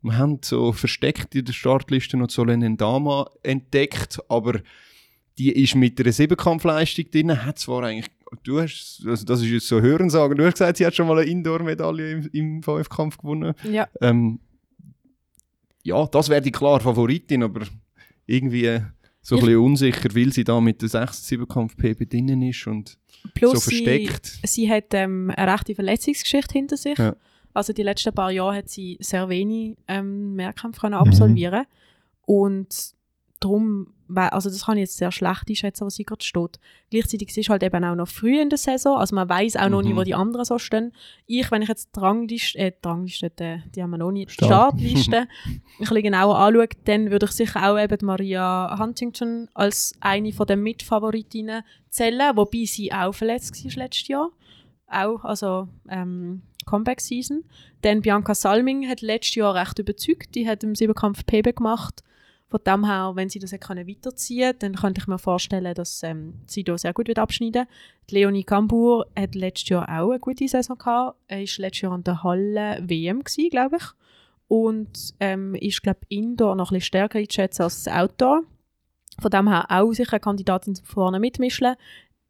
Wir 0.00 0.18
haben 0.18 0.40
so 0.42 0.72
versteckt 0.72 1.32
in 1.36 1.44
der 1.44 1.52
Startliste 1.52 2.16
noch 2.16 2.30
Solenen 2.30 2.76
Dama 2.76 3.30
entdeckt, 3.44 4.18
aber 4.28 4.62
die 5.38 5.52
ist 5.52 5.76
mit 5.76 6.00
einer 6.00 6.10
Siebenkampfleistung 6.10 7.08
drin, 7.08 7.44
hat 7.46 7.60
zwar 7.60 7.84
eigentlich, 7.84 8.10
du 8.42 8.60
hast, 8.60 9.04
also 9.06 9.24
das 9.24 9.40
ist 9.40 9.48
jetzt 9.48 9.68
so 9.68 9.80
Hörensagen, 9.80 10.36
du 10.36 10.44
hast 10.44 10.54
gesagt, 10.54 10.78
sie 10.78 10.86
hat 10.86 10.96
schon 10.96 11.06
mal 11.06 11.20
eine 11.20 11.30
Indoor-Medaille 11.30 12.10
im, 12.10 12.30
im 12.32 12.62
Fünfkampf 12.64 13.18
gewonnen. 13.18 13.54
Ja. 13.62 13.86
Ähm, 14.00 14.40
ja, 15.82 16.06
das 16.06 16.28
wäre 16.28 16.40
die 16.42 16.52
klare 16.52 16.80
Favoritin, 16.80 17.42
aber 17.42 17.66
irgendwie 18.26 18.80
so 19.20 19.34
ein 19.36 19.38
Ich- 19.40 19.44
bisschen 19.46 19.58
unsicher, 19.60 20.14
weil 20.14 20.32
sie 20.32 20.44
da 20.44 20.60
mit 20.60 20.82
der 20.82 20.88
6-7-Kampf-PB 20.88 22.08
drinnen 22.08 22.42
ist 22.42 22.66
und 22.66 22.98
Plus 23.34 23.52
so 23.64 23.70
sie, 23.70 23.84
versteckt. 23.84 24.38
sie 24.44 24.70
hat 24.70 24.86
ähm, 24.94 25.32
eine 25.36 25.52
rechte 25.52 25.74
Verletzungsgeschichte 25.74 26.52
hinter 26.54 26.76
sich. 26.76 26.98
Ja. 26.98 27.14
Also 27.54 27.72
die 27.72 27.82
letzten 27.82 28.14
paar 28.14 28.30
Jahre 28.32 28.56
hat 28.56 28.68
sie 28.70 28.96
sehr 29.00 29.28
wenig 29.28 29.76
ähm, 29.86 30.34
Mehrkämpfe 30.34 30.80
können 30.80 30.94
Mhm. 30.94 31.06
absolvieren 31.08 31.66
und 32.26 32.94
darum, 33.44 33.92
also 34.14 34.50
das 34.50 34.66
kann 34.66 34.76
ich 34.76 34.82
jetzt 34.82 34.96
sehr 34.98 35.10
schlecht 35.10 35.48
einschätzen, 35.48 35.84
wo 35.84 35.90
sie 35.90 36.04
gerade 36.04 36.22
steht. 36.22 36.58
Gleichzeitig 36.90 37.36
ist 37.36 37.48
halt 37.48 37.62
eben 37.62 37.82
auch 37.84 37.94
noch 37.94 38.08
früh 38.08 38.40
in 38.40 38.50
der 38.50 38.58
Saison, 38.58 38.98
also 38.98 39.14
man 39.14 39.28
weiß 39.28 39.56
auch 39.56 39.68
noch 39.70 39.80
Mhm. 39.82 39.88
nicht, 39.88 39.96
wo 39.96 40.02
die 40.02 40.14
anderen 40.14 40.44
so 40.44 40.58
stehen. 40.58 40.92
Ich, 41.26 41.50
wenn 41.50 41.62
ich 41.62 41.68
jetzt 41.68 41.96
die 41.96 42.00
Rangliste, 42.00 42.58
äh, 42.58 42.72
die 42.72 42.86
Rangliste, 42.88 43.30
die, 43.30 43.62
die 43.74 43.82
haben 43.82 43.90
wir 43.90 43.98
noch 43.98 44.12
nicht, 44.12 44.28
die 44.30 44.34
Start. 44.34 44.74
Startliste 44.78 45.16
ein 45.18 45.62
bisschen 45.78 46.02
genauer 46.02 46.38
anschaue, 46.38 46.68
dann 46.84 47.10
würde 47.10 47.26
ich 47.26 47.32
sicher 47.32 47.70
auch 47.70 47.78
eben 47.78 48.04
Maria 48.06 48.76
Huntington 48.78 49.48
als 49.54 49.94
eine 50.00 50.32
von 50.32 50.46
den 50.46 50.60
Mitfavoritinnen 50.62 51.62
zählen, 51.88 52.36
wobei 52.36 52.64
sie 52.66 52.92
auch 52.92 53.12
verletzt 53.14 53.64
war 53.64 53.82
letztes 53.84 54.08
Jahr. 54.08 54.30
Auch, 54.88 55.24
also 55.24 55.68
ähm, 55.88 56.42
Comeback-Season. 56.66 57.44
Dann 57.80 58.02
Bianca 58.02 58.34
Salming 58.34 58.86
hat 58.88 59.00
letztes 59.00 59.36
Jahr 59.36 59.54
recht 59.54 59.78
überzeugt. 59.78 60.34
Die 60.34 60.46
hat 60.46 60.62
im 60.62 60.74
Siebenkampf 60.74 61.24
PB 61.26 61.56
gemacht. 61.56 62.02
Von 62.52 62.60
dem 62.66 62.84
her, 62.84 63.12
wenn 63.14 63.30
sie 63.30 63.38
das 63.38 63.50
können 63.58 63.88
weiterziehen 63.88 64.52
dann 64.58 64.74
könnte 64.74 65.00
ich 65.00 65.06
mir 65.06 65.18
vorstellen, 65.18 65.74
dass 65.74 66.02
ähm, 66.02 66.34
sie 66.46 66.62
da 66.64 66.76
sehr 66.76 66.92
gut 66.92 67.08
wird 67.08 67.18
abschneiden 67.18 67.66
Die 68.10 68.14
Leonie 68.16 68.44
Gambur 68.44 69.06
hat 69.18 69.34
letztes 69.34 69.70
Jahr 69.70 69.88
auch 69.88 70.10
eine 70.10 70.20
gute 70.20 70.46
Saison 70.46 70.76
gehabt. 70.76 71.18
Er 71.28 71.38
war 71.38 71.44
letztes 71.56 71.80
Jahr 71.80 71.92
an 71.92 72.04
der 72.04 72.22
Halle 72.22 72.78
WM, 72.86 73.22
glaube 73.50 73.76
ich. 73.78 73.84
Und 74.48 75.14
ähm, 75.18 75.54
ist, 75.54 75.82
glaube 75.82 76.00
ich, 76.08 76.18
Indoor 76.18 76.54
noch 76.54 76.70
ein 76.70 76.74
bisschen 76.74 76.86
stärker 76.88 77.18
einzuschätzen 77.18 77.62
als 77.62 77.84
das 77.84 77.94
Outdoor. 77.94 78.42
Von 79.18 79.30
dem 79.30 79.48
her 79.48 79.64
auch 79.70 79.92
sicher 79.94 80.12
eine 80.12 80.20
Kandidatin 80.20 80.76
vorne 80.76 81.18
mitmischen. 81.20 81.74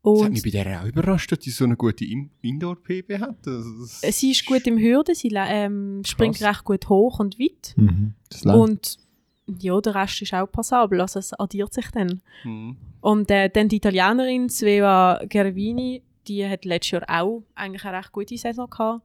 Das 0.04 0.12
hat 0.20 0.26
Und 0.26 0.32
mich 0.34 0.42
bei 0.44 0.50
der 0.50 0.82
auch 0.82 0.86
überrascht, 0.86 1.32
dass 1.32 1.40
die 1.40 1.50
so 1.50 1.64
eine 1.64 1.76
gute 1.76 2.04
In- 2.04 2.30
Indoor-PB 2.42 3.18
hat. 3.18 3.38
Sie 3.44 4.30
ist 4.30 4.46
gut 4.46 4.66
im 4.68 4.78
Hürden, 4.78 5.16
sie 5.16 5.32
ähm, 5.34 6.02
springt 6.04 6.40
recht 6.42 6.62
gut 6.64 6.88
hoch 6.88 7.18
und 7.18 7.40
weit. 7.40 7.74
Mhm. 7.76 8.14
Das 8.30 8.44
läuft. 8.44 8.58
Und 8.58 8.98
ja, 9.46 9.80
der 9.80 9.94
Rest 9.94 10.22
ist 10.22 10.34
auch 10.34 10.46
passabel, 10.46 11.00
also 11.00 11.18
es 11.18 11.32
addiert 11.38 11.72
sich 11.74 11.90
dann. 11.92 12.20
Mhm. 12.44 12.76
Und 13.00 13.30
äh, 13.30 13.50
dann 13.50 13.68
die 13.68 13.76
Italienerin 13.76 14.48
Sveva 14.48 15.20
Gervini, 15.28 16.02
die 16.28 16.46
hat 16.46 16.64
letztes 16.64 16.92
Jahr 16.92 17.04
auch 17.08 17.42
eigentlich 17.54 17.84
eine 17.84 17.98
recht 17.98 18.12
gute 18.12 18.36
Saison 18.36 18.70
gehabt. 18.70 19.02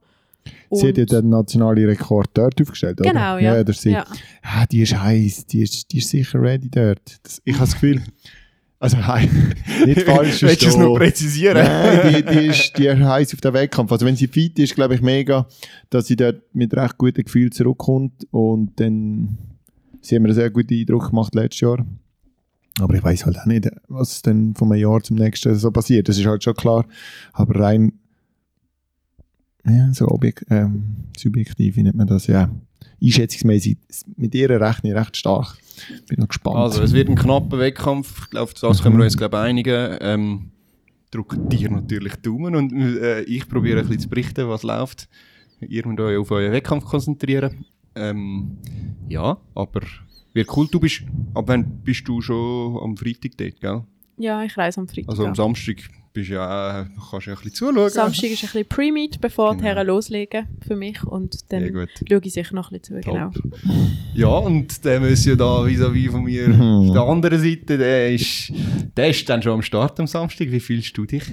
Sie 0.70 0.88
hat 0.88 0.96
ja 0.96 1.02
Und- 1.02 1.12
den 1.12 1.28
nationalen 1.28 1.84
Rekord 1.84 2.30
dort 2.34 2.60
aufgestellt, 2.60 3.00
oder? 3.00 3.10
Genau, 3.10 3.36
ja. 3.38 3.56
ja 3.56 3.64
das 3.64 3.82
sie. 3.82 3.90
ja. 3.90 4.06
Ah, 4.42 4.64
die 4.66 4.82
ist 4.82 4.98
heiß, 4.98 5.46
die 5.46 5.62
ist, 5.62 5.92
die 5.92 5.98
ist 5.98 6.08
sicher 6.08 6.40
ready 6.40 6.70
dort. 6.70 7.18
Das, 7.22 7.42
ich 7.44 7.54
habe 7.54 7.64
das 7.64 7.74
Gefühl, 7.74 8.02
also 8.78 8.96
heiß, 9.04 9.28
nicht 9.84 10.02
falsch 10.02 10.42
Willst 10.42 10.62
du 10.62 10.66
es 10.68 10.76
noch 10.76 10.94
präzisieren? 10.94 11.64
Nein, 11.64 12.14
die, 12.14 12.22
die, 12.22 12.46
ist, 12.46 12.78
die 12.78 12.86
ist 12.86 12.98
heiß 13.00 13.34
auf 13.34 13.40
den 13.40 13.52
Wettkampf. 13.52 13.90
Also 13.92 14.06
wenn 14.06 14.16
sie 14.16 14.28
fit 14.28 14.58
ist, 14.58 14.74
glaube 14.74 14.94
ich 14.94 15.02
mega, 15.02 15.46
dass 15.90 16.06
sie 16.06 16.16
dort 16.16 16.42
mit 16.54 16.72
recht 16.74 16.96
gutem 16.96 17.24
Gefühl 17.24 17.50
zurückkommt 17.50 18.26
und 18.30 18.78
dann 18.80 19.36
sie 20.00 20.16
haben 20.16 20.22
mir 20.22 20.28
einen 20.28 20.34
sehr 20.34 20.50
guten 20.50 20.74
Eindruck 20.74 21.10
gemacht 21.10 21.34
letztes 21.34 21.60
Jahr. 21.60 21.86
Aber 22.80 22.94
ich 22.94 23.02
weiß 23.02 23.26
halt 23.26 23.38
auch 23.38 23.46
nicht, 23.46 23.68
was 23.88 24.22
dann 24.22 24.54
von 24.54 24.70
einem 24.70 24.80
Jahr 24.80 25.02
zum 25.02 25.16
nächsten 25.16 25.54
so 25.54 25.70
passiert. 25.70 26.08
Das 26.08 26.18
ist 26.18 26.26
halt 26.26 26.44
schon 26.44 26.54
klar. 26.54 26.86
Aber 27.32 27.58
rein 27.58 27.92
ja, 29.68 29.92
so 29.92 30.08
objek 30.08 30.44
ähm, 30.50 30.96
subjektiv 31.16 31.76
nennt 31.76 31.96
man 31.96 32.06
das, 32.06 32.26
ja. 32.26 32.50
Einschätzungsmäßig 33.02 33.78
mit 34.16 34.34
ihr 34.34 34.50
rechne 34.60 34.90
ich 34.90 34.96
recht 34.96 35.16
stark. 35.16 35.56
Bin 36.08 36.20
noch 36.20 36.28
gespannt. 36.28 36.56
Also, 36.56 36.82
es 36.82 36.92
wird 36.92 37.08
ein 37.08 37.14
knapper 37.14 37.58
Wettkampf. 37.58 38.22
Ich 38.24 38.30
glaube, 38.30 38.52
das 38.60 38.82
können 38.82 38.96
wir 38.96 39.04
uns 39.04 39.16
glaub, 39.16 39.34
einigen. 39.34 39.96
Ähm, 40.00 40.50
drücken 41.10 41.48
dir 41.48 41.70
natürlich 41.70 42.16
Daumen 42.16 42.54
und 42.56 42.72
äh, 42.72 43.22
ich 43.22 43.48
probiere 43.48 43.80
ein 43.80 43.86
bisschen 43.86 44.00
zu 44.00 44.08
berichten, 44.08 44.48
was 44.48 44.62
läuft. 44.62 45.08
Ihr 45.60 45.86
müsst 45.86 46.00
euch 46.00 46.18
auf 46.18 46.30
euren 46.30 46.52
Wettkampf 46.52 46.84
konzentrieren. 46.84 47.64
Ähm, 47.98 48.56
ja, 49.08 49.38
aber 49.54 49.80
Wird 50.34 50.56
cool. 50.56 50.68
Du 50.70 50.78
bist, 50.78 51.02
ab 51.34 51.44
wann 51.48 51.80
bist 51.82 52.06
du 52.06 52.20
schon 52.20 52.78
am 52.82 52.96
Freitag 52.96 53.36
dort, 53.36 53.60
gell? 53.60 53.82
Ja, 54.18 54.42
ich 54.44 54.56
reise 54.56 54.80
am 54.80 54.88
Freitag. 54.88 55.10
Also 55.10 55.26
am. 55.26 55.34
Samstag 55.34 55.76
bist 56.12 56.30
du 56.30 56.34
ja, 56.34 56.86
kannst 57.10 57.26
ja 57.26 57.32
ein 57.34 57.36
bisschen 57.38 57.54
zuschauen. 57.54 57.90
Samstag 57.90 58.30
ist 58.30 58.42
ein 58.42 58.46
bisschen 58.46 58.66
Pre-Meet, 58.68 59.20
bevor 59.20 59.52
die 59.52 59.58
Genau. 59.58 59.68
Herren 59.68 59.86
loslegen 59.86 60.46
für 60.66 60.76
mich. 60.76 61.02
Und 61.04 61.50
dann 61.52 61.72
gut. 61.72 61.88
schaue 62.08 62.20
ich 62.22 62.32
sicher 62.32 62.54
noch 62.54 62.70
ein 62.70 62.78
bisschen 62.80 63.02
zu. 63.02 63.10
Genau. 63.10 63.30
Ja, 64.14 64.28
und 64.28 64.84
der 64.84 65.00
muss 65.00 65.24
ja 65.24 65.36
da 65.36 65.62
vis-à-vis 65.64 66.10
von 66.10 66.24
mir 66.24 66.48
auf 66.60 66.92
der 66.92 67.02
anderen 67.02 67.38
Seite, 67.40 67.78
der 67.78 68.12
ist, 68.14 68.52
der 68.96 69.08
ist 69.10 69.28
dann 69.28 69.42
schon 69.42 69.52
am 69.52 69.62
Start 69.62 69.98
am 70.00 70.06
Samstag. 70.06 70.50
Wie 70.50 70.60
fühlst 70.60 70.96
du 70.96 71.04
dich? 71.06 71.24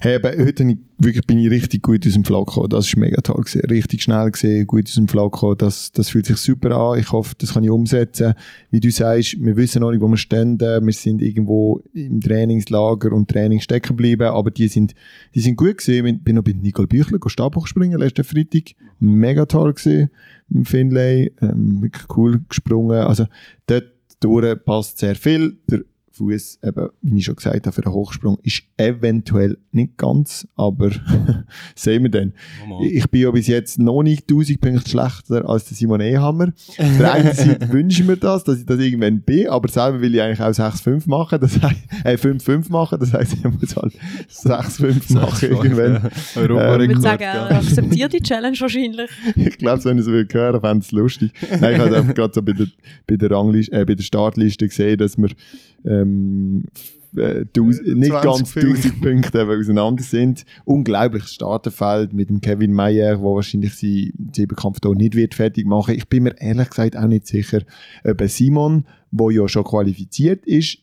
Hey, 0.00 0.16
aber 0.16 0.30
heute 0.30 0.52
bin 0.64 0.70
ich, 0.70 0.78
wirklich, 0.98 1.26
bin 1.26 1.38
ich 1.38 1.50
richtig 1.50 1.82
gut 1.82 2.06
aus 2.06 2.12
dem 2.14 2.24
Flow 2.24 2.44
gekommen. 2.44 2.68
Das 2.70 2.92
war 2.94 3.00
mega 3.00 3.20
toll. 3.20 3.42
Gewesen. 3.44 3.60
Richtig 3.70 4.02
schnell 4.02 4.30
gesehen, 4.30 4.66
gut 4.66 4.86
aus 4.88 4.94
dem 4.94 5.08
Flow 5.08 5.28
gekommen. 5.30 5.58
Das, 5.58 5.92
das 5.92 6.08
fühlt 6.10 6.26
sich 6.26 6.36
super 6.38 6.70
an. 6.76 6.98
Ich 6.98 7.12
hoffe, 7.12 7.34
das 7.38 7.54
kann 7.54 7.64
ich 7.64 7.70
umsetzen. 7.70 8.34
Wie 8.70 8.80
du 8.80 8.90
sagst, 8.90 9.36
wir 9.40 9.56
wissen 9.56 9.80
noch 9.80 9.90
nicht, 9.90 10.00
wo 10.00 10.08
wir 10.08 10.16
stehen. 10.16 10.58
Wir 10.60 10.92
sind 10.92 11.20
irgendwo 11.22 11.82
im 11.92 12.20
Trainingslager 12.20 13.12
und 13.12 13.28
Training 13.28 13.60
stecken 13.60 13.89
geblieben, 13.96 14.28
aber 14.28 14.50
die 14.50 14.68
sind, 14.68 14.94
die 15.34 15.40
sind 15.40 15.56
gut 15.56 15.78
gesehen. 15.78 16.06
Ich 16.06 16.22
bin 16.22 16.36
noch 16.36 16.44
bei 16.44 16.52
Nicole 16.52 16.88
Büchler 16.88 17.18
Stabhoch 17.26 17.66
springen 17.66 17.98
letzten 17.98 18.24
Freitag. 18.24 18.72
Mega 18.98 19.46
toll 19.46 19.74
gesehen 19.74 20.10
im 20.50 20.64
Finlay. 20.64 21.32
Ähm, 21.40 21.82
wirklich 21.82 22.16
cool 22.16 22.40
gesprungen. 22.48 22.98
Also 22.98 23.26
dort 23.66 23.92
durch 24.20 24.64
passt 24.64 24.98
sehr 24.98 25.14
viel. 25.14 25.58
Der 25.70 25.82
Fuß, 26.20 26.58
eben, 26.62 26.88
wie 27.00 27.18
ich 27.18 27.24
schon 27.24 27.36
gesagt 27.36 27.66
habe, 27.66 27.72
für 27.74 27.80
den 27.80 27.92
Hochsprung 27.92 28.38
ist 28.42 28.62
eventuell 28.76 29.56
nicht 29.72 29.96
ganz, 29.96 30.46
aber 30.54 30.90
sehen 31.74 32.02
wir 32.02 32.10
dann. 32.10 32.34
Ich 32.82 33.08
bin 33.10 33.22
ja 33.22 33.30
bis 33.30 33.46
jetzt 33.46 33.78
noch 33.78 34.02
nicht 34.02 34.30
1000 34.30 34.60
Punkte 34.60 34.90
schlechter 34.90 35.48
als 35.48 35.64
der 35.64 35.76
Simon 35.76 36.00
Ehammer. 36.00 36.48
Auf 36.76 36.98
der 36.98 37.12
einen 37.12 37.34
Seite 37.34 37.68
wünsche 37.72 38.02
ich 38.02 38.06
mir 38.06 38.18
das, 38.18 38.44
dass 38.44 38.58
ich 38.58 38.66
das 38.66 38.78
irgendwann 38.78 39.22
bin, 39.22 39.48
aber 39.48 39.68
selber 39.68 40.00
will 40.02 40.14
ich 40.14 40.20
eigentlich 40.20 40.40
auch 40.40 40.50
6-5 40.50 41.08
machen, 41.08 41.40
das 41.40 41.60
heißt, 41.60 41.80
äh, 42.04 42.16
5-5 42.16 42.70
machen, 42.70 42.98
das 43.00 43.14
heisst, 43.14 43.34
ich 43.34 43.44
muss 43.44 43.76
halt 43.76 43.94
6-5 44.30 45.14
machen 45.14 45.50
irgendwann. 45.50 46.10
Europa 46.36 46.82
Ich 46.82 46.88
würde 46.88 47.00
sagen, 47.00 47.22
er 47.22 47.48
gell? 47.48 47.56
akzeptiert 47.56 48.12
die 48.12 48.20
Challenge 48.20 48.56
wahrscheinlich. 48.60 49.10
Ich 49.36 49.58
glaube, 49.58 49.84
wenn 49.84 49.98
ich 49.98 50.06
es 50.06 50.34
hören, 50.34 50.60
fände 50.60 50.78
ich 50.80 50.86
es 50.86 50.92
lustig. 50.92 51.32
Nein, 51.60 51.74
ich 51.74 51.80
habe 51.80 52.14
gerade 52.14 52.32
so 52.34 52.42
bei 52.42 52.52
der, 52.52 52.66
bei 53.06 53.16
der 53.16 53.30
Rangliste, 53.30 53.72
äh, 53.72 53.84
bei 53.84 53.94
der 53.94 54.02
Startliste 54.02 54.68
gesehen, 54.68 54.98
dass 54.98 55.16
wir 55.16 55.30
ähm, 55.86 56.09
f- 56.74 57.18
äh, 57.18 57.44
taus- 57.52 57.80
nicht 57.82 58.10
20 58.10 58.22
ganz 58.22 58.52
Punkte. 58.52 58.60
1000 58.68 59.00
Punkte 59.02 59.40
eben 59.42 59.60
auseinander 59.60 60.02
sind. 60.02 60.44
Unglaubliches 60.64 61.34
Starterfeld 61.34 62.12
mit 62.12 62.30
dem 62.30 62.40
Kevin 62.40 62.72
Meyer, 62.72 63.16
der 63.16 63.22
wahrscheinlich 63.22 63.74
seinen 63.74 64.30
Siebenkampf 64.34 64.78
hier 64.82 64.94
nicht 64.94 65.14
wird 65.14 65.34
fertig 65.34 65.66
machen. 65.66 65.94
Ich 65.94 66.08
bin 66.08 66.22
mir 66.24 66.40
ehrlich 66.40 66.70
gesagt 66.70 66.96
auch 66.96 67.06
nicht 67.06 67.26
sicher, 67.26 67.62
ob 68.04 68.20
Simon, 68.28 68.84
der 69.10 69.30
ja 69.30 69.48
schon 69.48 69.64
qualifiziert 69.64 70.46
ist, 70.46 70.78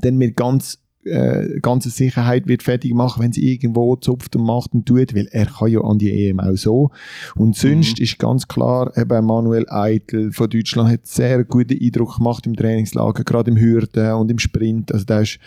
dann 0.00 0.16
mit 0.16 0.36
ganz 0.36 0.78
äh, 1.04 1.60
ganze 1.60 1.90
Sicherheit 1.90 2.46
wird 2.46 2.62
fertig 2.62 2.94
machen, 2.94 3.22
wenn 3.22 3.32
sie 3.32 3.52
irgendwo 3.52 3.96
zupft 3.96 4.36
und 4.36 4.44
macht 4.44 4.72
und 4.72 4.86
tut, 4.86 5.14
weil 5.14 5.28
er 5.32 5.46
kann 5.46 5.70
ja 5.70 5.80
an 5.80 5.98
die 5.98 6.28
EM 6.28 6.40
auch 6.40 6.56
so. 6.56 6.90
Und 7.34 7.56
sonst 7.56 7.98
ist 8.00 8.18
ganz 8.18 8.48
klar, 8.48 8.96
eben 8.96 9.26
Manuel 9.26 9.66
Eitel 9.68 10.32
von 10.32 10.48
Deutschland 10.48 10.90
hat 10.90 11.06
sehr 11.06 11.44
guten 11.44 11.78
Eindruck 11.80 12.18
gemacht 12.18 12.46
im 12.46 12.56
Trainingslager, 12.56 13.24
gerade 13.24 13.50
im 13.50 13.56
Hürden 13.56 14.12
und 14.14 14.30
im 14.30 14.38
Sprint. 14.38 14.92
Also 14.92 15.04
der 15.04 15.22
ist 15.22 15.38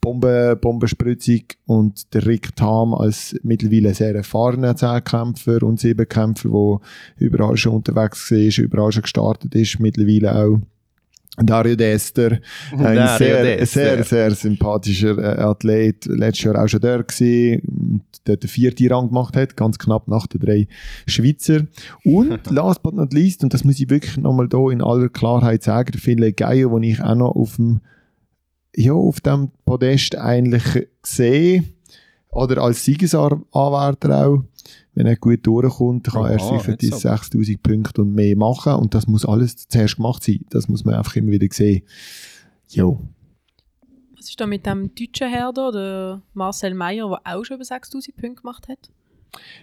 Bombe, 0.00 0.56
Bombenspritzig 0.60 1.58
und 1.66 2.14
der 2.14 2.24
Rick 2.26 2.54
Tam 2.54 2.94
als 2.94 3.38
mittlerweile 3.42 3.94
sehr 3.94 4.14
erfahrener 4.14 4.76
Zehnkämpfer 4.76 5.62
und 5.62 5.80
Siebenkämpfer, 5.80 6.48
der 6.48 7.26
überall 7.26 7.56
schon 7.56 7.74
unterwegs 7.74 8.30
war, 8.30 8.64
überall 8.64 8.92
schon 8.92 9.02
gestartet 9.02 9.54
ist, 9.54 9.80
mittlerweile 9.80 10.36
auch. 10.36 10.60
Dario 11.46 11.76
Dester, 11.76 12.38
ein 12.72 12.96
Dario 12.96 13.18
sehr, 13.18 13.42
Dester. 13.42 13.66
sehr, 13.66 14.04
sehr 14.04 14.30
sympathischer 14.32 15.18
äh, 15.18 15.40
Athlet, 15.40 16.06
letztes 16.06 16.44
Jahr 16.44 16.62
auch 16.62 16.68
schon 16.68 16.80
da 16.80 16.96
gewesen, 16.96 18.02
dort 18.24 18.42
den 18.42 18.48
vierten 18.48 18.92
Rang 18.92 19.08
gemacht 19.08 19.36
hat, 19.36 19.56
ganz 19.56 19.78
knapp 19.78 20.08
nach 20.08 20.26
den 20.26 20.40
drei 20.40 20.68
Schweizer. 21.06 21.66
Und 22.04 22.38
last 22.50 22.82
but 22.82 22.94
not 22.94 23.12
least, 23.12 23.42
und 23.42 23.54
das 23.54 23.64
muss 23.64 23.80
ich 23.80 23.90
wirklich 23.90 24.16
nochmal 24.16 24.48
da 24.48 24.70
in 24.70 24.82
aller 24.82 25.08
Klarheit 25.08 25.62
sagen, 25.62 25.92
der 25.92 26.00
Finlay 26.00 26.32
Geier, 26.32 26.68
den 26.68 26.82
ich 26.82 27.02
auch 27.02 27.14
noch 27.14 27.34
auf 27.34 27.56
dem, 27.56 27.80
ja, 28.74 28.92
auf 28.92 29.20
dem 29.20 29.50
Podest 29.64 30.16
eigentlich 30.16 30.86
sehe, 31.02 31.64
oder 32.30 32.62
als 32.62 32.84
Siegesanwärter 32.84 34.26
auch, 34.26 34.44
wenn 34.98 35.06
er 35.06 35.14
gut 35.14 35.46
durchkommt, 35.46 36.08
kann 36.08 36.24
er 36.24 36.40
Aha, 36.40 36.58
sicher 36.58 36.72
jetzt 36.72 36.82
die 36.82 36.88
aber. 36.88 36.98
6000 36.98 37.62
Punkte 37.62 38.02
und 38.02 38.14
mehr 38.16 38.36
machen 38.36 38.72
und 38.74 38.94
das 38.94 39.06
muss 39.06 39.24
alles 39.24 39.68
zuerst 39.68 39.94
gemacht 39.94 40.24
sein. 40.24 40.40
Das 40.50 40.66
muss 40.68 40.84
man 40.84 40.96
einfach 40.96 41.14
immer 41.14 41.30
wieder 41.30 41.46
sehen. 41.52 41.82
Jo. 42.68 43.00
Was 44.16 44.28
ist 44.28 44.40
da 44.40 44.46
mit 44.48 44.66
dem 44.66 44.92
deutschen 44.96 45.28
Herr 45.28 45.52
da, 45.52 45.70
der 45.70 46.22
Marcel 46.34 46.74
Meyer, 46.74 47.08
der 47.24 47.36
auch 47.36 47.44
schon 47.44 47.54
über 47.58 47.64
6000 47.64 48.16
Punkte 48.16 48.42
gemacht 48.42 48.66
hat? 48.68 48.90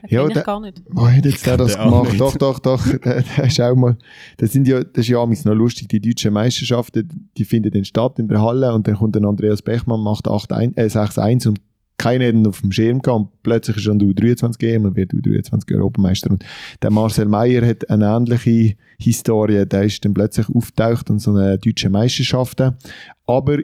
Den 0.03 0.09
Ja, 0.09 0.25
der- 0.25 0.43
gar 0.43 0.61
nicht. 0.61 0.81
Wo 0.89 1.05
hat 1.05 1.25
jetzt 1.25 1.45
der 1.45 1.57
das 1.57 1.77
gemacht? 1.77 2.11
nicht. 2.11 2.21
Doch, 2.21 2.37
doch, 2.37 2.59
doch. 2.59 2.87
Der, 2.87 3.21
der 3.21 3.43
ist 3.47 3.59
auch 3.59 3.75
mal, 3.75 3.97
das 4.37 4.53
sind 4.53 4.69
ja, 4.69 4.85
das 4.85 5.01
ist 5.03 5.09
ja 5.09 5.21
amigs 5.21 5.43
noch 5.43 5.53
lustig, 5.53 5.89
die 5.89 5.99
deutschen 5.99 6.31
Meisterschaften, 6.31 7.29
die 7.35 7.43
finden 7.43 7.71
dann 7.71 7.83
statt 7.83 8.19
in 8.19 8.29
der 8.29 8.41
Halle 8.41 8.73
und 8.73 8.87
dann 8.87 8.95
kommt 8.95 9.17
dann 9.17 9.25
Andreas 9.25 9.61
Bechmann, 9.61 9.99
macht 9.99 10.27
8-1, 10.29 10.77
äh, 10.77 10.85
6-1 10.85 11.49
und 11.49 11.59
keiner 11.97 12.27
hat 12.27 12.33
ihn 12.33 12.47
auf 12.47 12.61
dem 12.61 12.71
Schirm 12.71 13.01
gehabt 13.01 13.19
und 13.19 13.43
plötzlich 13.43 13.77
ist 13.77 13.83
schon 13.83 13.99
der 13.99 14.09
U23 14.09 14.63
EM 14.63 14.85
und 14.85 14.95
wird 14.95 15.13
U23 15.13 15.75
Europameister. 15.75 16.29
Und 16.29 16.43
der 16.81 16.91
Marcel 16.91 17.25
Meyer 17.25 17.65
hat 17.65 17.89
eine 17.89 18.05
ähnliche 18.05 18.75
Historie, 18.99 19.65
der 19.65 19.83
ist 19.83 20.03
dann 20.03 20.13
plötzlich 20.13 20.49
auftaucht 20.49 21.09
und 21.09 21.19
so 21.19 21.31
eine 21.31 21.57
deutsche 21.57 21.89
Meisterschaften. 21.89 22.75
Aber 23.25 23.59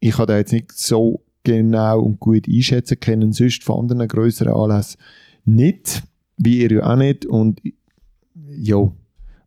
ich 0.00 0.18
habe 0.18 0.26
da 0.26 0.36
jetzt 0.38 0.52
nicht 0.52 0.72
so 0.72 1.22
genau 1.42 2.00
und 2.00 2.20
gut 2.20 2.48
einschätzen 2.48 3.00
können, 3.00 3.32
sonst 3.32 3.64
von 3.64 3.80
anderen 3.80 4.08
grösseren 4.08 4.52
Anlässen 4.52 5.00
nicht, 5.44 6.02
wie 6.36 6.62
ihr 6.62 6.72
ja 6.72 6.92
auch 6.92 6.96
nicht 6.96 7.24
und 7.24 7.60
ja, 8.48 8.92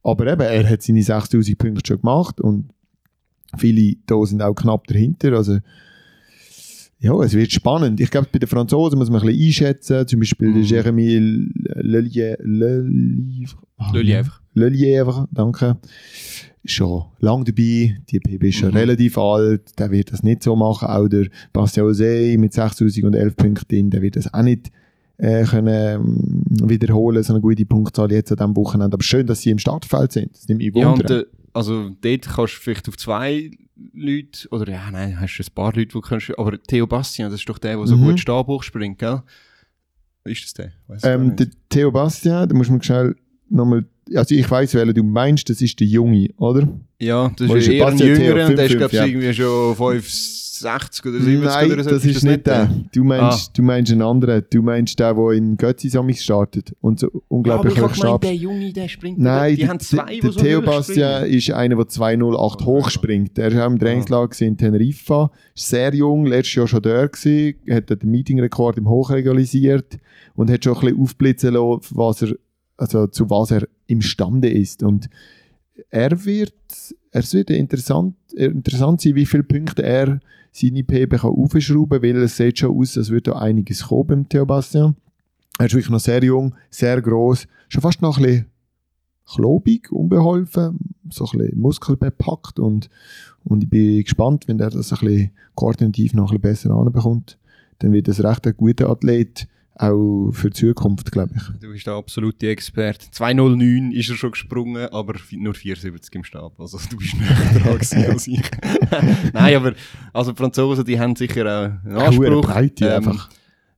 aber 0.01 0.27
eben, 0.27 0.41
er 0.41 0.69
hat 0.69 0.81
seine 0.81 1.03
6000 1.03 1.57
Punkte 1.57 1.81
schon 1.85 2.01
gemacht 2.01 2.41
und 2.41 2.69
viele 3.57 3.97
da 4.05 4.25
sind 4.25 4.41
auch 4.41 4.55
knapp 4.55 4.87
dahinter, 4.87 5.33
also 5.33 5.59
ja, 6.99 7.17
es 7.21 7.33
wird 7.33 7.51
spannend. 7.51 7.99
Ich 7.99 8.11
glaube, 8.11 8.27
bei 8.31 8.39
den 8.39 8.47
Franzosen 8.49 8.99
muss 8.99 9.09
man 9.09 9.21
ein 9.21 9.27
bisschen 9.27 9.45
einschätzen, 9.47 10.07
zum 10.07 10.19
Beispiel 10.19 10.49
Mhm. 10.49 10.61
Jeremy 10.63 11.15
Lelievre, 11.75 12.37
Lelievre. 12.43 14.31
Lelievre, 14.53 15.27
danke, 15.31 15.77
schon 16.65 17.03
lang 17.19 17.45
dabei, 17.45 17.97
die 18.09 18.19
PB 18.19 18.43
ist 18.49 18.55
schon 18.55 18.69
Mhm. 18.71 18.77
relativ 18.77 19.17
alt, 19.17 19.79
der 19.79 19.91
wird 19.91 20.11
das 20.11 20.23
nicht 20.23 20.43
so 20.43 20.55
machen, 20.55 20.87
auch 20.89 21.07
der 21.07 21.27
Bastien 21.53 21.85
José 21.85 22.37
mit 22.37 22.53
6011 22.53 23.35
Punkten, 23.35 23.89
der 23.89 24.01
wird 24.01 24.15
das 24.17 24.33
auch 24.33 24.41
nicht 24.43 24.69
äh, 25.21 25.43
können 25.43 25.67
ähm, 25.67 26.43
wiederholen, 26.69 27.21
so 27.23 27.33
eine 27.33 27.41
gute 27.41 27.65
Punktzahl 27.65 28.09
jetzt 28.11 28.31
an 28.31 28.37
diesem 28.37 28.55
Wochenende. 28.55 28.93
Aber 28.95 29.03
schön, 29.03 29.27
dass 29.27 29.41
sie 29.41 29.49
im 29.49 29.57
Startfeld 29.59 30.13
sind. 30.13 30.33
Das 30.33 30.47
nimmt 30.47 30.59
mich 30.61 30.73
Ja, 30.73 30.91
Wunder. 30.93 31.17
und 31.19 31.27
also 31.59 31.89
dort 32.01 32.25
kannst 32.27 32.55
du 32.55 32.59
vielleicht 32.61 32.87
auf 32.89 32.97
zwei 32.97 33.51
Leute, 33.93 34.47
oder 34.51 34.71
ja, 34.71 34.89
nein, 34.91 35.19
hast 35.19 35.37
du 35.37 35.43
ein 35.43 35.53
paar 35.53 35.73
Leute, 35.73 35.87
die 35.93 36.01
kannst, 36.01 36.31
aber 36.37 36.61
Theo 36.63 36.87
Bastian, 36.87 37.29
das 37.31 37.41
ist 37.41 37.49
doch 37.49 37.57
der, 37.59 37.77
der 37.77 37.87
so 37.87 37.95
Mhm. 37.97 38.03
gut 38.05 38.19
Stabhoch 38.19 38.63
springt, 38.63 38.97
gell? 38.99 39.21
Ist 40.23 40.43
das 40.43 40.53
der? 40.53 40.71
Weiss 40.87 41.03
ähm, 41.03 41.35
der 41.35 41.47
Theo 41.69 41.91
Bastian, 41.91 42.47
da 42.49 42.55
muss 42.55 42.69
man 42.69 42.81
schnell 42.81 43.15
nochmal, 43.49 43.85
also 44.15 44.35
ich 44.35 44.49
weiss, 44.49 44.73
welchen 44.73 44.93
du 44.95 45.03
meinst, 45.03 45.49
das 45.49 45.61
ist 45.61 45.79
der 45.79 45.87
Junge, 45.87 46.29
oder? 46.37 46.67
Ja, 46.99 47.31
das 47.37 47.51
ist 47.53 47.67
eher 47.69 47.87
ein? 47.87 47.97
Jüngerer 47.97 48.47
und 48.47 48.57
der 48.57 48.65
ist, 48.65 48.71
5'5", 48.73 48.77
glaube 48.77 48.93
ich, 48.93 48.99
ja. 48.99 49.05
irgendwie 49.05 49.33
schon 49.33 49.75
65 49.75 51.05
oder 51.05 51.19
70 51.21 51.43
Nein, 51.45 51.71
oder 51.71 51.83
so. 51.83 51.89
das 51.91 52.05
ist 52.05 52.23
nicht 52.23 52.45
der. 52.45 52.69
Du 52.93 53.03
meinst, 53.05 53.57
du 53.57 53.63
meinst 53.63 53.91
einen 53.91 54.01
anderen. 54.01 54.43
Du 54.51 54.61
meinst 54.61 54.99
den, 54.99 55.15
der 55.15 55.31
in 55.31 55.55
Götzi 55.57 55.89
Samix 55.89 56.23
startet 56.23 56.75
und 56.81 56.99
so 56.99 57.07
Ja, 57.07 57.11
aber 57.13 57.23
unglaublich 57.29 57.75
ich 57.75 57.81
hoch 57.81 57.95
startet. 57.95 58.29
der 58.29 58.35
Junge, 58.35 58.73
der 58.73 58.89
springt. 58.89 59.17
Nein, 59.19 59.55
die 59.55 59.61
der, 59.61 59.69
haben 59.69 59.79
zwei, 59.79 60.15
die 60.15 60.19
der 60.19 60.31
so 60.33 60.39
Theo 60.41 60.61
Bastian 60.61 61.25
ist 61.25 61.51
einer, 61.51 61.75
der 61.77 61.87
208 61.87 62.61
Ah, 62.61 62.65
hoch 62.65 62.89
springt. 62.89 63.37
Der 63.37 63.47
ist 63.47 63.57
auch 63.57 63.67
im 63.67 63.79
Trainingslager 63.79 64.45
in 64.45 64.57
Teneriffa. 64.57 65.31
Ist 65.55 65.69
sehr 65.69 65.93
jung, 65.95 66.25
letztes 66.25 66.55
Jahr 66.55 66.67
schon 66.67 66.81
da 66.81 67.07
gewesen, 67.07 67.55
hat 67.69 67.89
den 67.89 68.11
Meetingrekord 68.11 68.77
im 68.77 68.89
Hoch 68.89 69.11
realisiert 69.11 69.97
und 70.35 70.51
hat 70.51 70.63
schon 70.65 70.75
ein 70.75 70.81
bisschen 70.81 71.01
aufblitzen 71.01 71.53
lassen, 71.53 71.81
was 71.91 72.21
er, 72.23 72.35
also 72.75 73.07
zu 73.07 73.29
was 73.29 73.51
er 73.51 73.67
imstande 73.87 74.49
ist. 74.49 74.83
Und 74.83 75.09
er 75.89 76.25
wird, 76.25 76.53
es 77.11 77.33
wird 77.33 77.49
interessant, 77.49 78.15
interessant 78.33 79.01
sein, 79.01 79.15
wie 79.15 79.25
viele 79.25 79.43
Punkte 79.43 79.83
er 79.83 80.19
seine 80.51 80.83
PB 80.83 81.17
kann 81.17 81.31
aufschrauben 81.31 82.01
kann, 82.01 82.09
weil 82.09 82.23
es 82.23 82.37
sieht 82.37 82.59
schon 82.59 82.75
aus, 82.75 82.97
als 82.97 83.09
würde 83.09 83.31
da 83.31 83.39
einiges 83.39 83.83
kommen 83.83 84.07
beim 84.07 84.29
Theo 84.29 84.45
Bastian. 84.45 84.95
Er 85.57 85.65
ist 85.65 85.73
wirklich 85.73 85.89
noch 85.89 85.99
sehr 85.99 86.23
jung, 86.23 86.55
sehr 86.69 87.01
groß, 87.01 87.47
schon 87.67 87.81
fast 87.81 88.01
noch 88.01 88.17
ein 88.17 88.23
bisschen 88.23 88.45
klobig, 89.25 89.91
unbeholfen, 89.91 90.79
so 91.09 91.25
ein 91.25 91.37
bisschen 91.37 91.59
muskelbepackt 91.59 92.59
und, 92.59 92.89
und 93.43 93.63
ich 93.63 93.69
bin 93.69 94.03
gespannt, 94.03 94.47
wenn 94.47 94.59
er 94.59 94.69
das 94.69 94.91
ein 94.91 94.99
bisschen 94.99 95.31
koordinativ 95.55 96.13
noch 96.13 96.31
ein 96.31 96.39
bisschen 96.39 96.71
besser 96.71 96.75
anbekommt, 96.75 97.37
dann 97.79 97.91
wird 97.91 98.07
das 98.07 98.23
recht 98.23 98.47
ein 98.47 98.57
guter 98.57 98.89
Athlet, 98.89 99.47
auch 99.81 100.31
für 100.33 100.49
die 100.49 100.59
Zukunft, 100.59 101.11
glaube 101.11 101.31
ich. 101.35 101.59
Du 101.61 101.71
bist 101.71 101.87
der 101.87 101.93
absolute 101.93 102.49
Experte. 102.49 103.09
209 103.11 103.91
ist 103.93 104.09
er 104.09 104.15
schon 104.17 104.31
gesprungen, 104.31 104.87
aber 104.91 105.13
nur 105.31 105.53
74 105.53 106.13
im 106.15 106.23
Stab. 106.25 106.59
Also 106.59 106.77
du 106.89 106.97
bist 106.97 107.15
näher 107.15 107.61
dran 107.61 107.73
gewesen 107.79 108.05
als 108.05 108.27
ich. 108.27 108.41
Nein, 109.33 109.55
aber 109.55 109.73
also 110.13 110.31
die 110.31 110.37
Franzosen, 110.37 110.83
die 110.85 110.99
haben 110.99 111.15
sicher 111.15 111.45
auch 111.45 111.85
einen 111.87 111.97
Anspruch. 111.97 112.41
Breite 112.41 112.85
Ähm, 112.89 112.95
einfach. 113.07 113.29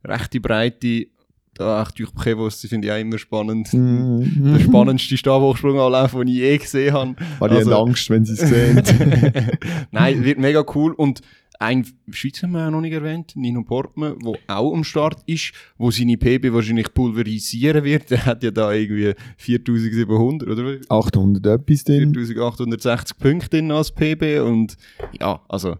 Rechte 0.04 0.40
Breite. 0.42 1.08
Da 1.54 1.82
echt 1.84 2.00
durch 2.00 2.14
Prävos, 2.16 2.60
die 2.62 2.70
finde 2.70 2.88
ich 2.88 2.94
auch 2.94 2.98
immer 3.00 3.18
spannend. 3.20 3.72
Mhm. 3.74 4.54
Der 4.56 4.60
spannendste 4.62 5.18
Stabhochsprunganlauf, 5.18 6.14
den 6.14 6.28
ich 6.30 6.36
je 6.36 6.58
gesehen 6.58 6.94
habe. 6.94 7.16
Weil 7.40 7.50
die 7.50 7.56
Also- 7.58 7.76
haben 7.76 7.90
Angst, 7.90 8.10
wenn 8.10 8.26
sie 8.26 8.34
es 8.34 8.40
sehen. 8.40 8.82
Nein, 9.92 10.24
wird 10.24 10.40
mega 10.40 10.64
cool. 10.74 10.94
Und 10.94 11.22
ein 11.62 11.86
Schweizer 12.10 12.48
haben 12.48 12.54
wir 12.54 12.68
auch 12.68 12.72
noch 12.72 12.82
nicht 12.82 12.94
erwähnt, 12.94 13.34
Nino 13.36 13.64
Portman, 13.64 14.18
der 14.20 14.34
auch 14.48 14.74
am 14.74 14.84
Start 14.84 15.22
ist, 15.28 15.54
wo 15.78 15.92
seine 15.92 16.18
PB 16.18 16.52
wahrscheinlich 16.52 16.92
pulverisieren 16.92 17.84
wird. 17.84 18.10
Der 18.10 18.26
hat 18.26 18.44
ja 18.44 18.50
da 18.50 18.72
irgendwie 18.74 19.14
4700 19.38 20.50
oder 20.50 20.80
800 20.90 21.46
etwas 21.46 21.84
drin. 21.84 22.14
4860 22.16 23.18
Punkte 23.18 23.50
drin 23.50 23.72
als 23.72 23.92
PB. 23.92 24.42
Und 24.44 24.76
ja, 25.20 25.40
also, 25.48 25.78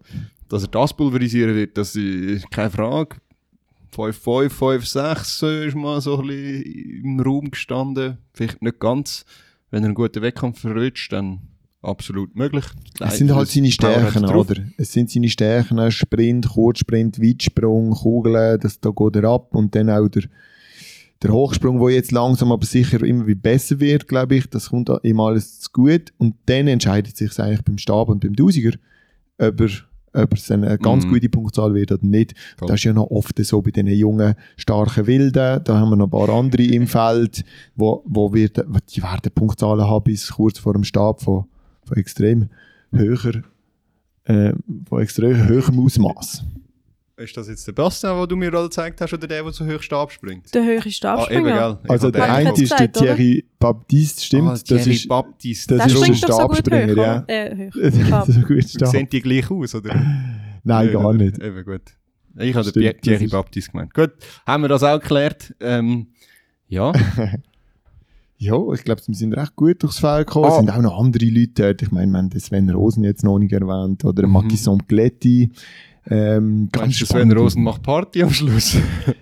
dass 0.50 0.64
er 0.64 0.70
das 0.70 0.96
pulverisieren 0.96 1.56
wird, 1.56 1.76
das 1.78 1.96
ist 1.96 2.50
keine 2.52 2.70
Frage. 2.70 3.18
5-5, 3.96 4.50
5-6 4.50 5.46
äh, 5.46 5.68
ist 5.68 5.76
mal 5.76 6.00
so 6.00 6.20
ein 6.20 6.28
bisschen 6.28 7.04
im 7.04 7.20
Raum 7.20 7.50
gestanden. 7.50 8.20
Vielleicht 8.34 8.62
nicht 8.62 8.80
ganz. 8.80 9.26
Wenn 9.72 9.84
er 9.84 9.88
einen 9.88 9.96
guten 9.96 10.22
Wettkampf 10.22 10.62
verrutscht, 10.62 11.12
dann 11.12 11.51
absolut 11.82 12.36
möglich. 12.36 12.66
Es 13.00 13.18
sind 13.18 13.34
halt 13.34 13.50
seine 13.50 13.72
Stärken, 13.72 14.26
oder? 14.26 14.56
Es 14.78 14.92
sind 14.92 15.10
seine 15.10 15.30
Stärken, 15.30 15.92
Sprint, 15.92 16.50
Kurzsprint, 16.50 17.20
Weitsprung, 17.20 17.92
Kugeln, 17.92 18.60
das, 18.60 18.80
da 18.80 18.92
geht 18.92 19.16
er 19.16 19.24
ab 19.26 19.56
und 19.56 19.74
dann 19.76 19.90
auch 19.90 20.08
der, 20.08 20.24
der 21.22 21.32
Hochsprung, 21.32 21.80
der 21.80 21.96
jetzt 21.96 22.12
langsam 22.12 22.52
aber 22.52 22.66
sicher 22.66 23.02
immer 23.04 23.28
wie 23.28 23.36
besser 23.36 23.80
wird, 23.80 24.08
glaube 24.08 24.36
ich, 24.36 24.48
das 24.50 24.70
kommt 24.70 24.92
ihm 25.04 25.20
alles 25.20 25.60
zu 25.60 25.72
gut 25.72 26.14
und 26.18 26.36
dann 26.46 26.68
entscheidet 26.68 27.18
sich 27.18 27.38
eigentlich 27.40 27.64
beim 27.64 27.78
Stab 27.78 28.10
und 28.10 28.22
beim 28.22 28.36
Tausiger, 28.36 28.72
ob 29.38 29.62
er, 29.62 29.70
ob 30.14 30.34
es 30.34 30.52
eine 30.52 30.78
ganz 30.78 31.06
Mhm. 31.06 31.10
gute 31.14 31.30
Punktzahl 31.30 31.74
wird 31.74 31.92
oder 31.92 32.06
nicht. 32.06 32.34
Voll. 32.58 32.68
Das 32.68 32.76
ist 32.80 32.84
ja 32.84 32.94
noch 32.94 33.10
oft 33.12 33.44
so 33.44 33.62
bei 33.62 33.72
den 33.72 33.88
jungen, 33.88 34.36
starken 34.58 35.08
Wilden, 35.08 35.64
da 35.64 35.80
haben 35.80 35.90
wir 35.90 35.96
noch 35.96 36.08
ein 36.08 36.12
paar 36.12 36.30
andere 36.30 36.64
im 36.64 36.86
Feld, 36.88 37.44
wo, 37.76 38.04
wo 38.06 38.34
wir, 38.34 38.50
die 38.50 39.02
werden 39.02 39.32
Punktzahlen 39.34 39.86
haben 39.88 40.04
bis 40.04 40.30
kurz 40.30 40.60
vor 40.60 40.74
dem 40.74 40.84
Stab 40.84 41.22
von, 41.22 41.46
von 41.86 41.98
extrem 41.98 42.50
höher, 42.92 43.44
äh, 44.26 44.54
von 44.88 45.02
extrem 45.02 45.48
hohem 45.50 45.80
Ausmaß. 45.86 46.44
Ist 47.18 47.38
das 47.38 47.48
jetzt 47.50 47.68
der 47.68 47.74
Bastian, 47.74 48.18
den 48.20 48.30
du 48.30 48.36
mir 48.36 48.50
gerade 48.50 48.64
gezeigt 48.68 49.00
hast, 49.00 49.14
oder 49.14 49.28
der, 49.28 49.44
der 49.44 49.52
so 49.52 49.64
hoch 49.66 49.82
Stab 49.84 50.12
springt? 50.12 50.54
Der 50.56 50.64
höchste 50.64 50.92
Stabspringer. 50.92 51.78
gell? 51.84 51.90
Also 51.92 52.10
der 52.10 52.34
eine 52.34 52.52
ist 52.54 52.72
der? 52.80 52.92
Thierry 52.92 53.46
Baptiste, 53.60 54.24
stimmt? 54.24 54.48
Ah, 54.48 54.52
das 54.52 54.64
Thierry 54.64 54.92
ist, 54.94 55.08
Baptiste. 55.08 55.78
das 55.78 55.94
der 55.94 56.02
ist 56.10 56.24
der 56.24 56.32
so 56.34 56.48
gut 56.48 56.58
Stabspringer, 56.58 56.94
hoch, 56.94 56.98
ja. 56.98 57.24
Äh, 57.28 57.68
hoch. 57.70 57.74
das 57.80 57.94
ist 57.96 58.08
Stab. 58.08 58.28
ein 58.30 58.42
guter 58.48 58.68
Stab. 58.68 58.88
Sehen 58.90 59.10
die 59.12 59.22
gleich 59.22 59.52
aus, 59.52 59.76
oder? 59.76 60.02
Nein, 60.64 60.92
gar 60.92 61.14
nicht. 61.14 61.38
Eben 61.40 61.64
gut. 61.64 61.82
Ich 62.40 62.56
habe 62.56 62.72
das 62.72 62.74
Thierry 63.02 63.26
ist- 63.26 63.32
Baptiste 63.32 63.72
gemeint. 63.72 63.94
Gut, 63.94 64.12
haben 64.48 64.64
wir 64.64 64.70
das 64.70 64.82
auch 64.82 65.00
geklärt. 65.00 65.54
Ähm, 65.60 66.08
ja, 66.70 66.92
Ja, 68.44 68.58
ich 68.74 68.84
glaube, 68.84 69.02
wir 69.06 69.14
sind 69.14 69.34
recht 69.38 69.56
gut 69.56 69.84
durchs 69.84 70.00
Feld 70.00 70.26
gekommen. 70.26 70.48
Es 70.48 70.54
Ah. 70.54 70.58
sind 70.58 70.72
auch 70.72 70.82
noch 70.82 71.00
andere 71.00 71.26
Leute 71.26 71.52
dort. 71.64 71.82
Ich 71.84 71.92
meine, 71.92 72.12
wir 72.12 72.18
haben 72.18 72.32
den 72.32 72.40
Sven 72.40 72.70
Rosen 72.72 73.04
jetzt 73.04 73.24
noch 73.24 73.38
nicht 73.38 73.52
erwähnt 73.54 74.04
oder 74.04 74.26
Mhm. 74.26 74.34
Maki 74.34 74.58
Sompletti. 74.58 75.52
Ähm, 76.10 76.68
ganz 76.72 76.86
meinst 76.86 77.02
du, 77.02 77.06
Sven. 77.06 77.32
Rosen 77.34 77.62
macht 77.64 77.84
Party 77.84 78.24
am 78.24 78.32
Schluss? 78.32 78.78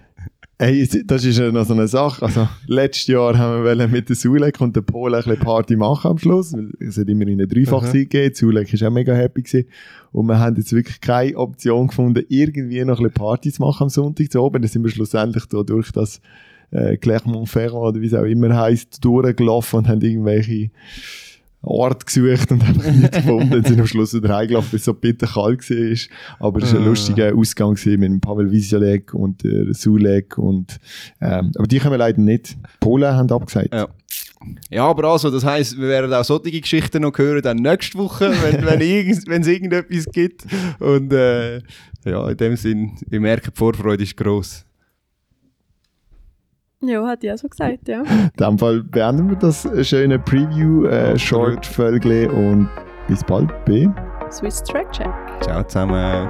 Hey, 0.61 0.85
das 1.05 1.23
ist 1.23 1.37
ja 1.37 1.49
noch 1.53 1.65
so 1.65 1.73
eine 1.73 1.87
Sache. 1.87 2.21
Also, 2.25 2.45
letztes 2.67 3.07
Jahr 3.07 3.37
haben 3.37 3.63
wir 3.63 3.87
mit 3.87 4.09
der 4.09 4.17
Sulek 4.17 4.59
und 4.59 4.75
der 4.75 4.81
Polen 4.81 5.15
ein 5.15 5.23
bisschen 5.23 5.39
Party 5.39 5.77
machen 5.77 6.11
am 6.11 6.17
Schluss. 6.17 6.53
Es 6.81 6.97
hat 6.97 7.07
immerhin 7.07 7.39
eine 7.39 7.47
Dreifachsieg 7.47 8.09
gegeben. 8.09 8.35
Sulek 8.35 8.73
ist 8.73 8.83
auch 8.83 8.91
mega 8.91 9.13
happy 9.13 9.43
gewesen. 9.43 9.69
Und 10.11 10.25
wir 10.25 10.37
haben 10.37 10.57
jetzt 10.57 10.73
wirklich 10.73 10.99
keine 10.99 11.37
Option 11.37 11.87
gefunden, 11.87 12.25
irgendwie 12.27 12.83
noch 12.83 12.97
ein 12.99 13.03
bisschen 13.05 13.13
Party 13.13 13.53
zu 13.53 13.61
machen 13.61 13.83
am 13.83 13.89
Sonntag 13.89 14.29
zu 14.29 14.41
oben. 14.41 14.61
Dann 14.61 14.69
sind 14.69 14.83
wir 14.83 14.91
schlussendlich 14.91 15.45
da 15.45 15.63
durch 15.63 15.93
das 15.93 16.19
äh, 16.71 16.97
Clermont-Ferrand 16.97 17.73
oder 17.95 18.01
wie 18.01 18.07
es 18.07 18.13
auch 18.13 18.23
immer 18.23 18.55
heisst, 18.57 19.03
durchgelaufen 19.03 19.79
und 19.79 19.87
haben 19.87 20.01
irgendwelche 20.01 20.69
Ort 21.61 22.05
gesucht 22.05 22.51
und 22.53 22.65
haben 22.65 22.79
es 22.79 22.95
nicht 22.95 23.11
gefunden. 23.11 23.49
Dann 23.49 23.63
sind 23.65 23.79
am 23.81 23.87
Schluss 23.87 24.13
wieder 24.13 24.33
heimgelaufen, 24.33 24.69
bis 24.71 24.81
es 24.81 24.85
so 24.85 24.93
bitter 24.93 25.27
kalt 25.27 25.69
war. 25.69 25.97
Aber 26.47 26.61
es 26.63 26.71
war 26.71 26.79
ein 26.79 26.85
Ah. 26.85 26.89
lustiger 26.89 27.35
Ausgang 27.35 27.71
mit 27.85 28.01
dem 28.03 28.21
Pavel 28.21 28.49
Visialek 28.49 29.13
und 29.13 29.43
der 29.43 29.73
Sulek 29.73 30.37
und, 30.37 30.79
ähm, 31.19 31.51
aber 31.57 31.67
die 31.67 31.79
können 31.79 31.91
wir 31.93 31.97
leider 31.97 32.21
nicht. 32.21 32.51
Die 32.53 32.57
Polen 32.79 33.13
haben 33.13 33.29
abgesagt. 33.31 33.73
Ja. 33.73 33.89
Ja, 34.69 34.85
aber 34.85 35.03
also, 35.11 35.29
das 35.29 35.43
heisst, 35.43 35.77
wir 35.77 35.89
werden 35.89 36.13
auch 36.13 36.23
solche 36.23 36.61
Geschichten 36.61 37.01
noch 37.01 37.17
hören, 37.17 37.41
dann 37.41 37.57
nächste 37.57 37.97
Woche, 37.97 38.31
wenn 38.41 38.65
wenn 38.65 38.79
irgend- 38.79 39.27
wenn 39.27 39.41
es 39.41 39.47
irgendetwas 39.49 40.05
gibt. 40.13 40.45
Und 40.79 41.11
äh, 41.11 41.57
ja, 42.05 42.29
in 42.29 42.37
dem 42.37 42.55
Sinn, 42.55 42.93
ihr 43.11 43.19
merkt, 43.19 43.47
die 43.47 43.51
Vorfreude 43.53 44.03
ist 44.03 44.15
gross. 44.15 44.63
Ja, 46.81 47.05
hat 47.05 47.23
die 47.23 47.31
auch 47.31 47.37
so 47.37 47.47
gesagt, 47.49 47.87
ja. 47.87 48.01
In 48.03 48.31
dem 48.39 48.57
Fall 48.57 48.83
beenden 48.83 49.29
wir 49.29 49.37
das 49.37 49.67
schöne 49.87 50.17
Preview, 50.17 50.85
äh, 50.85 51.17
und 52.27 52.69
bis 53.07 53.23
bald. 53.23 53.49
B. 53.65 53.87
Swiss 54.31 54.63
Track 54.63 54.91
Check. 54.91 55.09
Ciao 55.41 55.63
zusammen. 55.63 56.29